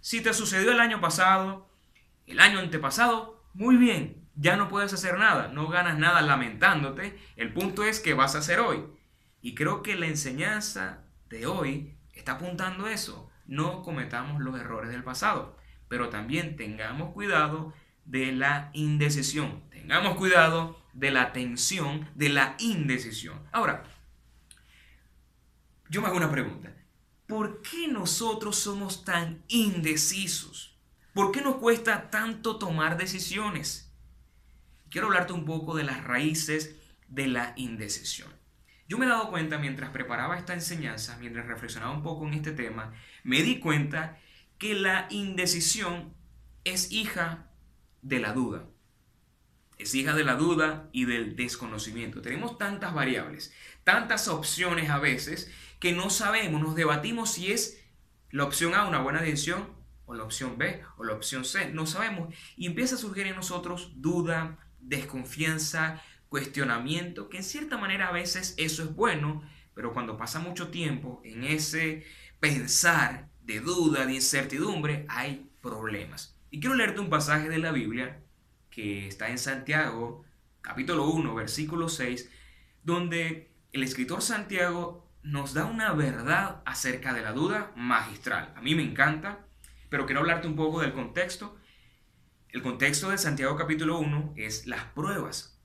Si 0.00 0.20
te 0.20 0.34
sucedió 0.34 0.72
el 0.72 0.80
año 0.80 1.00
pasado, 1.00 1.70
el 2.26 2.40
año 2.40 2.58
antepasado, 2.58 3.42
muy 3.54 3.76
bien, 3.76 4.28
ya 4.36 4.56
no 4.56 4.68
puedes 4.68 4.92
hacer 4.92 5.18
nada, 5.18 5.48
no 5.48 5.68
ganas 5.68 5.98
nada 5.98 6.20
lamentándote, 6.22 7.18
el 7.36 7.52
punto 7.52 7.84
es 7.84 8.00
que 8.00 8.14
vas 8.14 8.34
a 8.34 8.38
hacer 8.38 8.60
hoy. 8.60 8.84
Y 9.40 9.54
creo 9.54 9.82
que 9.82 9.96
la 9.96 10.06
enseñanza 10.06 11.04
de 11.28 11.46
hoy 11.46 11.96
está 12.12 12.32
apuntando 12.32 12.86
eso, 12.86 13.30
no 13.46 13.82
cometamos 13.82 14.40
los 14.42 14.58
errores 14.60 14.90
del 14.90 15.02
pasado, 15.02 15.56
pero 15.88 16.10
también 16.10 16.56
tengamos 16.56 17.12
cuidado 17.12 17.72
de 18.08 18.32
la 18.32 18.70
indecisión, 18.72 19.62
tengamos 19.70 20.16
cuidado 20.16 20.82
de 20.92 21.10
la 21.10 21.32
tensión, 21.32 22.08
de 22.14 22.30
la 22.30 22.56
indecisión. 22.58 23.40
Ahora, 23.52 23.84
yo 25.88 26.00
me 26.00 26.08
hago 26.08 26.16
una 26.16 26.30
pregunta. 26.30 26.74
¿Por 27.26 27.62
qué 27.62 27.88
nosotros 27.88 28.56
somos 28.56 29.04
tan 29.04 29.44
indecisos? 29.48 30.76
¿Por 31.14 31.30
qué 31.30 31.40
nos 31.40 31.56
cuesta 31.56 32.10
tanto 32.10 32.56
tomar 32.56 32.96
decisiones? 32.96 33.88
quiero 34.90 35.08
hablarte 35.08 35.32
un 35.32 35.44
poco 35.44 35.76
de 35.76 35.84
las 35.84 36.04
raíces 36.04 36.76
de 37.08 37.28
la 37.28 37.52
indecisión. 37.56 38.28
Yo 38.88 38.96
me 38.96 39.06
he 39.06 39.08
dado 39.08 39.30
cuenta 39.30 39.58
mientras 39.58 39.90
preparaba 39.90 40.38
esta 40.38 40.54
enseñanza, 40.54 41.18
mientras 41.20 41.46
reflexionaba 41.46 41.92
un 41.92 42.02
poco 42.02 42.26
en 42.26 42.34
este 42.34 42.52
tema, 42.52 42.92
me 43.22 43.42
di 43.42 43.60
cuenta 43.60 44.18
que 44.58 44.74
la 44.74 45.06
indecisión 45.10 46.14
es 46.64 46.90
hija 46.90 47.47
de 48.02 48.20
la 48.20 48.32
duda. 48.32 48.64
Es 49.78 49.94
hija 49.94 50.14
de 50.14 50.24
la 50.24 50.34
duda 50.34 50.88
y 50.92 51.04
del 51.04 51.36
desconocimiento. 51.36 52.20
Tenemos 52.20 52.58
tantas 52.58 52.92
variables, 52.92 53.52
tantas 53.84 54.26
opciones 54.28 54.90
a 54.90 54.98
veces, 54.98 55.52
que 55.78 55.92
no 55.92 56.10
sabemos, 56.10 56.60
nos 56.60 56.74
debatimos 56.74 57.32
si 57.32 57.52
es 57.52 57.80
la 58.30 58.44
opción 58.44 58.74
A 58.74 58.86
una 58.86 59.00
buena 59.00 59.22
decisión 59.22 59.68
o 60.06 60.14
la 60.14 60.24
opción 60.24 60.58
B 60.58 60.82
o 60.96 61.04
la 61.04 61.14
opción 61.14 61.44
C. 61.44 61.70
No 61.72 61.86
sabemos. 61.86 62.34
Y 62.56 62.66
empieza 62.66 62.96
a 62.96 62.98
surgir 62.98 63.26
en 63.26 63.36
nosotros 63.36 63.92
duda, 63.96 64.58
desconfianza, 64.80 66.02
cuestionamiento, 66.28 67.28
que 67.28 67.38
en 67.38 67.44
cierta 67.44 67.78
manera 67.78 68.08
a 68.08 68.12
veces 68.12 68.54
eso 68.58 68.82
es 68.82 68.94
bueno, 68.94 69.42
pero 69.74 69.92
cuando 69.92 70.16
pasa 70.16 70.40
mucho 70.40 70.68
tiempo 70.68 71.22
en 71.24 71.44
ese 71.44 72.04
pensar 72.40 73.28
de 73.42 73.60
duda, 73.60 74.06
de 74.06 74.14
incertidumbre, 74.14 75.06
hay 75.08 75.50
problemas. 75.62 76.37
Y 76.50 76.60
quiero 76.60 76.76
leerte 76.76 77.00
un 77.00 77.10
pasaje 77.10 77.48
de 77.48 77.58
la 77.58 77.72
Biblia 77.72 78.22
que 78.70 79.06
está 79.06 79.30
en 79.30 79.38
Santiago, 79.38 80.24
capítulo 80.60 81.08
1, 81.08 81.34
versículo 81.34 81.88
6, 81.88 82.30
donde 82.82 83.50
el 83.72 83.82
escritor 83.82 84.22
Santiago 84.22 85.10
nos 85.22 85.54
da 85.54 85.66
una 85.66 85.92
verdad 85.92 86.62
acerca 86.64 87.12
de 87.12 87.22
la 87.22 87.32
duda 87.32 87.72
magistral. 87.76 88.52
A 88.56 88.62
mí 88.62 88.74
me 88.74 88.82
encanta, 88.82 89.46
pero 89.90 90.06
quiero 90.06 90.20
hablarte 90.20 90.46
un 90.46 90.56
poco 90.56 90.80
del 90.80 90.92
contexto 90.92 91.58
el 92.50 92.62
contexto 92.62 93.10
de 93.10 93.18
Santiago 93.18 93.56
capítulo 93.56 93.98
1 93.98 94.32
es 94.36 94.66
las 94.66 94.82
pruebas. 94.84 95.60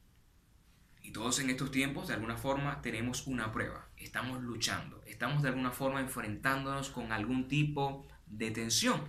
Y 1.02 1.14
todos 1.14 1.40
en 1.40 1.50
estos 1.50 1.72
tiempos, 1.72 2.10
de 2.10 2.14
alguna 2.14 2.36
forma, 2.36 2.82
tenemos 2.82 3.26
una 3.26 3.54
prueba. 3.54 3.88
Estamos 3.96 4.44
luchando, 4.44 5.02
estamos 5.06 5.44
de 5.44 5.50
alguna 5.50 5.72
forma 5.72 6.02
enfrentándonos 6.02 6.90
con 6.90 7.14
algún 7.14 7.48
tipo 7.48 8.06
de 8.26 8.52
tensión. 8.52 9.02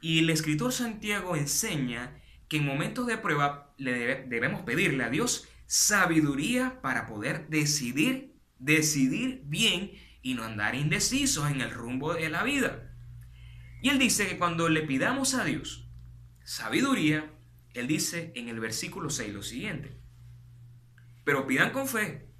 Y 0.00 0.20
el 0.20 0.30
escritor 0.30 0.72
Santiago 0.72 1.36
enseña 1.36 2.20
que 2.48 2.58
en 2.58 2.66
momentos 2.66 3.06
de 3.06 3.18
prueba 3.18 3.74
debemos 3.78 4.62
pedirle 4.62 5.04
a 5.04 5.10
Dios 5.10 5.48
sabiduría 5.66 6.80
para 6.80 7.06
poder 7.06 7.48
decidir, 7.48 8.34
decidir 8.58 9.42
bien 9.44 9.92
y 10.22 10.34
no 10.34 10.44
andar 10.44 10.74
indecisos 10.74 11.50
en 11.50 11.60
el 11.60 11.70
rumbo 11.70 12.14
de 12.14 12.28
la 12.30 12.42
vida. 12.42 12.90
Y 13.82 13.90
él 13.90 13.98
dice 13.98 14.26
que 14.26 14.38
cuando 14.38 14.68
le 14.68 14.82
pidamos 14.82 15.34
a 15.34 15.44
Dios 15.44 15.88
sabiduría, 16.44 17.30
él 17.74 17.86
dice 17.86 18.32
en 18.34 18.48
el 18.48 18.58
versículo 18.58 19.10
6 19.10 19.34
lo 19.34 19.42
siguiente. 19.42 20.00
Pero 21.24 21.46
pidan 21.46 21.72
con 21.72 21.86
fe, 21.86 22.30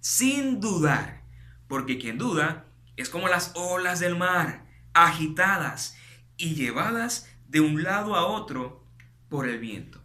sin 0.00 0.60
dudar, 0.60 1.24
porque 1.68 1.98
quien 1.98 2.16
duda 2.16 2.66
es 2.96 3.10
como 3.10 3.28
las 3.28 3.52
olas 3.54 4.00
del 4.00 4.16
mar, 4.16 4.66
agitadas 4.94 5.98
y 6.36 6.54
llevadas 6.54 7.30
de 7.48 7.60
un 7.60 7.82
lado 7.82 8.14
a 8.14 8.26
otro 8.26 8.86
por 9.28 9.48
el 9.48 9.58
viento. 9.58 10.02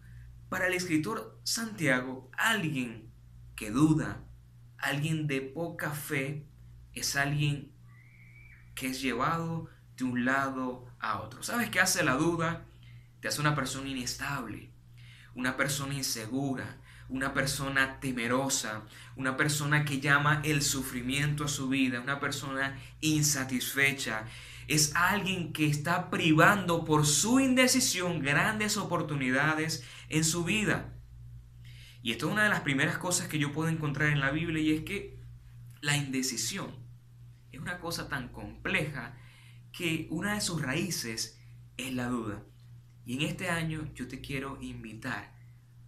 Para 0.49 0.67
el 0.67 0.73
escritor 0.73 1.39
Santiago, 1.43 2.29
alguien 2.37 3.11
que 3.55 3.71
duda, 3.71 4.23
alguien 4.77 5.27
de 5.27 5.41
poca 5.41 5.91
fe, 5.91 6.47
es 6.93 7.15
alguien 7.15 7.71
que 8.75 8.87
es 8.87 9.01
llevado 9.01 9.69
de 9.97 10.05
un 10.05 10.25
lado 10.25 10.87
a 10.99 11.19
otro. 11.21 11.43
¿Sabes 11.43 11.69
qué 11.69 11.79
hace 11.79 12.03
la 12.03 12.15
duda? 12.15 12.65
te 13.19 13.27
hace 13.27 13.41
una 13.41 13.55
persona 13.55 13.89
inestable, 13.89 14.69
una 15.35 15.57
persona 15.57 15.93
insegura, 15.93 16.77
una 17.09 17.33
persona 17.33 17.99
temerosa, 17.99 18.83
una 19.15 19.35
persona 19.35 19.83
que 19.83 19.99
llama 19.99 20.41
el 20.43 20.61
sufrimiento 20.61 21.45
a 21.45 21.47
su 21.47 21.69
vida, 21.69 21.99
una 21.99 22.19
persona 22.19 22.77
insatisfecha. 23.01 24.25
Es 24.69 24.95
alguien 24.95 25.51
que 25.51 25.65
está 25.65 26.11
privando 26.11 26.85
por 26.85 27.07
su 27.07 27.39
indecisión 27.39 28.21
grandes 28.21 28.77
oportunidades 28.77 29.83
en 30.09 30.23
su 30.23 30.43
vida. 30.43 30.93
Y 32.03 32.11
esto 32.11 32.27
es 32.27 32.33
una 32.33 32.43
de 32.43 32.49
las 32.49 32.61
primeras 32.61 32.99
cosas 32.99 33.27
que 33.27 33.39
yo 33.39 33.51
puedo 33.51 33.67
encontrar 33.69 34.09
en 34.09 34.19
la 34.19 34.29
Biblia 34.29 34.61
y 34.61 34.77
es 34.77 34.83
que 34.83 35.19
la 35.81 35.97
indecisión 35.97 36.71
es 37.51 37.59
una 37.59 37.79
cosa 37.79 38.07
tan 38.09 38.29
compleja 38.29 39.17
que 39.71 40.07
una 40.11 40.35
de 40.35 40.41
sus 40.41 40.61
raíces 40.61 41.41
es 41.77 41.93
la 41.93 42.07
duda. 42.07 42.43
Y 43.05 43.15
en 43.15 43.21
este 43.23 43.49
año 43.49 43.89
yo 43.95 44.07
te 44.07 44.21
quiero 44.21 44.61
invitar, 44.61 45.33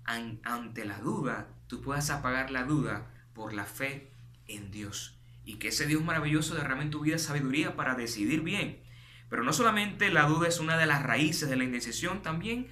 ante 0.06 0.86
la 0.86 0.98
duda, 0.98 1.48
tú 1.68 1.82
puedas 1.82 2.10
apagar 2.10 2.50
la 2.50 2.64
duda 2.64 3.14
por 3.36 3.54
la 3.54 3.66
fe 3.66 4.12
en 4.48 4.72
Dios. 4.72 5.21
Y 5.44 5.56
que 5.56 5.70
ese 5.70 5.88
Dios 5.88 6.04
maravilloso 6.04 6.56
derrame 6.56 6.84
en 6.84 6.92
tu 6.92 7.02
vida 7.02 7.18
sabiduría 7.18 7.76
para 7.76 7.96
decidir 7.96 8.42
bien. 8.42 8.84
Pero 9.30 9.44
no 9.44 9.54
solamente 9.54 10.12
la 10.12 10.24
duda 10.24 10.48
es 10.48 10.60
una 10.60 10.78
de 10.78 10.86
las 10.86 11.04
raíces 11.04 11.50
de 11.50 11.56
la 11.56 11.64
indecisión, 11.64 12.22
también 12.22 12.68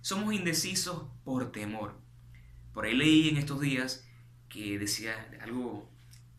somos 0.00 0.32
indecisos 0.34 1.04
por 1.24 1.52
temor. 1.52 2.00
Por 2.72 2.86
ahí 2.86 2.94
leí 2.94 3.28
en 3.28 3.36
estos 3.36 3.60
días 3.60 4.08
que 4.48 4.78
decía 4.78 5.14
algo, 5.40 5.90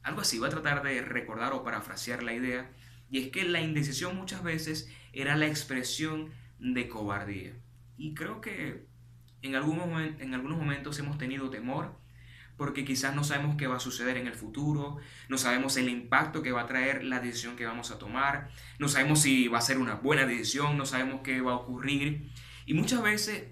Algo 0.01 0.21
así, 0.21 0.39
voy 0.39 0.47
a 0.47 0.51
tratar 0.51 0.81
de 0.81 1.01
recordar 1.01 1.53
o 1.53 1.63
parafrasear 1.63 2.23
la 2.23 2.33
idea. 2.33 2.71
Y 3.11 3.19
es 3.19 3.31
que 3.31 3.43
la 3.43 3.61
indecisión 3.61 4.15
muchas 4.15 4.43
veces 4.43 4.89
era 5.13 5.35
la 5.35 5.47
expresión 5.47 6.31
de 6.59 6.87
cobardía. 6.87 7.53
Y 7.97 8.13
creo 8.13 8.41
que 8.41 8.87
en, 9.41 9.55
algún 9.55 9.79
en 10.19 10.33
algunos 10.33 10.57
momentos 10.57 10.97
hemos 10.99 11.17
tenido 11.17 11.49
temor 11.49 11.99
porque 12.59 12.83
quizás 12.83 13.15
no 13.15 13.23
sabemos 13.23 13.55
qué 13.55 13.67
va 13.67 13.77
a 13.77 13.79
suceder 13.79 14.17
en 14.17 14.27
el 14.27 14.35
futuro, 14.35 14.97
no 15.29 15.37
sabemos 15.37 15.77
el 15.77 15.87
impacto 15.87 16.43
que 16.43 16.51
va 16.51 16.63
a 16.63 16.67
traer 16.67 17.05
la 17.05 17.21
decisión 17.21 17.55
que 17.55 17.65
vamos 17.65 17.89
a 17.89 17.97
tomar, 17.97 18.51
no 18.79 18.89
sabemos 18.89 19.21
si 19.21 19.47
va 19.47 19.59
a 19.59 19.61
ser 19.61 19.77
una 19.77 19.95
buena 19.95 20.25
decisión, 20.25 20.77
no 20.77 20.85
sabemos 20.85 21.21
qué 21.23 21.39
va 21.39 21.53
a 21.53 21.55
ocurrir. 21.55 22.29
Y 22.65 22.73
muchas 22.73 23.01
veces 23.01 23.45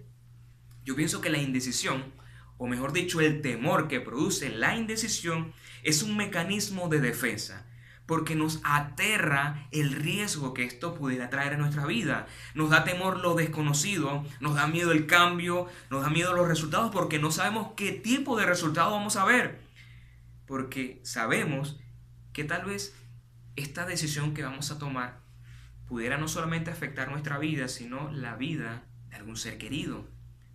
yo 0.84 0.98
pienso 0.98 1.22
que 1.22 1.30
la 1.30 1.38
indecisión, 1.38 2.14
o 2.58 2.68
mejor 2.68 2.92
dicho, 2.92 3.22
el 3.22 3.42
temor 3.42 3.88
que 3.88 4.02
produce 4.02 4.50
la 4.50 4.76
indecisión, 4.76 5.54
es 5.84 6.04
un 6.04 6.18
mecanismo 6.18 6.90
de 6.90 7.00
defensa 7.00 7.66
porque 8.08 8.36
nos 8.36 8.62
aterra 8.64 9.68
el 9.72 9.92
riesgo 9.92 10.54
que 10.54 10.64
esto 10.64 10.96
pudiera 10.96 11.30
traer 11.30 11.54
a 11.54 11.58
nuestra 11.58 11.86
vida. 11.86 12.26
Nos 12.56 12.70
da 12.70 12.86
temor 12.86 13.20
lo 13.20 13.36
desconocido, 13.36 14.26
nos 14.40 14.56
da 14.56 14.66
miedo 14.66 14.94
el 14.94 15.06
cambio, 15.06 15.68
nos 15.90 16.04
da 16.04 16.10
miedo 16.10 16.34
los 16.34 16.48
resultados 16.48 16.90
porque 16.92 17.20
no 17.20 17.32
sabemos 17.32 17.74
qué 17.76 17.92
tipo 17.92 18.38
de 18.38 18.46
resultado 18.46 18.92
vamos 18.92 19.18
a 19.18 19.26
ver. 19.26 19.60
Porque 20.46 21.02
sabemos 21.04 21.78
que 22.32 22.46
tal 22.46 22.66
vez 22.66 22.96
esta 23.58 23.86
decisión 23.86 24.34
que 24.34 24.44
vamos 24.44 24.72
a 24.72 24.80
tomar 24.80 25.20
pudiera 25.86 26.18
no 26.18 26.30
solamente 26.30 26.72
afectar 26.72 27.12
nuestra 27.12 27.38
vida, 27.38 27.68
sino 27.68 28.10
la 28.12 28.36
vida 28.36 28.84
de 29.10 29.18
algún 29.18 29.36
ser 29.36 29.58
querido. 29.58 30.08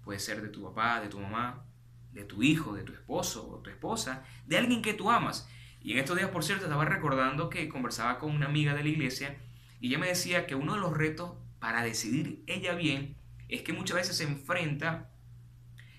Puede 0.04 0.20
ser 0.20 0.40
de 0.40 0.48
tu 0.48 0.62
papá, 0.62 1.00
de 1.00 1.08
tu 1.08 1.20
mamá, 1.20 1.64
de 2.12 2.24
tu 2.24 2.42
hijo, 2.42 2.74
de 2.74 2.82
tu 2.82 2.92
esposo 2.92 3.46
o 3.50 3.58
tu 3.58 3.68
esposa, 3.68 4.24
de 4.46 4.56
alguien 4.56 4.80
que 4.80 4.94
tú 4.94 5.10
amas. 5.10 5.48
Y 5.82 5.92
en 5.92 5.98
estos 5.98 6.16
días, 6.16 6.30
por 6.30 6.44
cierto, 6.44 6.64
estaba 6.64 6.84
recordando 6.84 7.50
que 7.50 7.68
conversaba 7.68 8.18
con 8.18 8.30
una 8.30 8.46
amiga 8.46 8.74
de 8.74 8.82
la 8.82 8.88
iglesia 8.88 9.36
y 9.80 9.88
ella 9.88 9.98
me 9.98 10.08
decía 10.08 10.46
que 10.46 10.54
uno 10.54 10.74
de 10.74 10.80
los 10.80 10.96
retos 10.96 11.32
para 11.58 11.82
decidir 11.82 12.42
ella 12.46 12.74
bien 12.74 13.16
es 13.48 13.62
que 13.62 13.72
muchas 13.72 13.96
veces 13.96 14.16
se 14.16 14.24
enfrenta 14.24 15.10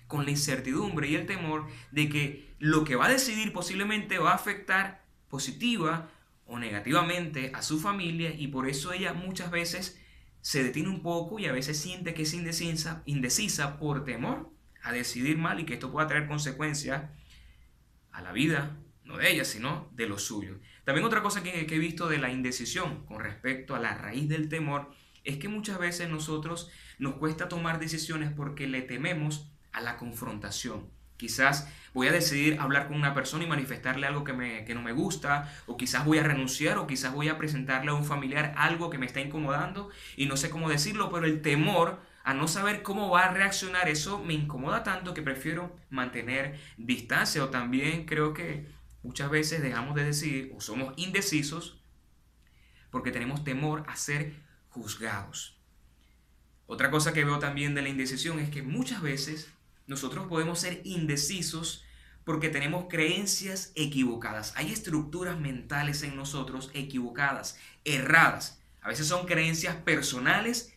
con 0.06 0.24
la 0.24 0.30
incertidumbre 0.30 1.08
y 1.08 1.14
el 1.14 1.26
temor 1.26 1.66
de 1.90 2.08
que 2.08 2.54
lo 2.58 2.84
que 2.84 2.96
va 2.96 3.06
a 3.06 3.10
decidir 3.10 3.52
posiblemente 3.52 4.18
va 4.18 4.32
a 4.32 4.36
afectar 4.36 5.04
positiva 5.28 6.10
o 6.46 6.58
negativamente 6.58 7.50
a 7.54 7.62
su 7.62 7.80
familia 7.80 8.34
y 8.34 8.48
por 8.48 8.68
eso 8.68 8.92
ella 8.92 9.12
muchas 9.12 9.50
veces 9.50 10.00
se 10.40 10.62
detiene 10.62 10.88
un 10.88 11.02
poco 11.02 11.38
y 11.38 11.46
a 11.46 11.52
veces 11.52 11.78
siente 11.78 12.14
que 12.14 12.22
es 12.22 12.34
indecisa, 12.34 13.78
por 13.78 14.04
temor 14.04 14.50
a 14.82 14.92
decidir 14.92 15.38
mal 15.38 15.60
y 15.60 15.64
que 15.64 15.74
esto 15.74 15.90
pueda 15.90 16.06
traer 16.06 16.26
consecuencias 16.26 17.10
a 18.12 18.20
la 18.20 18.32
vida 18.32 18.76
no 19.04 19.18
de 19.18 19.30
ella, 19.30 19.44
sino 19.44 19.88
de 19.92 20.06
lo 20.06 20.18
suyo. 20.18 20.58
También 20.84 21.06
otra 21.06 21.22
cosa 21.22 21.42
que, 21.42 21.60
he 21.60 21.78
visto 21.78 22.08
de 22.08 22.18
la 22.18 22.30
indecisión 22.30 23.04
con 23.06 23.20
respecto 23.20 23.74
a 23.74 23.80
la 23.80 23.94
raíz 23.94 24.28
del 24.28 24.48
temor 24.48 24.90
es 25.24 25.38
que 25.38 25.48
muchas 25.48 25.78
veces 25.78 26.08
nosotros 26.08 26.70
nos 26.98 27.14
cuesta 27.14 27.48
tomar 27.48 27.78
decisiones 27.78 28.32
porque 28.34 28.66
le 28.66 28.82
tememos 28.82 29.50
a 29.72 29.80
la 29.80 29.96
confrontación. 29.96 30.90
Quizás 31.16 31.68
voy 31.94 32.08
a 32.08 32.12
decidir 32.12 32.58
hablar 32.60 32.88
con 32.88 32.96
una 32.96 33.14
persona 33.14 33.44
y 33.44 33.46
manifestarle 33.46 34.06
algo 34.06 34.24
que, 34.24 34.32
me, 34.32 34.64
que 34.64 34.74
no 34.74 34.82
me 34.82 34.92
gusta, 34.92 35.50
o 35.66 35.76
quizás 35.76 36.04
voy 36.04 36.18
a 36.18 36.22
renunciar, 36.22 36.76
o 36.78 36.86
quizás 36.86 37.12
voy 37.12 37.28
a 37.28 37.38
presentarle 37.38 37.90
a 37.90 37.94
un 37.94 38.04
familiar 38.04 38.52
algo 38.56 38.90
que 38.90 38.98
me 38.98 39.06
está 39.06 39.20
incomodando 39.20 39.90
y 40.16 40.26
no 40.26 40.36
sé 40.36 40.50
cómo 40.50 40.68
decirlo, 40.68 41.10
pero 41.10 41.26
el 41.26 41.40
temor 41.40 42.00
a 42.24 42.34
no 42.34 42.48
saber 42.48 42.82
cómo 42.82 43.10
va 43.10 43.26
a 43.26 43.32
reaccionar 43.32 43.88
eso 43.88 44.18
me 44.18 44.32
incomoda 44.32 44.82
tanto 44.82 45.14
que 45.14 45.22
prefiero 45.22 45.76
mantener 45.90 46.58
distancia 46.78 47.44
o 47.44 47.50
también 47.50 48.06
creo 48.06 48.32
que 48.32 48.66
Muchas 49.04 49.30
veces 49.30 49.62
dejamos 49.62 49.94
de 49.94 50.04
decidir 50.04 50.52
o 50.56 50.60
somos 50.60 50.94
indecisos 50.96 51.80
porque 52.90 53.12
tenemos 53.12 53.44
temor 53.44 53.84
a 53.86 53.96
ser 53.96 54.34
juzgados. 54.70 55.60
Otra 56.66 56.90
cosa 56.90 57.12
que 57.12 57.24
veo 57.24 57.38
también 57.38 57.74
de 57.74 57.82
la 57.82 57.90
indecisión 57.90 58.40
es 58.40 58.48
que 58.48 58.62
muchas 58.62 59.02
veces 59.02 59.48
nosotros 59.86 60.26
podemos 60.26 60.58
ser 60.58 60.80
indecisos 60.84 61.84
porque 62.24 62.48
tenemos 62.48 62.86
creencias 62.88 63.72
equivocadas. 63.74 64.54
Hay 64.56 64.72
estructuras 64.72 65.38
mentales 65.38 66.02
en 66.02 66.16
nosotros 66.16 66.70
equivocadas, 66.72 67.58
erradas. 67.84 68.62
A 68.80 68.88
veces 68.88 69.06
son 69.06 69.26
creencias 69.26 69.76
personales 69.76 70.73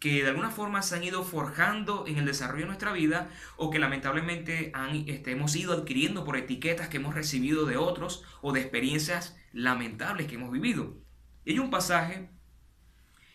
que 0.00 0.22
de 0.22 0.30
alguna 0.30 0.50
forma 0.50 0.80
se 0.80 0.96
han 0.96 1.04
ido 1.04 1.22
forjando 1.22 2.06
en 2.08 2.16
el 2.16 2.24
desarrollo 2.24 2.62
de 2.62 2.68
nuestra 2.68 2.92
vida 2.92 3.30
o 3.56 3.70
que 3.70 3.78
lamentablemente 3.78 4.72
este, 5.06 5.32
hemos 5.32 5.54
ido 5.54 5.74
adquiriendo 5.74 6.24
por 6.24 6.38
etiquetas 6.38 6.88
que 6.88 6.96
hemos 6.96 7.14
recibido 7.14 7.66
de 7.66 7.76
otros 7.76 8.24
o 8.40 8.52
de 8.52 8.62
experiencias 8.62 9.36
lamentables 9.52 10.26
que 10.26 10.36
hemos 10.36 10.50
vivido. 10.50 10.96
Hay 11.46 11.58
un 11.58 11.70
pasaje 11.70 12.30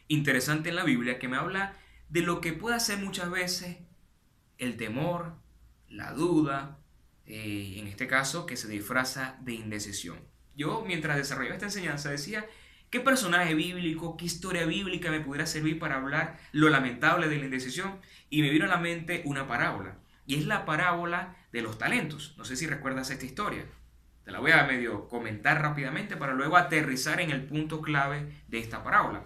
interesante 0.07 0.69
en 0.69 0.75
la 0.75 0.83
Biblia 0.83 1.19
que 1.19 1.27
me 1.27 1.37
habla 1.37 1.77
de 2.09 2.21
lo 2.21 2.41
que 2.41 2.53
puede 2.53 2.75
hacer 2.75 2.97
muchas 2.97 3.29
veces 3.29 3.77
el 4.57 4.75
temor, 4.75 5.35
la 5.87 6.13
duda, 6.13 6.79
eh, 7.27 7.75
en 7.77 7.85
este 7.85 8.07
caso 8.07 8.47
que 8.47 8.57
se 8.57 8.67
disfraza 8.67 9.37
de 9.41 9.53
indecisión. 9.53 10.17
Yo 10.55 10.83
mientras 10.83 11.17
desarrollaba 11.17 11.55
esta 11.55 11.67
enseñanza 11.67 12.09
decía 12.09 12.47
¿Qué 12.95 13.01
personaje 13.01 13.55
bíblico, 13.55 14.15
qué 14.15 14.23
historia 14.23 14.65
bíblica 14.65 15.11
me 15.11 15.19
pudiera 15.19 15.45
servir 15.45 15.79
para 15.79 15.97
hablar 15.97 16.39
lo 16.53 16.69
lamentable 16.69 17.27
de 17.27 17.37
la 17.37 17.43
indecisión? 17.43 17.99
Y 18.29 18.41
me 18.41 18.49
vino 18.49 18.63
a 18.63 18.69
la 18.69 18.77
mente 18.77 19.21
una 19.25 19.49
parábola. 19.49 19.97
Y 20.25 20.35
es 20.35 20.45
la 20.45 20.63
parábola 20.63 21.35
de 21.51 21.61
los 21.61 21.77
talentos. 21.77 22.35
No 22.37 22.45
sé 22.45 22.55
si 22.55 22.67
recuerdas 22.67 23.09
esta 23.09 23.25
historia. 23.25 23.65
Te 24.23 24.31
la 24.31 24.39
voy 24.39 24.51
a 24.51 24.63
medio 24.63 25.09
comentar 25.09 25.61
rápidamente 25.61 26.15
para 26.15 26.35
luego 26.35 26.55
aterrizar 26.55 27.19
en 27.19 27.31
el 27.31 27.43
punto 27.43 27.81
clave 27.81 28.41
de 28.47 28.59
esta 28.59 28.81
parábola. 28.81 29.25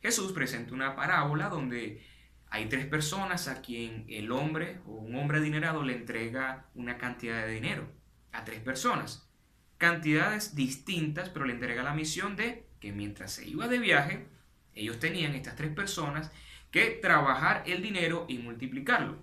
Jesús 0.00 0.32
presenta 0.32 0.72
una 0.72 0.96
parábola 0.96 1.50
donde 1.50 2.02
hay 2.48 2.70
tres 2.70 2.86
personas 2.86 3.48
a 3.48 3.60
quien 3.60 4.06
el 4.08 4.32
hombre 4.32 4.80
o 4.86 4.92
un 4.92 5.14
hombre 5.16 5.40
adinerado 5.40 5.82
le 5.82 5.94
entrega 5.94 6.70
una 6.74 6.96
cantidad 6.96 7.44
de 7.44 7.52
dinero 7.52 7.86
a 8.32 8.44
tres 8.46 8.60
personas. 8.60 9.28
Cantidades 9.76 10.54
distintas, 10.54 11.28
pero 11.28 11.44
le 11.44 11.52
entrega 11.52 11.82
la 11.82 11.92
misión 11.92 12.34
de 12.34 12.66
que 12.80 12.92
mientras 12.92 13.32
se 13.32 13.46
iba 13.46 13.68
de 13.68 13.78
viaje, 13.78 14.26
ellos 14.74 14.98
tenían, 14.98 15.34
estas 15.34 15.56
tres 15.56 15.74
personas, 15.74 16.30
que 16.70 16.90
trabajar 16.90 17.62
el 17.66 17.82
dinero 17.82 18.26
y 18.28 18.38
multiplicarlo. 18.38 19.18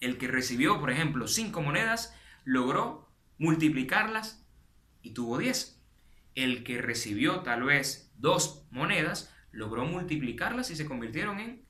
El 0.00 0.18
que 0.18 0.28
recibió, 0.28 0.80
por 0.80 0.90
ejemplo, 0.90 1.28
cinco 1.28 1.62
monedas, 1.62 2.14
logró 2.44 3.08
multiplicarlas 3.38 4.44
y 5.02 5.10
tuvo 5.10 5.38
diez. 5.38 5.80
El 6.34 6.64
que 6.64 6.82
recibió 6.82 7.40
tal 7.40 7.64
vez 7.64 8.12
dos 8.16 8.66
monedas, 8.70 9.34
logró 9.52 9.84
multiplicarlas 9.84 10.70
y 10.70 10.76
se 10.76 10.86
convirtieron 10.86 11.40
en 11.40 11.64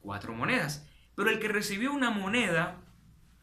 cuatro 0.00 0.34
monedas. 0.34 0.88
Pero 1.14 1.30
el 1.30 1.38
que 1.38 1.48
recibió 1.48 1.92
una 1.92 2.10
moneda, 2.10 2.80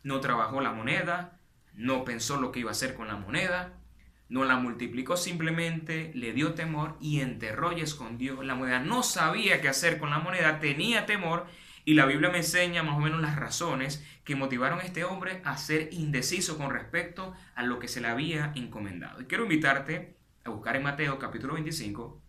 no 0.04 0.20
trabajó 0.20 0.62
la 0.62 0.74
moneda, 0.74 1.40
no 1.74 2.04
pensó 2.04 2.40
lo 2.40 2.52
que 2.52 2.60
iba 2.60 2.70
a 2.70 2.74
hacer 2.74 2.94
con 2.94 3.08
la 3.08 3.16
moneda, 3.16 3.79
no 4.30 4.46
la 4.46 4.58
multiplicó, 4.58 5.18
simplemente 5.18 6.12
le 6.14 6.34
dio 6.34 6.54
temor 6.54 6.96
y 7.02 7.20
enterró 7.20 7.76
y 7.76 7.82
escondió 7.82 8.44
la 8.44 8.54
moneda. 8.54 8.80
No 8.80 9.02
sabía 9.02 9.60
qué 9.60 9.68
hacer 9.68 9.98
con 9.98 10.12
la 10.12 10.20
moneda, 10.20 10.60
tenía 10.60 11.08
temor 11.08 11.48
y 11.84 11.96
la 11.96 12.06
Biblia 12.06 12.30
me 12.30 12.38
enseña 12.38 12.84
más 12.84 12.96
o 12.96 13.00
menos 13.00 13.22
las 13.22 13.36
razones 13.36 14.06
que 14.24 14.36
motivaron 14.36 14.80
a 14.80 14.84
este 14.84 15.04
hombre 15.04 15.42
a 15.44 15.58
ser 15.58 15.90
indeciso 15.92 16.60
con 16.60 16.70
respecto 16.70 17.34
a 17.56 17.64
lo 17.64 17.80
que 17.80 17.88
se 17.88 18.02
le 18.02 18.08
había 18.08 18.54
encomendado. 18.56 19.20
Y 19.20 19.26
quiero 19.26 19.44
invitarte 19.46 20.16
a 20.46 20.52
buscar 20.52 20.76
en 20.76 20.84
Mateo 20.84 21.18
capítulo 21.18 21.56
25, 21.56 22.22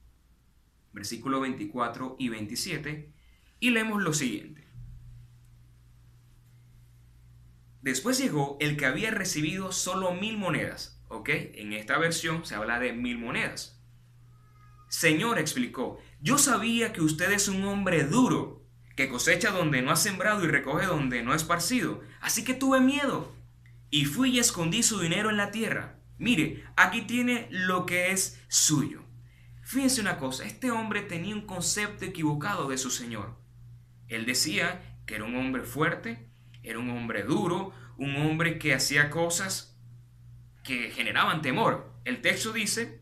versículo 0.92 1.40
24 1.40 2.16
y 2.18 2.30
27 2.30 3.12
y 3.60 3.70
leemos 3.70 4.02
lo 4.02 4.14
siguiente. 4.14 4.66
Después 7.82 8.18
llegó 8.18 8.56
el 8.60 8.78
que 8.78 8.86
había 8.86 9.10
recibido 9.10 9.72
solo 9.72 10.12
mil 10.12 10.38
monedas 10.38 10.99
¿ok? 11.10 11.28
En 11.28 11.72
esta 11.72 11.98
versión 11.98 12.46
se 12.46 12.54
habla 12.54 12.78
de 12.78 12.92
mil 12.92 13.18
monedas. 13.18 13.78
Señor 14.88 15.38
explicó, 15.38 15.98
yo 16.20 16.38
sabía 16.38 16.92
que 16.92 17.02
usted 17.02 17.30
es 17.32 17.48
un 17.48 17.64
hombre 17.64 18.04
duro, 18.04 18.64
que 18.96 19.08
cosecha 19.08 19.50
donde 19.50 19.82
no 19.82 19.90
ha 19.90 19.96
sembrado 19.96 20.44
y 20.44 20.48
recoge 20.48 20.86
donde 20.86 21.22
no 21.22 21.32
ha 21.32 21.36
esparcido, 21.36 22.00
así 22.20 22.44
que 22.44 22.54
tuve 22.54 22.80
miedo 22.80 23.34
y 23.90 24.04
fui 24.04 24.30
y 24.30 24.38
escondí 24.38 24.82
su 24.82 25.00
dinero 25.00 25.30
en 25.30 25.36
la 25.36 25.50
tierra. 25.50 25.98
Mire, 26.18 26.64
aquí 26.76 27.02
tiene 27.02 27.48
lo 27.50 27.86
que 27.86 28.12
es 28.12 28.40
suyo. 28.48 29.02
Fíjense 29.62 30.00
una 30.00 30.16
cosa, 30.16 30.44
este 30.44 30.70
hombre 30.70 31.02
tenía 31.02 31.34
un 31.34 31.46
concepto 31.46 32.04
equivocado 32.04 32.68
de 32.68 32.78
su 32.78 32.90
Señor. 32.90 33.36
Él 34.08 34.26
decía 34.26 34.98
que 35.06 35.16
era 35.16 35.24
un 35.24 35.36
hombre 35.36 35.62
fuerte, 35.62 36.28
era 36.62 36.78
un 36.78 36.90
hombre 36.90 37.22
duro, 37.22 37.72
un 37.96 38.16
hombre 38.16 38.58
que 38.58 38.74
hacía 38.74 39.10
cosas 39.10 39.69
que 40.62 40.90
generaban 40.90 41.42
temor. 41.42 41.92
El 42.04 42.20
texto 42.20 42.52
dice, 42.52 43.00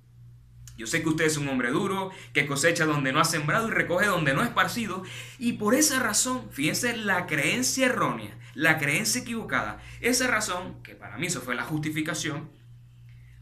yo 0.77 0.87
sé 0.87 1.03
que 1.03 1.09
usted 1.09 1.25
es 1.27 1.37
un 1.37 1.49
hombre 1.49 1.71
duro, 1.71 2.11
que 2.33 2.47
cosecha 2.47 2.85
donde 2.85 3.13
no 3.13 3.21
ha 3.21 3.25
sembrado 3.25 3.69
y 3.69 3.73
recoge 3.73 4.07
donde 4.07 4.35
no 4.35 4.43
ha 4.43 4.47
esparcido, 4.47 5.03
y 5.39 5.55
por 5.55 5.75
esa 5.75 6.01
razón, 6.01 6.49
fíjense 6.51 6.97
la 6.97 7.27
creencia 7.27 7.87
errónea, 7.87 8.39
la 8.55 8.79
creencia 8.79 9.23
equivocada, 9.23 9.81
esa 10.01 10.27
razón, 10.27 10.83
que 10.83 10.95
para 10.95 11.19
mí 11.19 11.27
eso 11.27 11.41
fue 11.41 11.55
la 11.55 11.65
justificación, 11.65 12.51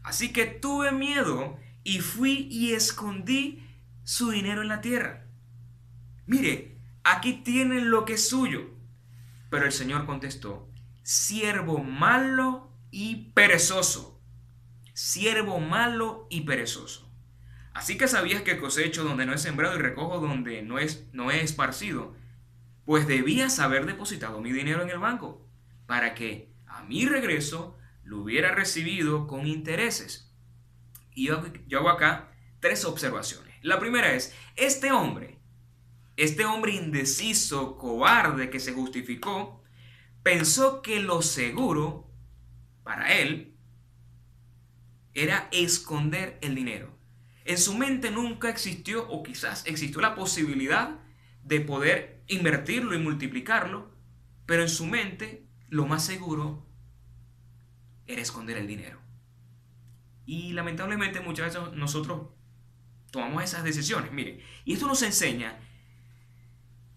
Así 0.07 0.31
que 0.31 0.45
tuve 0.45 0.93
miedo 0.93 1.59
y 1.83 1.99
fui 1.99 2.47
y 2.49 2.71
escondí 2.71 3.61
su 4.05 4.31
dinero 4.31 4.61
en 4.61 4.69
la 4.69 4.79
tierra. 4.79 5.25
Mire, 6.25 6.77
aquí 7.03 7.33
tienen 7.43 7.91
lo 7.91 8.05
que 8.05 8.13
es 8.13 8.29
suyo. 8.29 8.69
Pero 9.49 9.65
el 9.65 9.73
Señor 9.73 10.05
contestó, 10.05 10.71
siervo 11.03 11.79
malo 11.83 12.71
y 12.91 13.31
perezoso. 13.33 14.21
Siervo 14.93 15.59
malo 15.59 16.27
y 16.29 16.41
perezoso. 16.41 17.07
Así 17.73 17.97
que 17.97 18.07
sabías 18.07 18.41
que 18.41 18.57
cosecho 18.57 19.03
donde 19.03 19.25
no 19.25 19.33
he 19.33 19.37
sembrado 19.37 19.75
y 19.75 19.79
recojo 19.79 20.19
donde 20.19 20.63
no, 20.63 20.79
es, 20.79 21.07
no 21.13 21.29
he 21.29 21.41
esparcido. 21.41 22.15
Pues 22.85 23.07
debías 23.07 23.59
haber 23.59 23.85
depositado 23.85 24.41
mi 24.41 24.51
dinero 24.51 24.81
en 24.81 24.89
el 24.89 24.97
banco 24.97 25.47
para 25.85 26.15
que 26.15 26.51
a 26.65 26.81
mi 26.83 27.05
regreso 27.05 27.77
lo 28.03 28.19
hubiera 28.19 28.55
recibido 28.55 29.27
con 29.27 29.45
intereses. 29.45 30.33
Y 31.13 31.27
yo, 31.27 31.43
yo 31.67 31.79
hago 31.79 31.89
acá 31.89 32.31
tres 32.59 32.85
observaciones. 32.85 33.55
La 33.61 33.79
primera 33.79 34.13
es, 34.13 34.33
este 34.55 34.91
hombre, 34.91 35.37
este 36.15 36.45
hombre 36.45 36.73
indeciso, 36.73 37.77
cobarde 37.77 38.49
que 38.49 38.59
se 38.59 38.73
justificó, 38.73 39.61
pensó 40.23 40.81
que 40.81 40.99
lo 40.99 41.21
seguro 41.21 42.06
para 42.87 43.17
él 43.17 43.53
era 45.13 45.49
esconder 45.51 46.39
el 46.41 46.55
dinero. 46.55 46.97
En 47.43 47.57
su 47.57 47.77
mente 47.77 48.11
nunca 48.11 48.49
existió, 48.49 49.05
o 49.09 49.23
quizás 49.23 49.65
existió 49.65 49.99
la 49.99 50.15
posibilidad 50.15 50.97
de 51.43 51.59
poder 51.59 52.23
invertirlo 52.27 52.95
y 52.95 52.99
multiplicarlo, 52.99 53.91
pero 54.45 54.61
en 54.61 54.69
su 54.69 54.85
mente 54.85 55.45
lo 55.67 55.85
más 55.85 56.05
seguro 56.05 56.65
era 58.05 58.21
esconder 58.21 58.55
el 58.55 58.67
dinero. 58.67 59.01
Y 60.25 60.53
lamentablemente 60.53 61.19
muchas 61.19 61.53
veces 61.53 61.73
nosotros 61.73 62.29
tomamos 63.11 63.43
esas 63.43 63.65
decisiones. 63.65 64.13
Mire, 64.13 64.41
y 64.63 64.73
esto 64.73 64.87
nos 64.87 65.01
enseña 65.01 65.59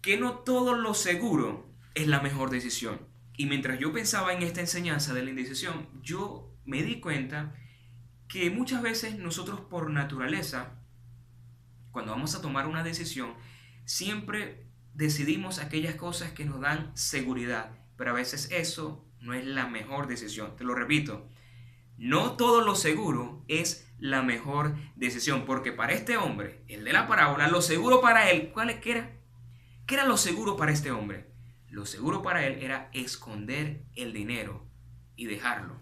que 0.01 0.17
no 0.17 0.35
todo 0.39 0.73
lo 0.73 0.93
seguro 0.93 1.69
es 1.95 2.07
la 2.07 2.21
mejor 2.21 2.49
decisión. 2.49 3.10
Y 3.41 3.47
mientras 3.47 3.79
yo 3.79 3.91
pensaba 3.91 4.33
en 4.33 4.43
esta 4.43 4.61
enseñanza 4.61 5.15
de 5.15 5.23
la 5.23 5.31
indecisión, 5.31 5.87
yo 6.03 6.53
me 6.63 6.83
di 6.83 6.99
cuenta 6.99 7.55
que 8.27 8.51
muchas 8.51 8.83
veces 8.83 9.17
nosotros 9.17 9.61
por 9.61 9.89
naturaleza, 9.89 10.79
cuando 11.89 12.11
vamos 12.11 12.35
a 12.35 12.41
tomar 12.43 12.67
una 12.67 12.83
decisión, 12.83 13.33
siempre 13.83 14.67
decidimos 14.93 15.57
aquellas 15.57 15.95
cosas 15.95 16.33
que 16.33 16.45
nos 16.45 16.61
dan 16.61 16.91
seguridad, 16.95 17.71
pero 17.97 18.11
a 18.11 18.13
veces 18.13 18.47
eso 18.51 19.09
no 19.21 19.33
es 19.33 19.43
la 19.43 19.65
mejor 19.65 20.05
decisión. 20.05 20.55
Te 20.55 20.63
lo 20.63 20.75
repito, 20.75 21.27
no 21.97 22.33
todo 22.33 22.61
lo 22.61 22.75
seguro 22.75 23.43
es 23.47 23.91
la 23.97 24.21
mejor 24.21 24.75
decisión, 24.95 25.45
porque 25.45 25.71
para 25.71 25.93
este 25.93 26.15
hombre, 26.15 26.63
el 26.67 26.83
de 26.83 26.93
la 26.93 27.07
parábola, 27.07 27.47
lo 27.47 27.63
seguro 27.63 28.01
para 28.01 28.29
él, 28.29 28.51
¿cuál 28.53 28.69
era? 28.69 29.17
¿Qué 29.87 29.95
era 29.95 30.05
lo 30.05 30.17
seguro 30.17 30.57
para 30.57 30.71
este 30.71 30.91
hombre? 30.91 31.30
Lo 31.71 31.85
seguro 31.85 32.21
para 32.21 32.45
él 32.45 32.61
era 32.61 32.89
esconder 32.91 33.85
el 33.95 34.11
dinero 34.11 34.67
y 35.15 35.25
dejarlo. 35.27 35.79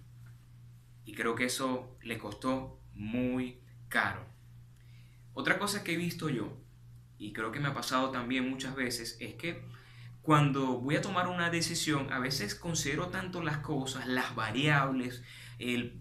Y 1.04 1.14
creo 1.14 1.34
que 1.34 1.46
eso 1.46 1.98
le 2.04 2.20
costó 2.20 2.80
muy 2.94 3.60
caro. 3.88 4.24
Otra 5.34 5.58
cosa 5.58 5.84
que 5.84 5.94
he 5.94 5.98
visto 5.98 6.30
yo, 6.30 6.62
y 7.18 7.34
creo 7.34 7.52
que 7.52 7.60
me 7.60 7.70
ha 7.70 7.74
pasado 7.74 8.12
también 8.12 8.48
muchas 8.48 8.76
veces, 8.76 9.18
es 9.20 9.34
que 9.34 9.66
cuando 10.22 10.78
voy 10.80 10.96
a 10.96 11.02
tomar 11.02 11.28
una 11.28 11.50
decisión, 11.50 12.14
a 12.14 12.20
veces 12.20 12.54
considero 12.54 13.08
tanto 13.08 13.42
las 13.42 13.58
cosas, 13.58 14.06
las 14.06 14.36
variables, 14.36 15.24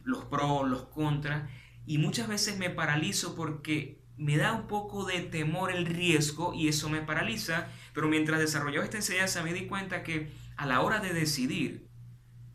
los 0.04 0.26
pros, 0.26 0.68
los 0.68 0.88
contras, 0.88 1.48
y 1.86 1.96
muchas 1.96 2.28
veces 2.28 2.58
me 2.58 2.68
paralizo 2.68 3.34
porque 3.34 4.02
me 4.18 4.36
da 4.36 4.52
un 4.52 4.66
poco 4.66 5.04
de 5.04 5.20
temor 5.20 5.70
el 5.70 5.86
riesgo 5.86 6.52
y 6.52 6.68
eso 6.68 6.90
me 6.90 7.00
paraliza, 7.00 7.68
pero 7.94 8.08
mientras 8.08 8.40
desarrollaba 8.40 8.84
esta 8.84 8.98
enseñanza 8.98 9.42
me 9.42 9.54
di 9.54 9.66
cuenta 9.66 10.02
que 10.02 10.30
a 10.56 10.66
la 10.66 10.80
hora 10.80 10.98
de 10.98 11.14
decidir, 11.14 11.88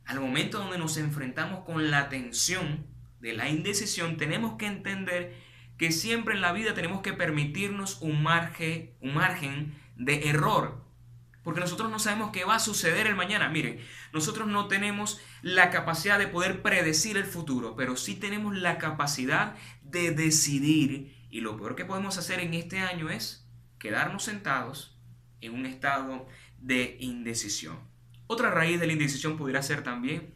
al 0.06 0.20
momento 0.20 0.60
donde 0.60 0.78
nos 0.78 0.98
enfrentamos 0.98 1.64
con 1.64 1.90
la 1.90 2.10
tensión 2.10 2.86
de 3.22 3.34
la 3.34 3.50
indecisión, 3.50 4.18
tenemos 4.18 4.58
que 4.58 4.68
entender 4.68 5.36
que 5.78 5.92
siempre 5.92 6.36
en 6.36 6.42
la 6.42 6.52
vida 6.52 6.74
tenemos 6.74 7.02
que 7.02 7.14
permitirnos 7.14 8.02
un 8.02 8.22
margen, 8.22 8.94
un 9.00 9.14
margen 9.14 9.74
de 9.96 10.30
error. 10.30 10.84
Porque 11.44 11.60
nosotros 11.60 11.90
no 11.90 12.00
sabemos 12.00 12.32
qué 12.32 12.46
va 12.46 12.56
a 12.56 12.60
suceder 12.60 13.08
el 13.08 13.16
mañana. 13.16 13.50
Miren, 13.50 13.80
nosotros 14.14 14.48
no 14.48 14.68
tenemos 14.68 15.20
la 15.42 15.70
capacidad 15.72 16.18
de 16.18 16.28
poder 16.28 16.62
predecir 16.62 17.18
el 17.18 17.26
futuro, 17.26 17.76
pero 17.76 17.98
sí 17.98 18.16
tenemos 18.16 18.56
la 18.56 18.78
capacidad 18.78 19.56
de 19.82 20.12
decidir. 20.12 21.23
Y 21.34 21.42
lo 21.42 21.58
peor 21.58 21.76
que 21.76 21.84
podemos 21.84 22.20
hacer 22.20 22.40
en 22.42 22.54
este 22.54 22.78
año 22.78 23.10
es 23.10 23.44
quedarnos 23.80 24.22
sentados 24.22 24.96
en 25.42 25.56
un 25.56 25.66
estado 25.66 26.28
de 26.60 26.96
indecisión. 27.00 27.80
Otra 28.28 28.52
raíz 28.52 28.80
de 28.80 28.86
la 28.86 28.94
indecisión 28.94 29.36
pudiera 29.36 29.64
ser 29.64 29.82
también, 29.82 30.36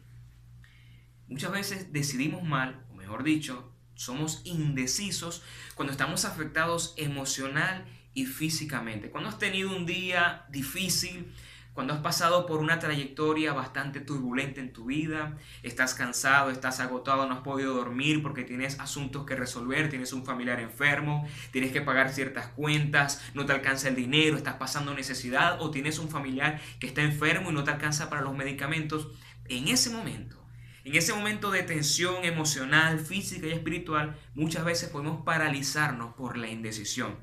muchas 1.28 1.52
veces 1.52 1.92
decidimos 1.92 2.42
mal, 2.42 2.84
o 2.90 2.94
mejor 2.94 3.22
dicho, 3.22 3.72
somos 3.94 4.42
indecisos 4.44 5.44
cuando 5.76 5.92
estamos 5.92 6.24
afectados 6.24 6.94
emocional 6.96 7.86
y 8.12 8.26
físicamente. 8.26 9.08
Cuando 9.08 9.30
has 9.30 9.38
tenido 9.38 9.76
un 9.76 9.86
día 9.86 10.46
difícil, 10.50 11.32
cuando 11.78 11.94
has 11.94 12.00
pasado 12.00 12.44
por 12.44 12.58
una 12.58 12.80
trayectoria 12.80 13.52
bastante 13.52 14.00
turbulenta 14.00 14.60
en 14.60 14.72
tu 14.72 14.86
vida, 14.86 15.38
estás 15.62 15.94
cansado, 15.94 16.50
estás 16.50 16.80
agotado, 16.80 17.28
no 17.28 17.34
has 17.34 17.42
podido 17.42 17.72
dormir 17.72 18.20
porque 18.20 18.42
tienes 18.42 18.80
asuntos 18.80 19.24
que 19.24 19.36
resolver, 19.36 19.88
tienes 19.88 20.12
un 20.12 20.24
familiar 20.24 20.58
enfermo, 20.58 21.28
tienes 21.52 21.70
que 21.70 21.80
pagar 21.80 22.12
ciertas 22.12 22.48
cuentas, 22.48 23.22
no 23.32 23.46
te 23.46 23.52
alcanza 23.52 23.86
el 23.86 23.94
dinero, 23.94 24.36
estás 24.36 24.54
pasando 24.54 24.92
necesidad 24.92 25.62
o 25.62 25.70
tienes 25.70 26.00
un 26.00 26.08
familiar 26.08 26.60
que 26.80 26.88
está 26.88 27.02
enfermo 27.02 27.52
y 27.52 27.54
no 27.54 27.62
te 27.62 27.70
alcanza 27.70 28.10
para 28.10 28.22
los 28.22 28.34
medicamentos, 28.34 29.12
en 29.44 29.68
ese 29.68 29.90
momento 29.90 30.36
en 30.82 30.96
ese 30.96 31.12
momento 31.12 31.52
de 31.52 31.62
tensión 31.62 32.24
emocional, 32.24 32.98
física 32.98 33.46
y 33.46 33.52
espiritual, 33.52 34.18
muchas 34.34 34.64
veces 34.64 34.88
podemos 34.88 35.22
paralizarnos 35.22 36.14
por 36.14 36.36
la 36.38 36.48
indecisión. 36.48 37.18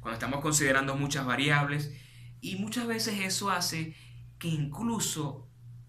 Cuando 0.00 0.14
estamos 0.14 0.40
considerando 0.42 0.94
muchas 0.94 1.24
variables 1.24 1.90
y 2.40 2.56
muchas 2.56 2.86
veces 2.86 3.20
eso 3.20 3.50
hace 3.50 3.94
que 4.38 4.48
incluso 4.48 5.48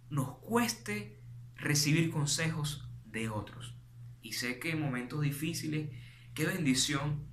nos 0.09 0.37
cueste 0.39 1.19
recibir 1.55 2.09
consejos 2.11 2.87
de 3.05 3.29
otros. 3.29 3.75
Y 4.21 4.33
sé 4.33 4.59
que 4.59 4.71
en 4.71 4.81
momentos 4.81 5.21
difíciles, 5.21 5.89
qué 6.33 6.45
bendición 6.45 7.27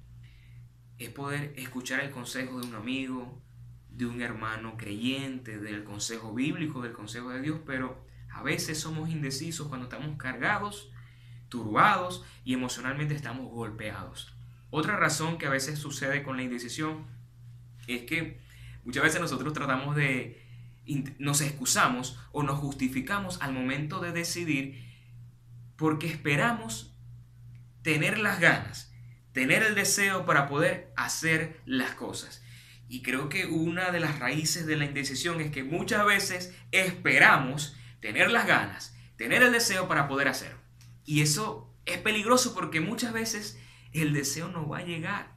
es 0.98 1.10
poder 1.10 1.54
escuchar 1.56 2.00
el 2.00 2.10
consejo 2.10 2.60
de 2.60 2.66
un 2.66 2.74
amigo, 2.74 3.42
de 3.90 4.06
un 4.06 4.20
hermano 4.20 4.76
creyente, 4.76 5.58
del 5.58 5.84
consejo 5.84 6.34
bíblico, 6.34 6.82
del 6.82 6.92
consejo 6.92 7.30
de 7.30 7.40
Dios, 7.40 7.60
pero 7.66 8.04
a 8.30 8.42
veces 8.42 8.78
somos 8.78 9.08
indecisos 9.08 9.68
cuando 9.68 9.86
estamos 9.86 10.16
cargados, 10.18 10.90
turbados 11.48 12.24
y 12.44 12.52
emocionalmente 12.52 13.14
estamos 13.14 13.50
golpeados. 13.50 14.34
Otra 14.70 14.96
razón 14.96 15.38
que 15.38 15.46
a 15.46 15.50
veces 15.50 15.78
sucede 15.78 16.22
con 16.22 16.36
la 16.36 16.42
indecisión 16.42 17.06
es 17.86 18.02
que 18.02 18.45
muchas 18.86 19.02
veces 19.02 19.20
nosotros 19.20 19.52
tratamos 19.52 19.94
de, 19.96 20.42
nos 21.18 21.42
excusamos 21.42 22.18
o 22.32 22.42
nos 22.42 22.58
justificamos 22.58 23.42
al 23.42 23.52
momento 23.52 24.00
de 24.00 24.12
decidir 24.12 24.86
porque 25.76 26.06
esperamos 26.06 26.96
tener 27.82 28.18
las 28.18 28.40
ganas, 28.40 28.94
tener 29.32 29.62
el 29.62 29.74
deseo 29.74 30.24
para 30.24 30.48
poder 30.48 30.92
hacer 30.96 31.60
las 31.66 31.90
cosas. 31.90 32.42
Y 32.88 33.02
creo 33.02 33.28
que 33.28 33.46
una 33.46 33.90
de 33.90 34.00
las 34.00 34.18
raíces 34.20 34.66
de 34.66 34.76
la 34.76 34.84
indecisión 34.84 35.40
es 35.40 35.50
que 35.50 35.64
muchas 35.64 36.06
veces 36.06 36.54
esperamos 36.70 37.76
tener 38.00 38.30
las 38.30 38.46
ganas, 38.46 38.96
tener 39.16 39.42
el 39.42 39.52
deseo 39.52 39.88
para 39.88 40.08
poder 40.08 40.28
hacer. 40.28 40.54
Y 41.04 41.22
eso 41.22 41.74
es 41.84 41.98
peligroso 41.98 42.54
porque 42.54 42.80
muchas 42.80 43.12
veces 43.12 43.58
el 43.92 44.12
deseo 44.12 44.48
no 44.48 44.68
va 44.68 44.78
a 44.78 44.84
llegar. 44.84 45.35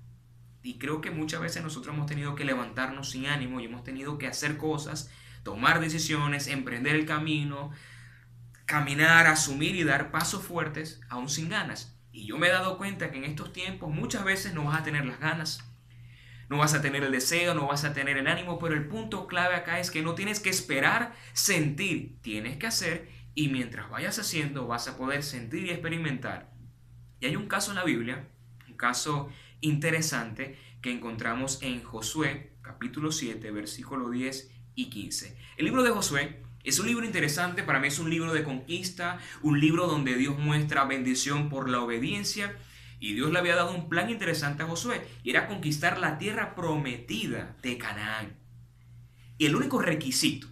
Y 0.62 0.78
creo 0.78 1.02
que 1.02 1.12
muchas 1.12 1.41
veces 1.41 1.63
nosotros 1.63 1.95
hemos 1.95 2.08
tenido 2.08 2.36
que 2.36 2.45
levantarnos 2.45 3.12
sin 3.12 3.28
ánimo 3.28 3.60
y 3.60 3.65
hemos 3.65 3.84
tenido 3.84 4.17
que 4.17 4.28
hacer 4.28 4.58
cosas, 4.58 5.10
tomar 5.43 5.80
decisiones, 5.80 6.48
emprender 6.48 6.95
el 6.95 7.06
camino, 7.06 7.72
caminar, 8.65 9.28
asumir 9.28 9.76
y 9.76 9.84
dar 9.84 10.12
pasos 10.12 10.43
fuertes 10.43 11.02
aún 11.10 11.30
sin 11.30 11.50
ganas. 11.50 11.98
Y 12.12 12.26
yo 12.26 12.38
me 12.38 12.48
he 12.48 12.52
dado 12.52 12.78
cuenta 12.78 13.12
que 13.12 13.17
en 13.17 13.24
estos 13.24 13.54
tiempos 13.54 13.89
muchas 13.89 14.24
veces 14.24 14.54
no 14.54 14.65
vas 14.65 14.80
a 14.80 14.84
tener 14.84 15.06
las 15.06 15.19
ganas, 15.19 15.63
no 16.50 16.58
vas 16.58 16.74
a 16.74 16.82
tener 16.82 17.04
el 17.04 17.12
deseo, 17.12 17.54
no 17.54 17.67
vas 17.67 17.86
a 17.86 17.93
tener 17.93 18.17
el 18.17 18.28
ánimo, 18.28 18.60
pero 18.60 18.74
el 18.74 18.88
punto 18.88 19.28
clave 19.28 19.56
acá 19.56 19.80
es 19.80 19.91
que 19.91 20.02
no 20.02 20.15
tienes 20.15 20.39
que 20.39 20.50
esperar 20.50 21.13
sentir, 21.34 22.19
tienes 22.22 22.58
que 22.58 22.67
hacer 22.67 23.10
y 23.36 23.48
mientras 23.50 23.89
vayas 23.89 24.19
haciendo 24.19 24.67
vas 24.67 24.88
a 24.88 24.98
poder 24.98 25.24
sentir 25.24 25.65
y 25.65 25.69
experimentar. 25.69 26.52
Y 27.19 27.28
hay 27.28 27.36
un 27.36 27.48
caso 27.48 27.72
en 27.72 27.78
la 27.78 27.84
Biblia, 27.84 28.28
un 28.67 28.76
caso 28.76 29.30
interesante 29.62 30.58
que 30.82 30.91
encontramos 30.91 31.62
en 31.62 31.84
Josué 31.84 32.54
capítulo 32.62 33.12
7, 33.12 33.52
versículo 33.52 34.10
10 34.10 34.52
y 34.76 34.89
15. 34.89 35.38
El 35.58 35.65
libro 35.65 35.84
de 35.84 35.91
Josué 35.91 36.43
Es 36.63 36.80
un 36.80 36.88
libro 36.88 37.06
interesante, 37.06 37.63
para 37.63 37.80
mí 37.80 37.88
es 37.88 38.00
un 38.00 38.10
libro 38.10 38.34
de 38.34 38.43
conquista, 38.43 39.17
un 39.41 39.60
libro 39.60 39.88
donde 39.88 40.15
Dios 40.15 40.38
muestra 40.38 40.86
bendición 40.86 41.50
por 41.50 41.69
la 41.69 41.82
obediencia 41.82 42.56
y 43.00 43.13
Dios 43.13 43.32
le 43.32 43.39
había 43.39 43.56
dado 43.56 43.74
un 43.74 43.88
plan 43.88 44.10
interesante 44.10 44.63
a 44.63 44.67
Josué 44.67 45.08
y 45.24 45.32
era 45.32 45.48
conquistar 45.48 45.98
la 45.98 46.17
tierra 46.17 46.56
prometida 46.56 47.56
de 47.62 47.78
Canaán. 47.78 48.38
Y 49.38 49.45
el 49.45 49.56
único 49.56 49.82
requisito 49.82 50.48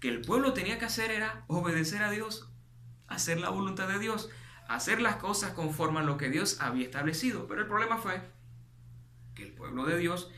que 0.00 0.08
el 0.08 0.22
pueblo 0.22 0.54
tenía 0.54 0.78
que 0.78 0.86
hacer 0.86 1.10
era 1.10 1.44
obedecer 1.46 2.02
a 2.02 2.10
Dios, 2.10 2.50
hacer 3.06 3.38
la 3.38 3.50
voluntad 3.50 3.86
de 3.86 3.98
Dios, 3.98 4.30
hacer 4.66 5.00
las 5.02 5.16
cosas 5.16 5.52
conforme 5.52 6.00
a 6.00 6.04
lo 6.04 6.16
que 6.16 6.30
Dios 6.30 6.58
había 6.60 6.86
establecido. 6.86 7.46
Pero 7.46 7.60
el 7.60 7.66
problema 7.66 7.98
fue 7.98 8.22
que 9.34 9.42
el 9.42 9.52
pueblo 9.52 9.86
de 9.86 9.98
Dios 9.98 10.30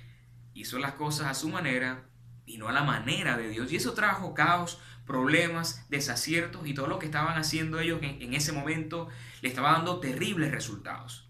hizo 0.55 0.79
las 0.79 0.93
cosas 0.93 1.27
a 1.27 1.35
su 1.35 1.49
manera 1.49 2.09
y 2.47 2.59
no 2.59 2.69
a 2.69 2.73
la 2.73 2.83
manera 2.83 3.37
de 3.37 3.49
Dios. 3.49 3.73
Y 3.73 3.77
eso 3.77 3.95
trajo 3.95 4.35
caos, 4.35 4.81
problemas, 5.07 5.87
desaciertos 5.89 6.67
y 6.67 6.75
todo 6.75 6.87
lo 6.87 6.99
que 6.99 7.07
estaban 7.07 7.39
haciendo 7.39 7.81
ellos 7.81 8.01
en, 8.03 8.35
ese 8.35 8.53
momento 8.53 9.09
le 9.41 9.49
estaba 9.49 9.73
dando 9.73 10.01
terribles 10.01 10.51
resultados. 10.51 11.29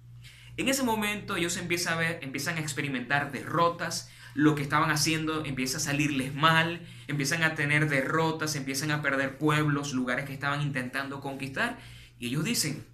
En 0.57 0.69
ese 0.69 0.83
momento 0.83 1.37
ellos 1.37 1.57
empiezan 1.57 1.95
a 1.95 1.97
ver, 1.97 2.19
empiezan 2.23 2.57
a 2.57 2.61
experimentar 2.61 3.33
derrotas, 3.33 4.11
lo 4.35 4.55
que 4.55 4.63
estaban 4.63 4.91
haciendo 4.91 5.45
empieza 5.45 5.77
a 5.77 5.81
salirles 5.81 6.35
mal, 6.35 6.87
empiezan 7.07 7.43
a 7.43 7.55
tener 7.55 7.89
derrotas, 7.89 8.57
empiezan 8.57 8.91
a 8.91 9.03
perder 9.03 9.37
pueblos, 9.39 9.93
lugares 9.93 10.25
que 10.25 10.33
estaban 10.33 10.63
intentando 10.63 11.21
conquistar 11.21 11.79
y 12.19 12.29
ellos 12.29 12.45
dicen, 12.45 12.87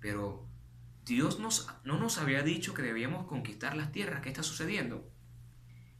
pero 0.00 0.46
Dios 1.12 1.38
nos, 1.38 1.68
no 1.84 1.98
nos 1.98 2.18
había 2.18 2.42
dicho 2.42 2.74
que 2.74 2.82
debíamos 2.82 3.26
conquistar 3.26 3.76
las 3.76 3.92
tierras, 3.92 4.22
¿qué 4.22 4.28
está 4.28 4.42
sucediendo? 4.42 5.10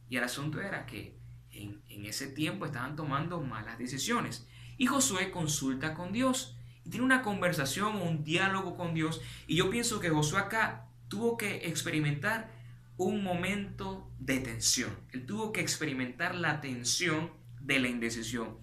Y 0.09 0.17
el 0.17 0.23
asunto 0.23 0.61
era 0.61 0.85
que 0.85 1.17
en, 1.51 1.81
en 1.89 2.05
ese 2.05 2.27
tiempo 2.27 2.65
estaban 2.65 2.95
tomando 2.95 3.41
malas 3.41 3.77
decisiones. 3.77 4.47
Y 4.77 4.87
Josué 4.87 5.31
consulta 5.31 5.93
con 5.93 6.11
Dios 6.13 6.57
y 6.85 6.89
tiene 6.89 7.05
una 7.05 7.21
conversación, 7.21 7.95
un 7.95 8.23
diálogo 8.23 8.75
con 8.75 8.93
Dios. 8.93 9.21
Y 9.47 9.55
yo 9.55 9.69
pienso 9.69 9.99
que 9.99 10.09
Josué 10.09 10.39
acá 10.39 10.87
tuvo 11.07 11.37
que 11.37 11.67
experimentar 11.67 12.51
un 12.97 13.23
momento 13.23 14.11
de 14.19 14.39
tensión. 14.39 14.91
Él 15.11 15.25
tuvo 15.25 15.51
que 15.51 15.61
experimentar 15.61 16.35
la 16.35 16.61
tensión 16.61 17.31
de 17.59 17.79
la 17.79 17.87
indecisión. 17.87 18.57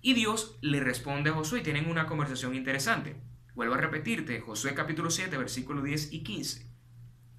Y 0.00 0.14
Dios 0.14 0.58
le 0.60 0.80
responde 0.80 1.30
a 1.30 1.34
Josué 1.34 1.60
y 1.60 1.62
tienen 1.62 1.88
una 1.88 2.06
conversación 2.06 2.54
interesante. 2.54 3.16
Vuelvo 3.54 3.74
a 3.74 3.78
repetirte, 3.78 4.40
Josué 4.40 4.74
capítulo 4.74 5.10
7, 5.10 5.36
versículo 5.36 5.80
10 5.80 6.12
y 6.12 6.24
15. 6.24 6.66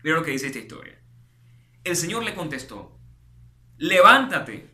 Mira 0.01 0.15
lo 0.15 0.23
que 0.23 0.31
dice 0.31 0.47
esta 0.47 0.59
historia. 0.59 0.97
El 1.83 1.97
Señor 1.97 2.23
le 2.23 2.33
contestó, 2.33 2.97
levántate. 3.77 4.73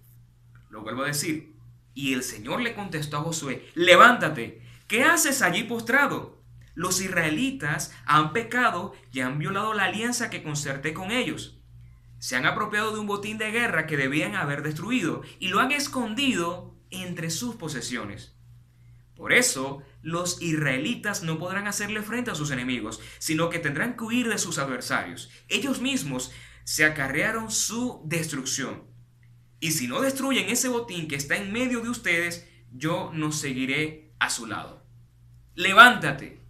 Lo 0.69 0.81
vuelvo 0.83 1.01
a 1.01 1.07
decir. 1.07 1.55
Y 1.95 2.13
el 2.13 2.21
Señor 2.21 2.61
le 2.61 2.75
contestó 2.75 3.17
a 3.17 3.21
Josué, 3.21 3.67
levántate. 3.73 4.61
¿Qué 4.87 5.03
haces 5.03 5.41
allí 5.41 5.63
postrado? 5.63 6.43
Los 6.75 7.01
israelitas 7.01 7.91
han 8.05 8.33
pecado 8.33 8.93
y 9.11 9.21
han 9.21 9.39
violado 9.39 9.73
la 9.73 9.85
alianza 9.85 10.29
que 10.29 10.43
concerté 10.43 10.93
con 10.93 11.11
ellos. 11.11 11.59
Se 12.19 12.35
han 12.35 12.45
apropiado 12.45 12.93
de 12.93 12.99
un 12.99 13.07
botín 13.07 13.39
de 13.39 13.51
guerra 13.51 13.87
que 13.87 13.97
debían 13.97 14.35
haber 14.35 14.61
destruido 14.61 15.23
y 15.39 15.47
lo 15.47 15.59
han 15.59 15.71
escondido 15.71 16.75
entre 16.91 17.31
sus 17.31 17.55
posesiones. 17.55 18.35
Por 19.15 19.33
eso, 19.33 19.83
los 20.01 20.41
israelitas 20.41 21.23
no 21.23 21.37
podrán 21.37 21.67
hacerle 21.67 22.01
frente 22.01 22.31
a 22.31 22.35
sus 22.35 22.51
enemigos, 22.51 22.99
sino 23.19 23.49
que 23.49 23.59
tendrán 23.59 23.95
que 23.95 24.03
huir 24.03 24.27
de 24.29 24.37
sus 24.37 24.57
adversarios. 24.57 25.29
Ellos 25.47 25.81
mismos 25.81 26.31
se 26.63 26.85
acarrearon 26.85 27.51
su 27.51 28.01
destrucción. 28.05 28.83
Y 29.59 29.71
si 29.71 29.87
no 29.87 30.01
destruyen 30.01 30.49
ese 30.49 30.69
botín 30.69 31.07
que 31.07 31.15
está 31.15 31.37
en 31.37 31.53
medio 31.53 31.81
de 31.81 31.89
ustedes, 31.89 32.47
yo 32.71 33.11
no 33.13 33.31
seguiré 33.31 34.13
a 34.19 34.29
su 34.29 34.47
lado. 34.47 34.83
Levántate, 35.53 36.41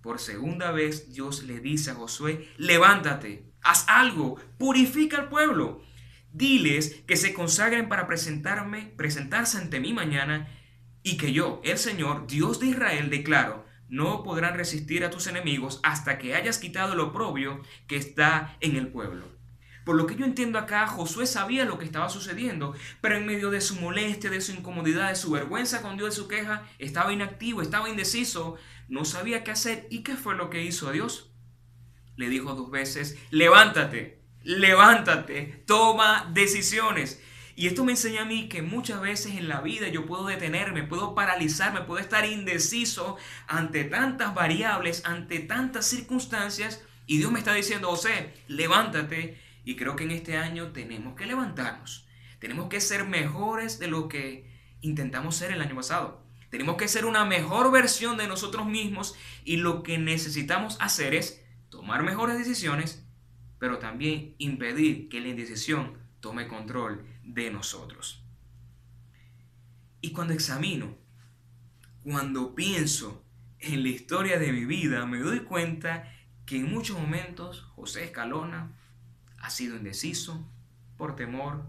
por 0.00 0.20
segunda 0.20 0.70
vez 0.70 1.12
Dios 1.12 1.42
le 1.42 1.58
dice 1.58 1.90
a 1.90 1.94
Josué, 1.94 2.48
levántate, 2.58 3.50
haz 3.62 3.84
algo, 3.88 4.36
purifica 4.58 5.16
al 5.16 5.28
pueblo. 5.28 5.82
Diles 6.32 7.02
que 7.06 7.16
se 7.16 7.34
consagren 7.34 7.88
para 7.88 8.06
presentarme, 8.06 8.92
presentarse 8.96 9.58
ante 9.58 9.80
mí 9.80 9.92
mañana 9.92 10.48
y 11.06 11.18
que 11.18 11.32
yo, 11.32 11.60
el 11.62 11.78
Señor, 11.78 12.26
Dios 12.26 12.58
de 12.58 12.66
Israel, 12.66 13.10
declaro, 13.10 13.64
no 13.88 14.24
podrán 14.24 14.56
resistir 14.56 15.04
a 15.04 15.10
tus 15.10 15.28
enemigos 15.28 15.78
hasta 15.84 16.18
que 16.18 16.34
hayas 16.34 16.58
quitado 16.58 16.94
el 16.94 16.98
oprobio 17.00 17.62
que 17.86 17.94
está 17.94 18.56
en 18.60 18.74
el 18.74 18.88
pueblo. 18.88 19.24
Por 19.84 19.94
lo 19.94 20.08
que 20.08 20.16
yo 20.16 20.24
entiendo 20.24 20.58
acá, 20.58 20.88
Josué 20.88 21.26
sabía 21.26 21.64
lo 21.64 21.78
que 21.78 21.84
estaba 21.84 22.08
sucediendo, 22.08 22.74
pero 23.00 23.14
en 23.14 23.24
medio 23.24 23.52
de 23.52 23.60
su 23.60 23.76
molestia, 23.76 24.30
de 24.30 24.40
su 24.40 24.50
incomodidad, 24.50 25.10
de 25.10 25.14
su 25.14 25.30
vergüenza 25.30 25.80
con 25.80 25.96
Dios, 25.96 26.10
de 26.10 26.22
su 26.22 26.26
queja, 26.26 26.66
estaba 26.80 27.12
inactivo, 27.12 27.62
estaba 27.62 27.88
indeciso, 27.88 28.56
no 28.88 29.04
sabía 29.04 29.44
qué 29.44 29.52
hacer. 29.52 29.86
¿Y 29.90 30.02
qué 30.02 30.16
fue 30.16 30.34
lo 30.34 30.50
que 30.50 30.64
hizo 30.64 30.90
Dios? 30.90 31.30
Le 32.16 32.28
dijo 32.28 32.56
dos 32.56 32.72
veces, 32.72 33.16
levántate, 33.30 34.24
levántate, 34.42 35.62
toma 35.68 36.28
decisiones. 36.34 37.22
Y 37.58 37.68
esto 37.68 37.86
me 37.86 37.92
enseña 37.92 38.22
a 38.22 38.26
mí 38.26 38.50
que 38.50 38.60
muchas 38.60 39.00
veces 39.00 39.34
en 39.34 39.48
la 39.48 39.62
vida 39.62 39.88
yo 39.88 40.04
puedo 40.04 40.26
detenerme, 40.26 40.82
puedo 40.82 41.14
paralizarme, 41.14 41.80
puedo 41.80 42.00
estar 42.00 42.26
indeciso 42.26 43.16
ante 43.48 43.84
tantas 43.84 44.34
variables, 44.34 45.02
ante 45.06 45.38
tantas 45.40 45.86
circunstancias. 45.86 46.84
Y 47.06 47.16
Dios 47.16 47.32
me 47.32 47.38
está 47.38 47.54
diciendo, 47.54 47.88
José, 47.88 48.34
levántate 48.46 49.40
y 49.64 49.74
creo 49.74 49.96
que 49.96 50.04
en 50.04 50.10
este 50.10 50.36
año 50.36 50.72
tenemos 50.72 51.16
que 51.16 51.24
levantarnos. 51.24 52.06
Tenemos 52.40 52.68
que 52.68 52.78
ser 52.78 53.06
mejores 53.06 53.78
de 53.78 53.88
lo 53.88 54.08
que 54.08 54.52
intentamos 54.82 55.34
ser 55.34 55.50
el 55.50 55.62
año 55.62 55.76
pasado. 55.76 56.22
Tenemos 56.50 56.76
que 56.76 56.88
ser 56.88 57.06
una 57.06 57.24
mejor 57.24 57.72
versión 57.72 58.18
de 58.18 58.28
nosotros 58.28 58.66
mismos 58.66 59.16
y 59.46 59.56
lo 59.56 59.82
que 59.82 59.96
necesitamos 59.96 60.76
hacer 60.78 61.14
es 61.14 61.42
tomar 61.70 62.02
mejores 62.02 62.36
decisiones, 62.36 63.02
pero 63.58 63.78
también 63.78 64.34
impedir 64.36 65.08
que 65.08 65.20
la 65.20 65.28
indecisión 65.28 65.94
tome 66.20 66.48
control 66.48 67.04
de 67.26 67.50
nosotros. 67.50 68.22
Y 70.00 70.12
cuando 70.12 70.34
examino, 70.34 70.96
cuando 72.02 72.54
pienso 72.54 73.24
en 73.58 73.82
la 73.82 73.88
historia 73.88 74.38
de 74.38 74.52
mi 74.52 74.64
vida, 74.64 75.04
me 75.06 75.18
doy 75.18 75.40
cuenta 75.40 76.12
que 76.44 76.58
en 76.58 76.70
muchos 76.70 76.98
momentos 76.98 77.62
José 77.74 78.04
Escalona 78.04 78.72
ha 79.40 79.50
sido 79.50 79.76
indeciso 79.76 80.48
por 80.96 81.16
temor, 81.16 81.64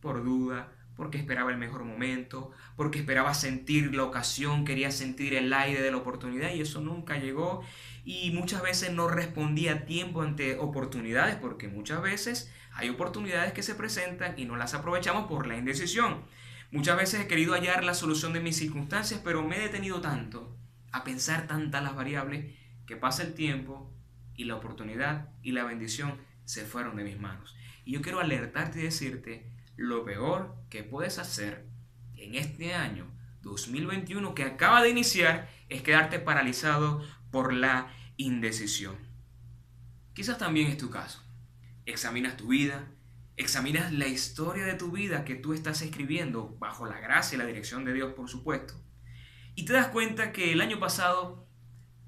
por 0.00 0.24
duda, 0.24 0.72
porque 0.96 1.18
esperaba 1.18 1.50
el 1.50 1.58
mejor 1.58 1.84
momento, 1.84 2.52
porque 2.76 3.00
esperaba 3.00 3.34
sentir 3.34 3.94
la 3.94 4.04
ocasión, 4.04 4.64
quería 4.64 4.90
sentir 4.90 5.34
el 5.34 5.52
aire 5.52 5.82
de 5.82 5.90
la 5.90 5.96
oportunidad 5.96 6.52
y 6.52 6.60
eso 6.60 6.80
nunca 6.80 7.18
llegó. 7.18 7.62
Y 8.04 8.30
muchas 8.30 8.62
veces 8.62 8.92
no 8.92 9.08
respondía 9.08 9.72
a 9.72 9.84
tiempo 9.86 10.22
ante 10.22 10.56
oportunidades, 10.58 11.36
porque 11.36 11.68
muchas 11.68 12.00
veces 12.00 12.50
hay 12.74 12.88
oportunidades 12.88 13.52
que 13.52 13.62
se 13.62 13.74
presentan 13.74 14.38
y 14.38 14.44
no 14.44 14.56
las 14.56 14.74
aprovechamos 14.74 15.26
por 15.26 15.46
la 15.46 15.56
indecisión. 15.56 16.24
Muchas 16.70 16.96
veces 16.96 17.20
he 17.20 17.28
querido 17.28 17.54
hallar 17.54 17.84
la 17.84 17.94
solución 17.94 18.32
de 18.32 18.40
mis 18.40 18.56
circunstancias, 18.56 19.20
pero 19.22 19.42
me 19.42 19.56
he 19.56 19.60
detenido 19.60 20.00
tanto 20.00 20.56
a 20.90 21.04
pensar 21.04 21.46
tantas 21.46 21.82
las 21.82 21.94
variables 21.94 22.54
que 22.86 22.96
pasa 22.96 23.22
el 23.22 23.34
tiempo 23.34 23.92
y 24.34 24.44
la 24.44 24.56
oportunidad 24.56 25.28
y 25.42 25.52
la 25.52 25.64
bendición 25.64 26.18
se 26.44 26.64
fueron 26.64 26.96
de 26.96 27.04
mis 27.04 27.18
manos. 27.18 27.56
Y 27.84 27.92
yo 27.92 28.02
quiero 28.02 28.20
alertarte 28.20 28.80
y 28.80 28.84
decirte 28.84 29.50
lo 29.76 30.04
peor 30.04 30.56
que 30.68 30.82
puedes 30.82 31.18
hacer 31.18 31.66
en 32.16 32.34
este 32.34 32.74
año 32.74 33.06
2021 33.42 34.34
que 34.34 34.44
acaba 34.44 34.82
de 34.82 34.90
iniciar 34.90 35.48
es 35.68 35.82
quedarte 35.82 36.18
paralizado 36.18 37.04
por 37.30 37.52
la 37.52 37.92
indecisión. 38.16 38.96
Quizás 40.14 40.38
también 40.38 40.68
es 40.68 40.78
tu 40.78 40.90
caso. 40.90 41.23
Examinas 41.86 42.36
tu 42.36 42.48
vida, 42.48 42.88
examinas 43.36 43.92
la 43.92 44.06
historia 44.06 44.64
de 44.64 44.74
tu 44.74 44.90
vida 44.90 45.24
que 45.24 45.34
tú 45.34 45.52
estás 45.52 45.82
escribiendo 45.82 46.56
bajo 46.58 46.86
la 46.86 47.00
gracia 47.00 47.36
y 47.36 47.38
la 47.38 47.46
dirección 47.46 47.84
de 47.84 47.92
Dios, 47.92 48.12
por 48.14 48.28
supuesto. 48.28 48.74
Y 49.54 49.64
te 49.64 49.72
das 49.72 49.88
cuenta 49.88 50.32
que 50.32 50.52
el 50.52 50.60
año 50.60 50.80
pasado 50.80 51.46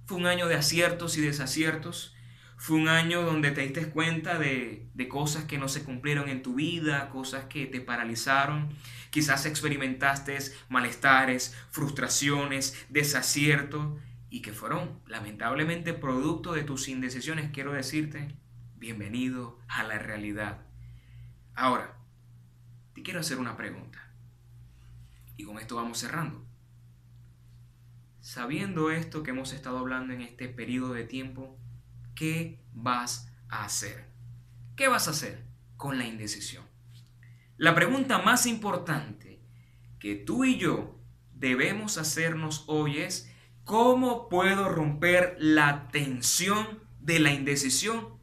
fue 0.06 0.16
un 0.16 0.26
año 0.26 0.46
de 0.46 0.54
aciertos 0.54 1.16
y 1.16 1.20
desaciertos, 1.20 2.16
fue 2.56 2.78
un 2.78 2.88
año 2.88 3.22
donde 3.22 3.50
te 3.50 3.60
diste 3.60 3.90
cuenta 3.90 4.38
de, 4.38 4.88
cosas 5.10 5.44
que 5.44 5.58
no 5.58 5.68
se 5.68 5.84
cumplieron 5.84 6.28
en 6.28 6.42
tu 6.42 6.54
vida, 6.54 7.10
cosas 7.10 7.44
que 7.44 7.66
te 7.66 7.80
paralizaron. 7.80 8.70
Quizás 9.10 9.46
experimentaste 9.46 10.38
malestares, 10.68 11.54
frustraciones, 11.70 12.86
desaciertos 12.88 13.98
y 14.30 14.40
que 14.40 14.52
fueron 14.52 15.00
lamentablemente 15.06 15.92
producto 15.92 16.54
de 16.54 16.64
tus 16.64 16.88
indecisiones. 16.88 17.50
Quiero 17.52 17.72
decirte, 17.72 18.34
bienvenido 18.78 19.58
a 19.68 19.84
la 19.84 19.98
realidad. 19.98 20.66
Ahora, 21.54 21.96
te 22.94 23.02
quiero 23.02 23.20
hacer 23.20 23.38
una 23.38 23.56
pregunta. 23.56 24.12
Y 25.36 25.44
con 25.44 25.58
esto 25.58 25.76
vamos 25.76 25.98
cerrando. 25.98 26.46
Sabiendo 28.20 28.90
esto 28.90 29.22
que 29.22 29.30
hemos 29.30 29.52
estado 29.52 29.78
hablando 29.78 30.12
en 30.12 30.20
este 30.20 30.48
periodo 30.48 30.92
de 30.92 31.04
tiempo, 31.04 31.58
¿qué 32.14 32.62
vas 32.72 33.32
a 33.48 33.64
hacer? 33.64 34.10
¿Qué 34.74 34.88
vas 34.88 35.08
a 35.08 35.12
hacer 35.12 35.46
con 35.76 35.98
la 35.98 36.06
indecisión? 36.06 36.64
La 37.56 37.74
pregunta 37.74 38.18
más 38.18 38.46
importante 38.46 39.40
que 39.98 40.16
tú 40.16 40.44
y 40.44 40.58
yo 40.58 41.00
debemos 41.32 41.96
hacernos 41.96 42.64
hoy 42.66 42.98
es, 42.98 43.32
¿cómo 43.64 44.28
puedo 44.28 44.68
romper 44.68 45.36
la 45.38 45.88
tensión 45.88 46.82
de 47.00 47.20
la 47.20 47.32
indecisión? 47.32 48.16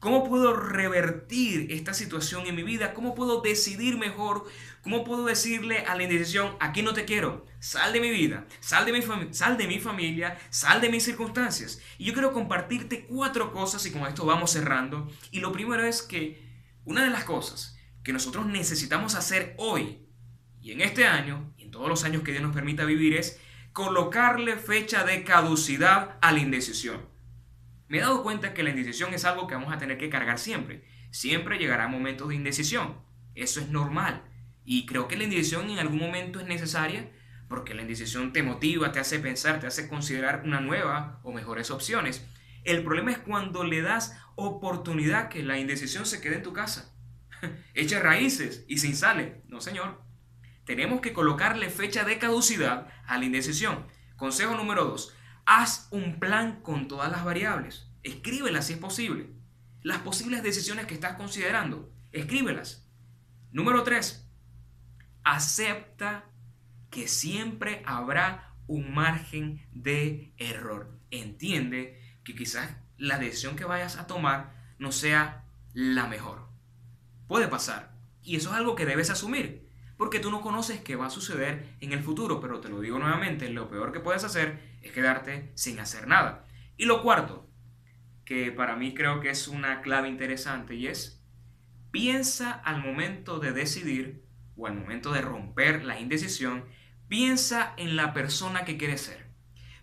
¿Cómo 0.00 0.22
puedo 0.28 0.54
revertir 0.54 1.72
esta 1.72 1.92
situación 1.92 2.46
en 2.46 2.54
mi 2.54 2.62
vida? 2.62 2.94
¿Cómo 2.94 3.16
puedo 3.16 3.40
decidir 3.40 3.98
mejor? 3.98 4.46
¿Cómo 4.82 5.02
puedo 5.02 5.24
decirle 5.24 5.80
a 5.80 5.96
la 5.96 6.04
indecisión, 6.04 6.56
aquí 6.60 6.82
no 6.82 6.94
te 6.94 7.04
quiero, 7.04 7.44
sal 7.58 7.92
de 7.92 8.00
mi 8.00 8.10
vida, 8.10 8.46
sal 8.60 8.86
de 8.86 8.92
mi, 8.92 9.02
sal 9.32 9.58
de 9.58 9.66
mi 9.66 9.80
familia, 9.80 10.38
sal 10.50 10.80
de 10.80 10.88
mis 10.88 11.02
circunstancias? 11.02 11.80
Y 11.98 12.04
yo 12.04 12.12
quiero 12.12 12.32
compartirte 12.32 13.06
cuatro 13.06 13.52
cosas 13.52 13.84
y 13.86 13.90
con 13.90 14.06
esto 14.06 14.24
vamos 14.24 14.52
cerrando. 14.52 15.10
Y 15.32 15.40
lo 15.40 15.50
primero 15.50 15.82
es 15.82 16.02
que 16.02 16.46
una 16.84 17.02
de 17.02 17.10
las 17.10 17.24
cosas 17.24 17.76
que 18.04 18.12
nosotros 18.12 18.46
necesitamos 18.46 19.16
hacer 19.16 19.56
hoy 19.58 20.06
y 20.60 20.70
en 20.70 20.80
este 20.80 21.06
año 21.06 21.52
y 21.56 21.64
en 21.64 21.70
todos 21.72 21.88
los 21.88 22.04
años 22.04 22.22
que 22.22 22.30
Dios 22.30 22.44
nos 22.44 22.54
permita 22.54 22.84
vivir 22.84 23.16
es 23.16 23.40
colocarle 23.72 24.56
fecha 24.56 25.02
de 25.02 25.24
caducidad 25.24 26.18
a 26.20 26.30
la 26.30 26.38
indecisión. 26.38 27.17
Me 27.88 27.98
he 27.98 28.00
dado 28.00 28.22
cuenta 28.22 28.54
que 28.54 28.62
la 28.62 28.70
indecisión 28.70 29.14
es 29.14 29.24
algo 29.24 29.46
que 29.46 29.54
vamos 29.54 29.72
a 29.72 29.78
tener 29.78 29.98
que 29.98 30.10
cargar 30.10 30.38
siempre. 30.38 30.84
Siempre 31.10 31.58
llegará 31.58 31.88
momentos 31.88 32.28
de 32.28 32.34
indecisión. 32.34 33.00
Eso 33.34 33.60
es 33.60 33.68
normal. 33.68 34.24
Y 34.64 34.84
creo 34.84 35.08
que 35.08 35.16
la 35.16 35.24
indecisión 35.24 35.70
en 35.70 35.78
algún 35.78 35.98
momento 35.98 36.40
es 36.40 36.46
necesaria 36.46 37.10
porque 37.48 37.72
la 37.74 37.82
indecisión 37.82 38.34
te 38.34 38.42
motiva, 38.42 38.92
te 38.92 39.00
hace 39.00 39.18
pensar, 39.18 39.58
te 39.58 39.66
hace 39.66 39.88
considerar 39.88 40.42
una 40.44 40.60
nueva 40.60 41.20
o 41.22 41.32
mejores 41.32 41.70
opciones. 41.70 42.26
El 42.64 42.84
problema 42.84 43.10
es 43.10 43.18
cuando 43.18 43.64
le 43.64 43.80
das 43.80 44.14
oportunidad 44.36 45.30
que 45.30 45.42
la 45.42 45.58
indecisión 45.58 46.04
se 46.04 46.20
quede 46.20 46.36
en 46.36 46.42
tu 46.42 46.52
casa. 46.52 46.94
Echa 47.74 48.00
raíces 48.00 48.66
y 48.68 48.78
sin 48.78 48.94
sale. 48.94 49.42
No, 49.46 49.62
señor. 49.62 50.02
Tenemos 50.66 51.00
que 51.00 51.14
colocarle 51.14 51.70
fecha 51.70 52.04
de 52.04 52.18
caducidad 52.18 52.88
a 53.06 53.16
la 53.16 53.24
indecisión. 53.24 53.86
Consejo 54.16 54.54
número 54.54 54.84
2. 54.84 55.14
Haz 55.50 55.88
un 55.92 56.20
plan 56.20 56.60
con 56.60 56.88
todas 56.88 57.10
las 57.10 57.24
variables. 57.24 57.88
Escríbelas 58.02 58.66
si 58.66 58.74
es 58.74 58.78
posible. 58.78 59.30
Las 59.80 60.00
posibles 60.00 60.42
decisiones 60.42 60.84
que 60.84 60.92
estás 60.92 61.16
considerando. 61.16 61.90
Escríbelas. 62.12 62.86
Número 63.50 63.82
3. 63.82 64.28
Acepta 65.24 66.26
que 66.90 67.08
siempre 67.08 67.82
habrá 67.86 68.56
un 68.66 68.92
margen 68.92 69.66
de 69.72 70.34
error. 70.36 71.00
Entiende 71.10 71.98
que 72.24 72.34
quizás 72.34 72.76
la 72.98 73.18
decisión 73.18 73.56
que 73.56 73.64
vayas 73.64 73.96
a 73.96 74.06
tomar 74.06 74.52
no 74.78 74.92
sea 74.92 75.46
la 75.72 76.08
mejor. 76.08 76.46
Puede 77.26 77.48
pasar. 77.48 77.96
Y 78.22 78.36
eso 78.36 78.50
es 78.50 78.56
algo 78.56 78.74
que 78.74 78.84
debes 78.84 79.08
asumir 79.08 79.66
porque 79.98 80.20
tú 80.20 80.30
no 80.30 80.40
conoces 80.40 80.80
qué 80.80 80.96
va 80.96 81.06
a 81.06 81.10
suceder 81.10 81.74
en 81.80 81.92
el 81.92 82.02
futuro, 82.02 82.40
pero 82.40 82.60
te 82.60 82.68
lo 82.68 82.80
digo 82.80 82.98
nuevamente, 83.00 83.50
lo 83.50 83.68
peor 83.68 83.92
que 83.92 84.00
puedes 84.00 84.22
hacer 84.22 84.60
es 84.80 84.92
quedarte 84.92 85.50
sin 85.56 85.80
hacer 85.80 86.06
nada. 86.06 86.46
Y 86.76 86.84
lo 86.84 87.02
cuarto, 87.02 87.50
que 88.24 88.52
para 88.52 88.76
mí 88.76 88.94
creo 88.94 89.20
que 89.20 89.30
es 89.30 89.48
una 89.48 89.82
clave 89.82 90.08
interesante 90.08 90.76
y 90.76 90.86
es, 90.86 91.20
piensa 91.90 92.52
al 92.52 92.80
momento 92.80 93.40
de 93.40 93.52
decidir 93.52 94.24
o 94.56 94.68
al 94.68 94.76
momento 94.76 95.12
de 95.12 95.20
romper 95.20 95.84
la 95.84 95.98
indecisión, 95.98 96.64
piensa 97.08 97.74
en 97.76 97.96
la 97.96 98.12
persona 98.12 98.64
que 98.64 98.76
quieres 98.76 99.00
ser. 99.00 99.26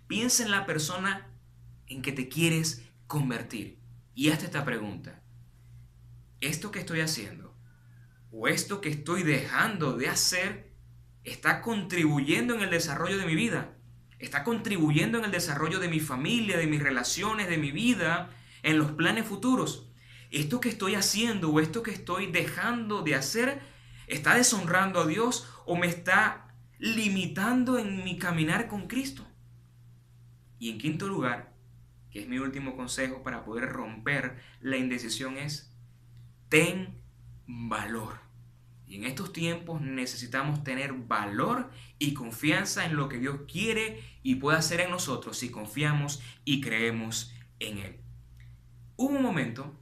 Piensa 0.08 0.44
en 0.44 0.52
la 0.52 0.66
persona 0.66 1.28
en 1.88 2.02
que 2.02 2.14
te 2.14 2.30
quieres 2.30 2.88
convertir. 3.08 3.80
Y 4.14 4.30
hazte 4.30 4.46
esta 4.46 4.64
pregunta. 4.64 5.22
¿Esto 6.40 6.72
que 6.72 6.80
estoy 6.80 7.02
haciendo 7.02 7.55
o 8.38 8.50
esto 8.50 8.82
que 8.82 8.90
estoy 8.90 9.24
dejando 9.24 9.96
de 9.96 10.10
hacer 10.10 10.70
está 11.24 11.62
contribuyendo 11.62 12.54
en 12.54 12.62
el 12.62 12.70
desarrollo 12.70 13.18
de 13.18 13.26
mi 13.26 13.34
vida, 13.34 13.78
está 14.20 14.44
contribuyendo 14.44 15.18
en 15.18 15.24
el 15.24 15.32
desarrollo 15.32 15.80
de 15.80 15.88
mi 15.88 16.02
familia, 16.02 16.58
de 16.58 16.68
mis 16.68 16.84
relaciones, 16.84 17.48
de 17.48 17.58
mi 17.58 17.72
vida, 17.72 18.30
en 18.62 18.78
los 18.78 18.92
planes 18.92 19.26
futuros. 19.26 19.90
Esto 20.32 20.60
que 20.60 20.68
estoy 20.68 20.96
haciendo 20.96 21.50
o 21.50 21.62
esto 21.62 21.82
que 21.82 21.92
estoy 21.92 22.30
dejando 22.30 23.04
de 23.04 23.16
hacer 23.16 23.62
está 24.08 24.36
deshonrando 24.36 25.00
a 25.00 25.08
Dios 25.08 25.50
o 25.66 25.78
me 25.78 25.88
está 25.88 26.54
limitando 26.78 27.80
en 27.80 28.04
mi 28.04 28.18
caminar 28.18 28.68
con 28.68 28.88
Cristo. 28.88 29.26
Y 30.60 30.72
en 30.72 30.78
quinto 30.78 31.08
lugar, 31.08 31.54
que 32.12 32.20
es 32.20 32.28
mi 32.28 32.38
último 32.40 32.76
consejo 32.76 33.24
para 33.24 33.46
poder 33.46 33.70
romper 33.70 34.42
la 34.60 34.76
indecisión 34.76 35.38
es, 35.38 35.74
ten 36.50 37.02
valor. 37.48 38.25
En 38.96 39.04
estos 39.04 39.34
tiempos 39.34 39.82
necesitamos 39.82 40.64
tener 40.64 40.94
valor 40.94 41.70
y 42.00 42.14
confianza 42.14 42.86
en 42.86 42.96
lo 42.96 43.10
que 43.10 43.20
Dios 43.20 43.42
quiere 43.46 44.02
y 44.24 44.36
puede 44.36 44.58
hacer 44.58 44.80
en 44.80 44.90
nosotros 44.90 45.38
si 45.38 45.52
confiamos 45.52 46.22
y 46.46 46.62
creemos 46.62 47.34
en 47.60 47.80
Él. 47.80 48.00
Hubo 48.96 49.18
un 49.18 49.22
momento 49.22 49.78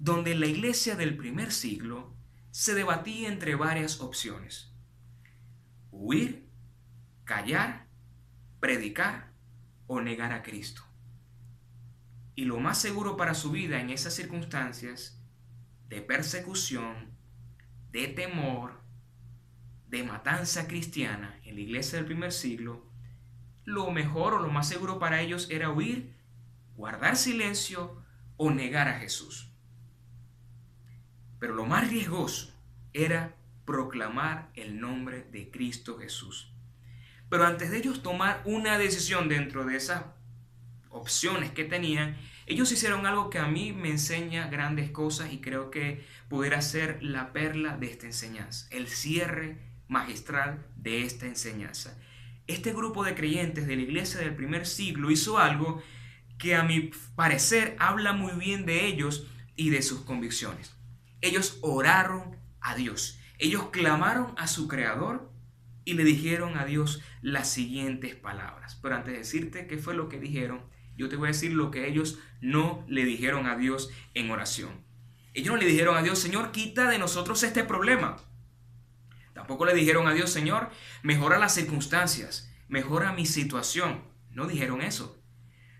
donde 0.00 0.34
la 0.34 0.46
iglesia 0.46 0.96
del 0.96 1.16
primer 1.16 1.52
siglo 1.52 2.12
se 2.50 2.74
debatía 2.74 3.28
entre 3.28 3.54
varias 3.54 4.00
opciones. 4.00 4.72
Huir, 5.92 6.48
callar, 7.22 7.86
predicar 8.58 9.32
o 9.86 10.00
negar 10.00 10.32
a 10.32 10.42
Cristo. 10.42 10.82
Y 12.34 12.46
lo 12.46 12.58
más 12.58 12.80
seguro 12.80 13.16
para 13.16 13.34
su 13.34 13.52
vida 13.52 13.80
en 13.80 13.90
esas 13.90 14.14
circunstancias 14.14 15.22
de 15.88 16.02
persecución, 16.02 17.16
de 17.92 18.08
temor, 18.08 18.80
de 19.88 20.04
matanza 20.04 20.68
cristiana 20.68 21.38
en 21.44 21.54
la 21.54 21.60
iglesia 21.60 21.98
del 21.98 22.06
primer 22.06 22.32
siglo, 22.32 22.86
lo 23.64 23.90
mejor 23.90 24.34
o 24.34 24.38
lo 24.38 24.50
más 24.50 24.68
seguro 24.68 24.98
para 24.98 25.20
ellos 25.20 25.48
era 25.50 25.70
huir, 25.70 26.14
guardar 26.76 27.16
silencio 27.16 28.02
o 28.36 28.50
negar 28.50 28.88
a 28.88 28.98
Jesús. 28.98 29.50
Pero 31.38 31.54
lo 31.54 31.66
más 31.66 31.88
riesgoso 31.88 32.52
era 32.92 33.36
proclamar 33.64 34.50
el 34.54 34.80
nombre 34.80 35.24
de 35.30 35.50
Cristo 35.50 35.98
Jesús. 35.98 36.52
Pero 37.28 37.46
antes 37.46 37.70
de 37.70 37.78
ellos 37.78 38.02
tomar 38.02 38.42
una 38.44 38.78
decisión 38.78 39.28
dentro 39.28 39.64
de 39.66 39.76
esas 39.76 40.04
opciones 40.88 41.50
que 41.50 41.64
tenían, 41.64 42.16
ellos 42.48 42.72
hicieron 42.72 43.04
algo 43.04 43.28
que 43.28 43.38
a 43.38 43.46
mí 43.46 43.72
me 43.72 43.90
enseña 43.90 44.48
grandes 44.48 44.90
cosas 44.90 45.32
y 45.32 45.40
creo 45.40 45.70
que 45.70 46.02
pudiera 46.28 46.62
ser 46.62 47.02
la 47.02 47.32
perla 47.34 47.76
de 47.76 47.90
esta 47.90 48.06
enseñanza, 48.06 48.66
el 48.70 48.88
cierre 48.88 49.58
magistral 49.86 50.66
de 50.74 51.02
esta 51.02 51.26
enseñanza. 51.26 51.98
Este 52.46 52.72
grupo 52.72 53.04
de 53.04 53.14
creyentes 53.14 53.66
de 53.66 53.76
la 53.76 53.82
iglesia 53.82 54.20
del 54.20 54.34
primer 54.34 54.66
siglo 54.66 55.10
hizo 55.10 55.36
algo 55.36 55.82
que 56.38 56.54
a 56.54 56.62
mi 56.62 56.90
parecer 57.14 57.76
habla 57.78 58.14
muy 58.14 58.32
bien 58.32 58.64
de 58.64 58.86
ellos 58.86 59.26
y 59.54 59.68
de 59.68 59.82
sus 59.82 60.00
convicciones. 60.00 60.74
Ellos 61.20 61.58
oraron 61.60 62.38
a 62.60 62.74
Dios, 62.74 63.20
ellos 63.36 63.68
clamaron 63.70 64.32
a 64.38 64.46
su 64.46 64.68
creador 64.68 65.30
y 65.84 65.94
le 65.94 66.04
dijeron 66.04 66.56
a 66.56 66.64
Dios 66.64 67.02
las 67.20 67.50
siguientes 67.50 68.14
palabras. 68.14 68.78
Pero 68.80 68.94
antes 68.94 69.12
de 69.12 69.18
decirte 69.18 69.66
qué 69.66 69.76
fue 69.76 69.94
lo 69.94 70.08
que 70.08 70.18
dijeron, 70.18 70.62
yo 70.98 71.08
te 71.08 71.16
voy 71.16 71.28
a 71.28 71.32
decir 71.32 71.52
lo 71.52 71.70
que 71.70 71.88
ellos 71.88 72.18
no 72.40 72.84
le 72.88 73.04
dijeron 73.04 73.46
a 73.46 73.56
Dios 73.56 73.90
en 74.14 74.30
oración. 74.30 74.84
Ellos 75.32 75.54
no 75.54 75.56
le 75.56 75.66
dijeron 75.66 75.96
a 75.96 76.02
Dios, 76.02 76.18
Señor, 76.18 76.50
quita 76.50 76.90
de 76.90 76.98
nosotros 76.98 77.42
este 77.44 77.62
problema. 77.62 78.16
Tampoco 79.32 79.64
le 79.64 79.74
dijeron 79.74 80.08
a 80.08 80.12
Dios, 80.12 80.30
Señor, 80.30 80.70
mejora 81.04 81.38
las 81.38 81.54
circunstancias, 81.54 82.52
mejora 82.66 83.12
mi 83.12 83.26
situación. 83.26 84.02
No 84.30 84.48
dijeron 84.48 84.82
eso. 84.82 85.22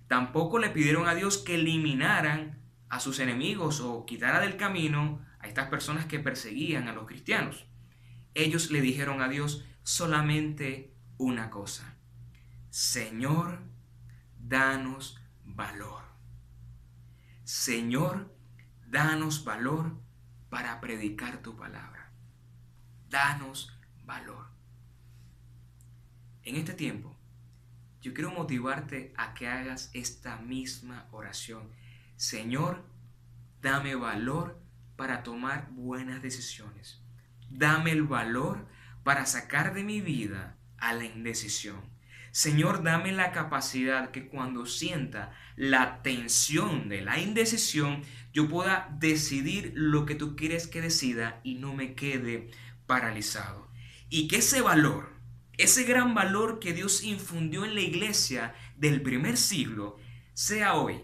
Tampoco 0.07 0.61
le 0.61 0.71
pidieron 0.71 1.09
a 1.09 1.17
Dios 1.17 1.39
que 1.39 1.57
eliminaran 1.57 2.63
a 2.89 3.01
sus 3.01 3.19
enemigos 3.19 3.81
o 3.81 4.07
quitara 4.07 4.39
del 4.39 4.57
camino 4.57 5.21
a 5.41 5.49
estas 5.49 5.69
personas 5.69 6.07
que 6.07 6.21
perseguían 6.21 6.87
a 6.87 6.93
los 6.93 7.09
cristianos. 7.09 7.67
Ellos 8.35 8.71
le 8.71 8.81
dijeron 8.81 9.21
a 9.21 9.29
Dios 9.29 9.65
solamente 9.83 10.95
una 11.17 11.51
cosa. 11.51 11.97
Señor, 12.71 13.68
danos 14.39 15.21
valor. 15.45 16.03
Señor, 17.45 18.35
danos 18.87 19.45
valor 19.45 19.97
para 20.51 20.81
predicar 20.81 21.43
tu 21.43 21.57
palabra. 21.57 22.13
Danos 23.09 23.77
valor. 24.05 24.47
En 26.43 26.57
este 26.57 26.75
tiempo, 26.75 27.17
yo 28.01 28.15
quiero 28.15 28.31
motivarte 28.31 29.13
a 29.17 29.35
que 29.35 29.49
hagas 29.49 29.91
esta 29.93 30.37
misma 30.37 31.09
oración. 31.11 31.71
Señor, 32.17 32.85
dame 33.61 33.95
valor 33.95 34.61
para 34.97 35.23
tomar 35.23 35.69
buenas 35.71 36.23
decisiones. 36.23 37.01
Dame 37.51 37.93
el 37.93 38.05
valor 38.05 38.67
para 39.05 39.27
sacar 39.27 39.75
de 39.75 39.85
mi 39.85 40.01
vida 40.01 40.57
a 40.79 40.93
la 40.93 41.05
indecisión 41.05 41.98
Señor, 42.39 42.85
dame 42.85 43.11
la 43.11 43.33
capacidad 43.33 44.13
que 44.13 44.29
cuando 44.29 44.65
sienta 44.65 45.33
la 45.57 46.03
tensión 46.05 46.89
de 46.89 47.01
la 47.01 47.19
indecisión, 47.19 48.03
yo 48.33 48.49
pueda 48.49 48.97
decidir 49.01 49.73
lo 49.75 50.07
que 50.07 50.15
tú 50.15 50.37
quieres 50.37 50.69
que 50.69 50.81
decida 50.81 51.41
y 51.43 51.57
no 51.57 51.75
me 51.75 51.97
quede 51.97 52.53
paralizado. 52.87 53.69
Y 54.09 54.29
que 54.29 54.37
ese 54.37 54.61
valor, 54.61 55.17
ese 55.57 55.83
gran 55.83 56.15
valor 56.15 56.61
que 56.61 56.73
Dios 56.73 57.03
infundió 57.03 57.65
en 57.65 57.75
la 57.75 57.81
iglesia 57.81 58.55
del 58.77 59.03
primer 59.03 59.37
siglo, 59.37 59.97
sea 60.33 60.75
hoy, 60.75 61.01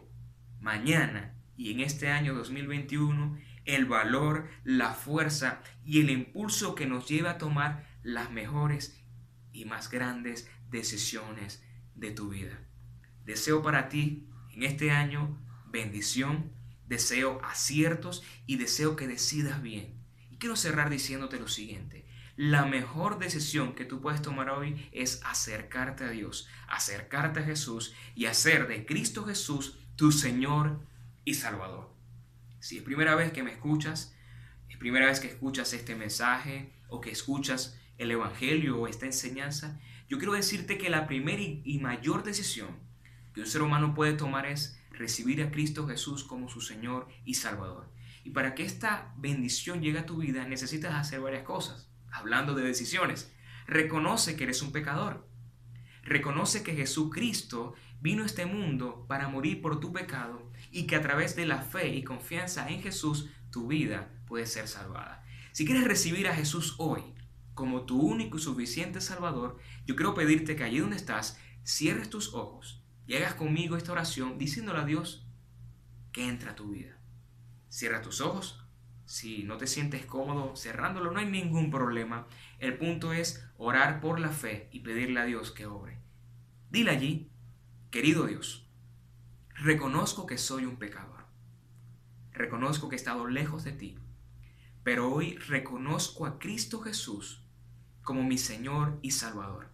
mañana 0.61 1.35
y 1.57 1.73
en 1.73 1.81
este 1.81 2.13
año 2.13 2.35
2021 2.35 3.37
el 3.65 3.87
valor, 3.87 4.49
la 4.63 4.93
fuerza 4.93 5.63
y 5.85 5.99
el 5.99 6.11
impulso 6.11 6.77
que 6.77 6.87
nos 6.87 7.09
lleva 7.09 7.33
a 7.33 7.39
tomar 7.39 7.89
las 8.05 8.31
mejores 8.31 9.01
y 9.53 9.65
más 9.65 9.91
grandes 9.91 10.49
decisiones 10.75 11.63
de 11.95 12.11
tu 12.11 12.29
vida. 12.29 12.59
Deseo 13.25 13.63
para 13.63 13.89
ti 13.89 14.29
en 14.53 14.65
este 14.65 14.91
año 14.91 15.41
bendición, 15.71 16.53
deseo 16.87 17.41
aciertos 17.45 18.23
y 18.47 18.57
deseo 18.57 18.97
que 18.97 19.07
decidas 19.07 19.63
bien. 19.63 19.95
Y 20.31 20.37
quiero 20.37 20.57
cerrar 20.57 20.91
diciéndote 20.91 21.39
lo 21.39 21.49
siguiente. 21.49 22.07
La 22.37 22.67
mejor 22.67 23.21
decisión 23.21 23.77
que 23.77 23.85
tú 23.85 24.01
puedes 24.01 24.21
tomar 24.21 24.51
hoy 24.51 24.89
es 24.91 25.21
acercarte 25.25 26.05
a 26.05 26.11
Dios, 26.11 26.49
acercarte 26.67 27.41
a 27.41 27.45
Jesús 27.45 27.95
y 28.17 28.27
hacer 28.27 28.67
de 28.67 28.85
Cristo 28.85 29.25
Jesús 29.25 29.79
tu 29.95 30.11
Señor 30.11 30.81
y 31.25 31.35
Salvador. 31.35 31.95
Si 32.59 32.79
es 32.79 32.83
primera 32.83 33.15
vez 33.15 33.33
que 33.33 33.45
me 33.45 33.53
escuchas, 33.53 34.17
es 34.69 34.77
primera 34.77 35.07
vez 35.07 35.21
que 35.21 35.29
escuchas 35.29 35.73
este 35.73 35.95
mensaje 35.95 36.73
o 36.89 37.01
que 37.01 37.13
escuchas 37.13 37.79
el 37.97 38.11
Evangelio 38.11 38.81
o 38.81 38.89
esta 38.89 39.07
enseñanza, 39.07 39.81
yo 40.09 40.19
quiero 40.19 40.35
decirte 40.35 40.79
que 40.79 40.91
la 40.91 41.07
primera 41.07 41.43
y 41.43 41.79
mayor 41.81 42.23
decisión 42.23 42.79
que 43.33 43.41
un 43.41 43.47
ser 43.47 43.63
humano 43.63 43.95
puede 43.95 44.13
tomar 44.13 44.47
es 44.47 44.81
recibir 44.91 45.43
a 45.43 45.51
Cristo 45.51 45.87
Jesús 45.87 46.25
como 46.25 46.49
su 46.49 46.61
Señor 46.61 47.09
y 47.25 47.35
Salvador. 47.35 47.91
Y 48.23 48.31
para 48.31 48.55
que 48.55 48.65
esta 48.65 49.13
bendición 49.17 49.83
llegue 49.83 49.99
a 49.99 50.07
tu 50.07 50.19
vida 50.19 50.47
necesitas 50.47 50.95
hacer 50.95 51.21
varias 51.21 51.43
cosas 51.43 51.91
hablando 52.15 52.55
de 52.55 52.63
decisiones, 52.63 53.33
reconoce 53.67 54.37
que 54.37 54.45
eres 54.45 54.63
un 54.63 54.73
pecador. 54.73 55.29
Reconoce 56.03 56.63
que 56.63 56.77
Jesucristo 56.77 57.75
vino 58.01 58.23
a 58.23 58.27
este 58.27 58.47
mundo 58.47 59.05
para 59.09 59.29
morir 59.29 59.61
por 59.61 59.81
tu 59.81 59.93
pecado 59.93 60.51
y 60.71 60.87
que 60.87 60.97
a 60.97 61.03
través 61.03 61.35
de 61.35 61.47
la 61.47 61.63
fe 61.63 61.89
y 61.89 62.05
confianza 62.05 62.69
en 62.69 62.83
Jesús 62.83 63.31
tu 63.51 63.67
vida 63.67 64.11
puede 64.27 64.47
ser 64.47 64.69
salvada. 64.69 65.25
Si 65.53 65.65
quieres 65.65 65.85
recibir 65.85 66.29
a 66.29 66.35
Jesús 66.35 66.77
hoy 66.79 67.03
como 67.55 67.83
tu 67.83 68.01
único 68.01 68.37
y 68.37 68.41
suficiente 68.41 69.01
Salvador, 69.01 69.59
yo 69.87 69.97
quiero 69.97 70.15
pedirte 70.15 70.57
que 70.57 70.65
allí 70.65 70.79
donde 70.79 70.97
estás, 70.97 71.39
cierres 71.65 72.11
tus 72.11 72.35
ojos 72.35 72.83
y 73.07 73.15
hagas 73.15 73.35
conmigo 73.35 73.77
esta 73.77 73.93
oración 73.93 74.39
diciéndole 74.39 74.81
a 74.81 74.85
Dios 74.85 75.27
que 76.13 76.29
entra 76.29 76.53
a 76.53 76.55
tu 76.55 76.71
vida. 76.71 76.99
Cierra 77.69 78.03
tus 78.03 78.21
ojos 78.21 78.65
si 79.07 79.43
no 79.43 79.59
te 79.59 79.67
sientes 79.67 80.07
cómodo 80.07 80.57
cerrándolo, 80.57 81.13
no 81.13 81.19
hay 81.19 81.27
ningún 81.27 81.71
problema. 81.71 82.27
El 82.59 82.79
punto 82.79 83.13
es 83.13 83.47
orar 83.59 84.01
por 84.01 84.19
la 84.19 84.31
fe 84.31 84.69
y 84.73 84.81
pedirle 84.81 85.21
a 85.21 85.25
Dios 85.25 85.51
que 85.51 85.67
obre. 85.67 85.99
Dile 86.71 86.91
allí, 86.91 87.31
querido 87.91 88.27
Dios, 88.27 88.67
reconozco 89.57 90.27
que 90.27 90.39
soy 90.39 90.65
un 90.65 90.77
pecador. 90.77 91.27
Reconozco 92.33 92.89
que 92.89 92.97
he 92.97 92.99
estado 92.99 93.27
lejos 93.27 93.65
de 93.65 93.73
ti. 93.73 93.99
Pero 94.83 95.13
hoy 95.13 95.37
reconozco 95.37 96.27
a 96.27 96.39
Cristo 96.39 96.81
Jesús 96.81 97.44
como 98.05 98.23
mi 98.23 98.39
Señor 98.39 98.99
y 99.03 99.11
Salvador. 99.11 99.71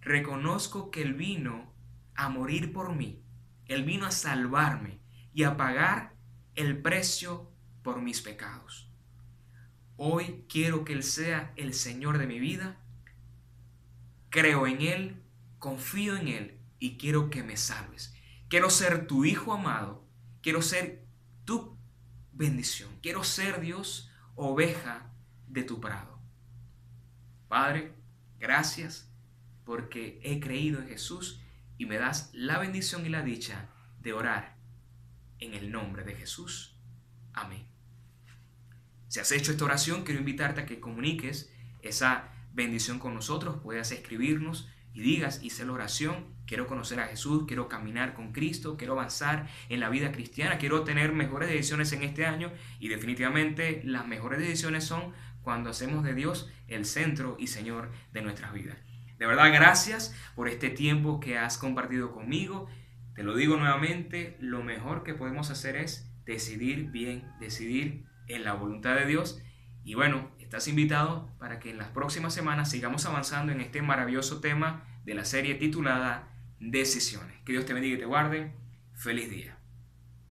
Reconozco 0.00 0.90
que 0.90 1.02
Él 1.02 1.14
vino 1.14 1.72
a 2.14 2.28
morir 2.28 2.72
por 2.72 2.94
mí. 2.94 3.22
Él 3.66 3.84
vino 3.84 4.06
a 4.06 4.10
salvarme 4.10 5.00
y 5.32 5.44
a 5.44 5.56
pagar 5.56 6.14
el 6.54 6.80
precio 6.80 7.52
por 7.82 8.00
mis 8.00 8.22
pecados. 8.22 8.90
Hoy 9.96 10.44
quiero 10.48 10.84
que 10.84 10.92
Él 10.92 11.02
sea 11.02 11.52
el 11.56 11.74
Señor 11.74 12.18
de 12.18 12.26
mi 12.26 12.38
vida. 12.38 12.80
Creo 14.30 14.66
en 14.66 14.82
Él, 14.82 15.22
confío 15.58 16.16
en 16.16 16.28
Él 16.28 16.60
y 16.78 16.96
quiero 16.98 17.30
que 17.30 17.42
me 17.42 17.56
salves. 17.56 18.14
Quiero 18.48 18.70
ser 18.70 19.06
tu 19.06 19.24
Hijo 19.24 19.52
amado. 19.52 20.04
Quiero 20.42 20.62
ser 20.62 21.04
tu 21.44 21.76
bendición. 22.32 22.90
Quiero 23.02 23.24
ser 23.24 23.60
Dios, 23.60 24.10
oveja 24.34 25.10
de 25.48 25.62
tu 25.62 25.80
prado. 25.80 26.15
Padre, 27.48 27.92
gracias 28.38 29.10
porque 29.64 30.20
he 30.22 30.40
creído 30.40 30.80
en 30.80 30.88
Jesús 30.88 31.40
y 31.78 31.86
me 31.86 31.98
das 31.98 32.30
la 32.32 32.58
bendición 32.58 33.04
y 33.06 33.08
la 33.08 33.22
dicha 33.22 33.68
de 34.00 34.12
orar 34.12 34.56
en 35.38 35.54
el 35.54 35.70
nombre 35.70 36.04
de 36.04 36.14
Jesús. 36.14 36.76
Amén. 37.32 37.66
Si 39.08 39.20
has 39.20 39.30
hecho 39.32 39.52
esta 39.52 39.64
oración, 39.64 40.04
quiero 40.04 40.20
invitarte 40.20 40.62
a 40.62 40.66
que 40.66 40.80
comuniques 40.80 41.52
esa 41.82 42.32
bendición 42.52 42.98
con 42.98 43.14
nosotros, 43.14 43.58
puedas 43.62 43.92
escribirnos 43.92 44.68
y 44.94 45.02
digas, 45.02 45.40
hice 45.42 45.66
la 45.66 45.72
oración, 45.72 46.24
quiero 46.46 46.66
conocer 46.66 47.00
a 47.00 47.06
Jesús, 47.06 47.44
quiero 47.46 47.68
caminar 47.68 48.14
con 48.14 48.32
Cristo, 48.32 48.78
quiero 48.78 48.94
avanzar 48.94 49.46
en 49.68 49.80
la 49.80 49.90
vida 49.90 50.10
cristiana, 50.10 50.56
quiero 50.56 50.84
tener 50.84 51.12
mejores 51.12 51.50
decisiones 51.50 51.92
en 51.92 52.02
este 52.02 52.24
año 52.24 52.50
y 52.80 52.88
definitivamente 52.88 53.82
las 53.84 54.06
mejores 54.06 54.38
decisiones 54.38 54.84
son 54.84 55.12
cuando 55.46 55.70
hacemos 55.70 56.02
de 56.02 56.12
Dios 56.12 56.50
el 56.66 56.84
centro 56.84 57.36
y 57.38 57.46
Señor 57.46 57.92
de 58.12 58.20
nuestras 58.20 58.52
vidas. 58.52 58.78
De 59.16 59.26
verdad, 59.26 59.52
gracias 59.52 60.12
por 60.34 60.48
este 60.48 60.70
tiempo 60.70 61.20
que 61.20 61.38
has 61.38 61.56
compartido 61.56 62.10
conmigo. 62.10 62.66
Te 63.14 63.22
lo 63.22 63.36
digo 63.36 63.56
nuevamente, 63.56 64.36
lo 64.40 64.64
mejor 64.64 65.04
que 65.04 65.14
podemos 65.14 65.52
hacer 65.52 65.76
es 65.76 66.12
decidir 66.24 66.90
bien, 66.90 67.30
decidir 67.38 68.06
en 68.26 68.42
la 68.42 68.54
voluntad 68.54 68.96
de 68.96 69.06
Dios. 69.06 69.40
Y 69.84 69.94
bueno, 69.94 70.32
estás 70.40 70.66
invitado 70.66 71.30
para 71.38 71.60
que 71.60 71.70
en 71.70 71.78
las 71.78 71.90
próximas 71.90 72.34
semanas 72.34 72.68
sigamos 72.68 73.06
avanzando 73.06 73.52
en 73.52 73.60
este 73.60 73.82
maravilloso 73.82 74.40
tema 74.40 74.82
de 75.04 75.14
la 75.14 75.24
serie 75.24 75.54
titulada 75.54 76.28
Decisiones. 76.58 77.40
Que 77.44 77.52
Dios 77.52 77.66
te 77.66 77.72
bendiga 77.72 77.94
y 77.94 78.00
te 78.00 78.04
guarde. 78.04 78.52
Feliz 78.96 79.30
día. 79.30 79.55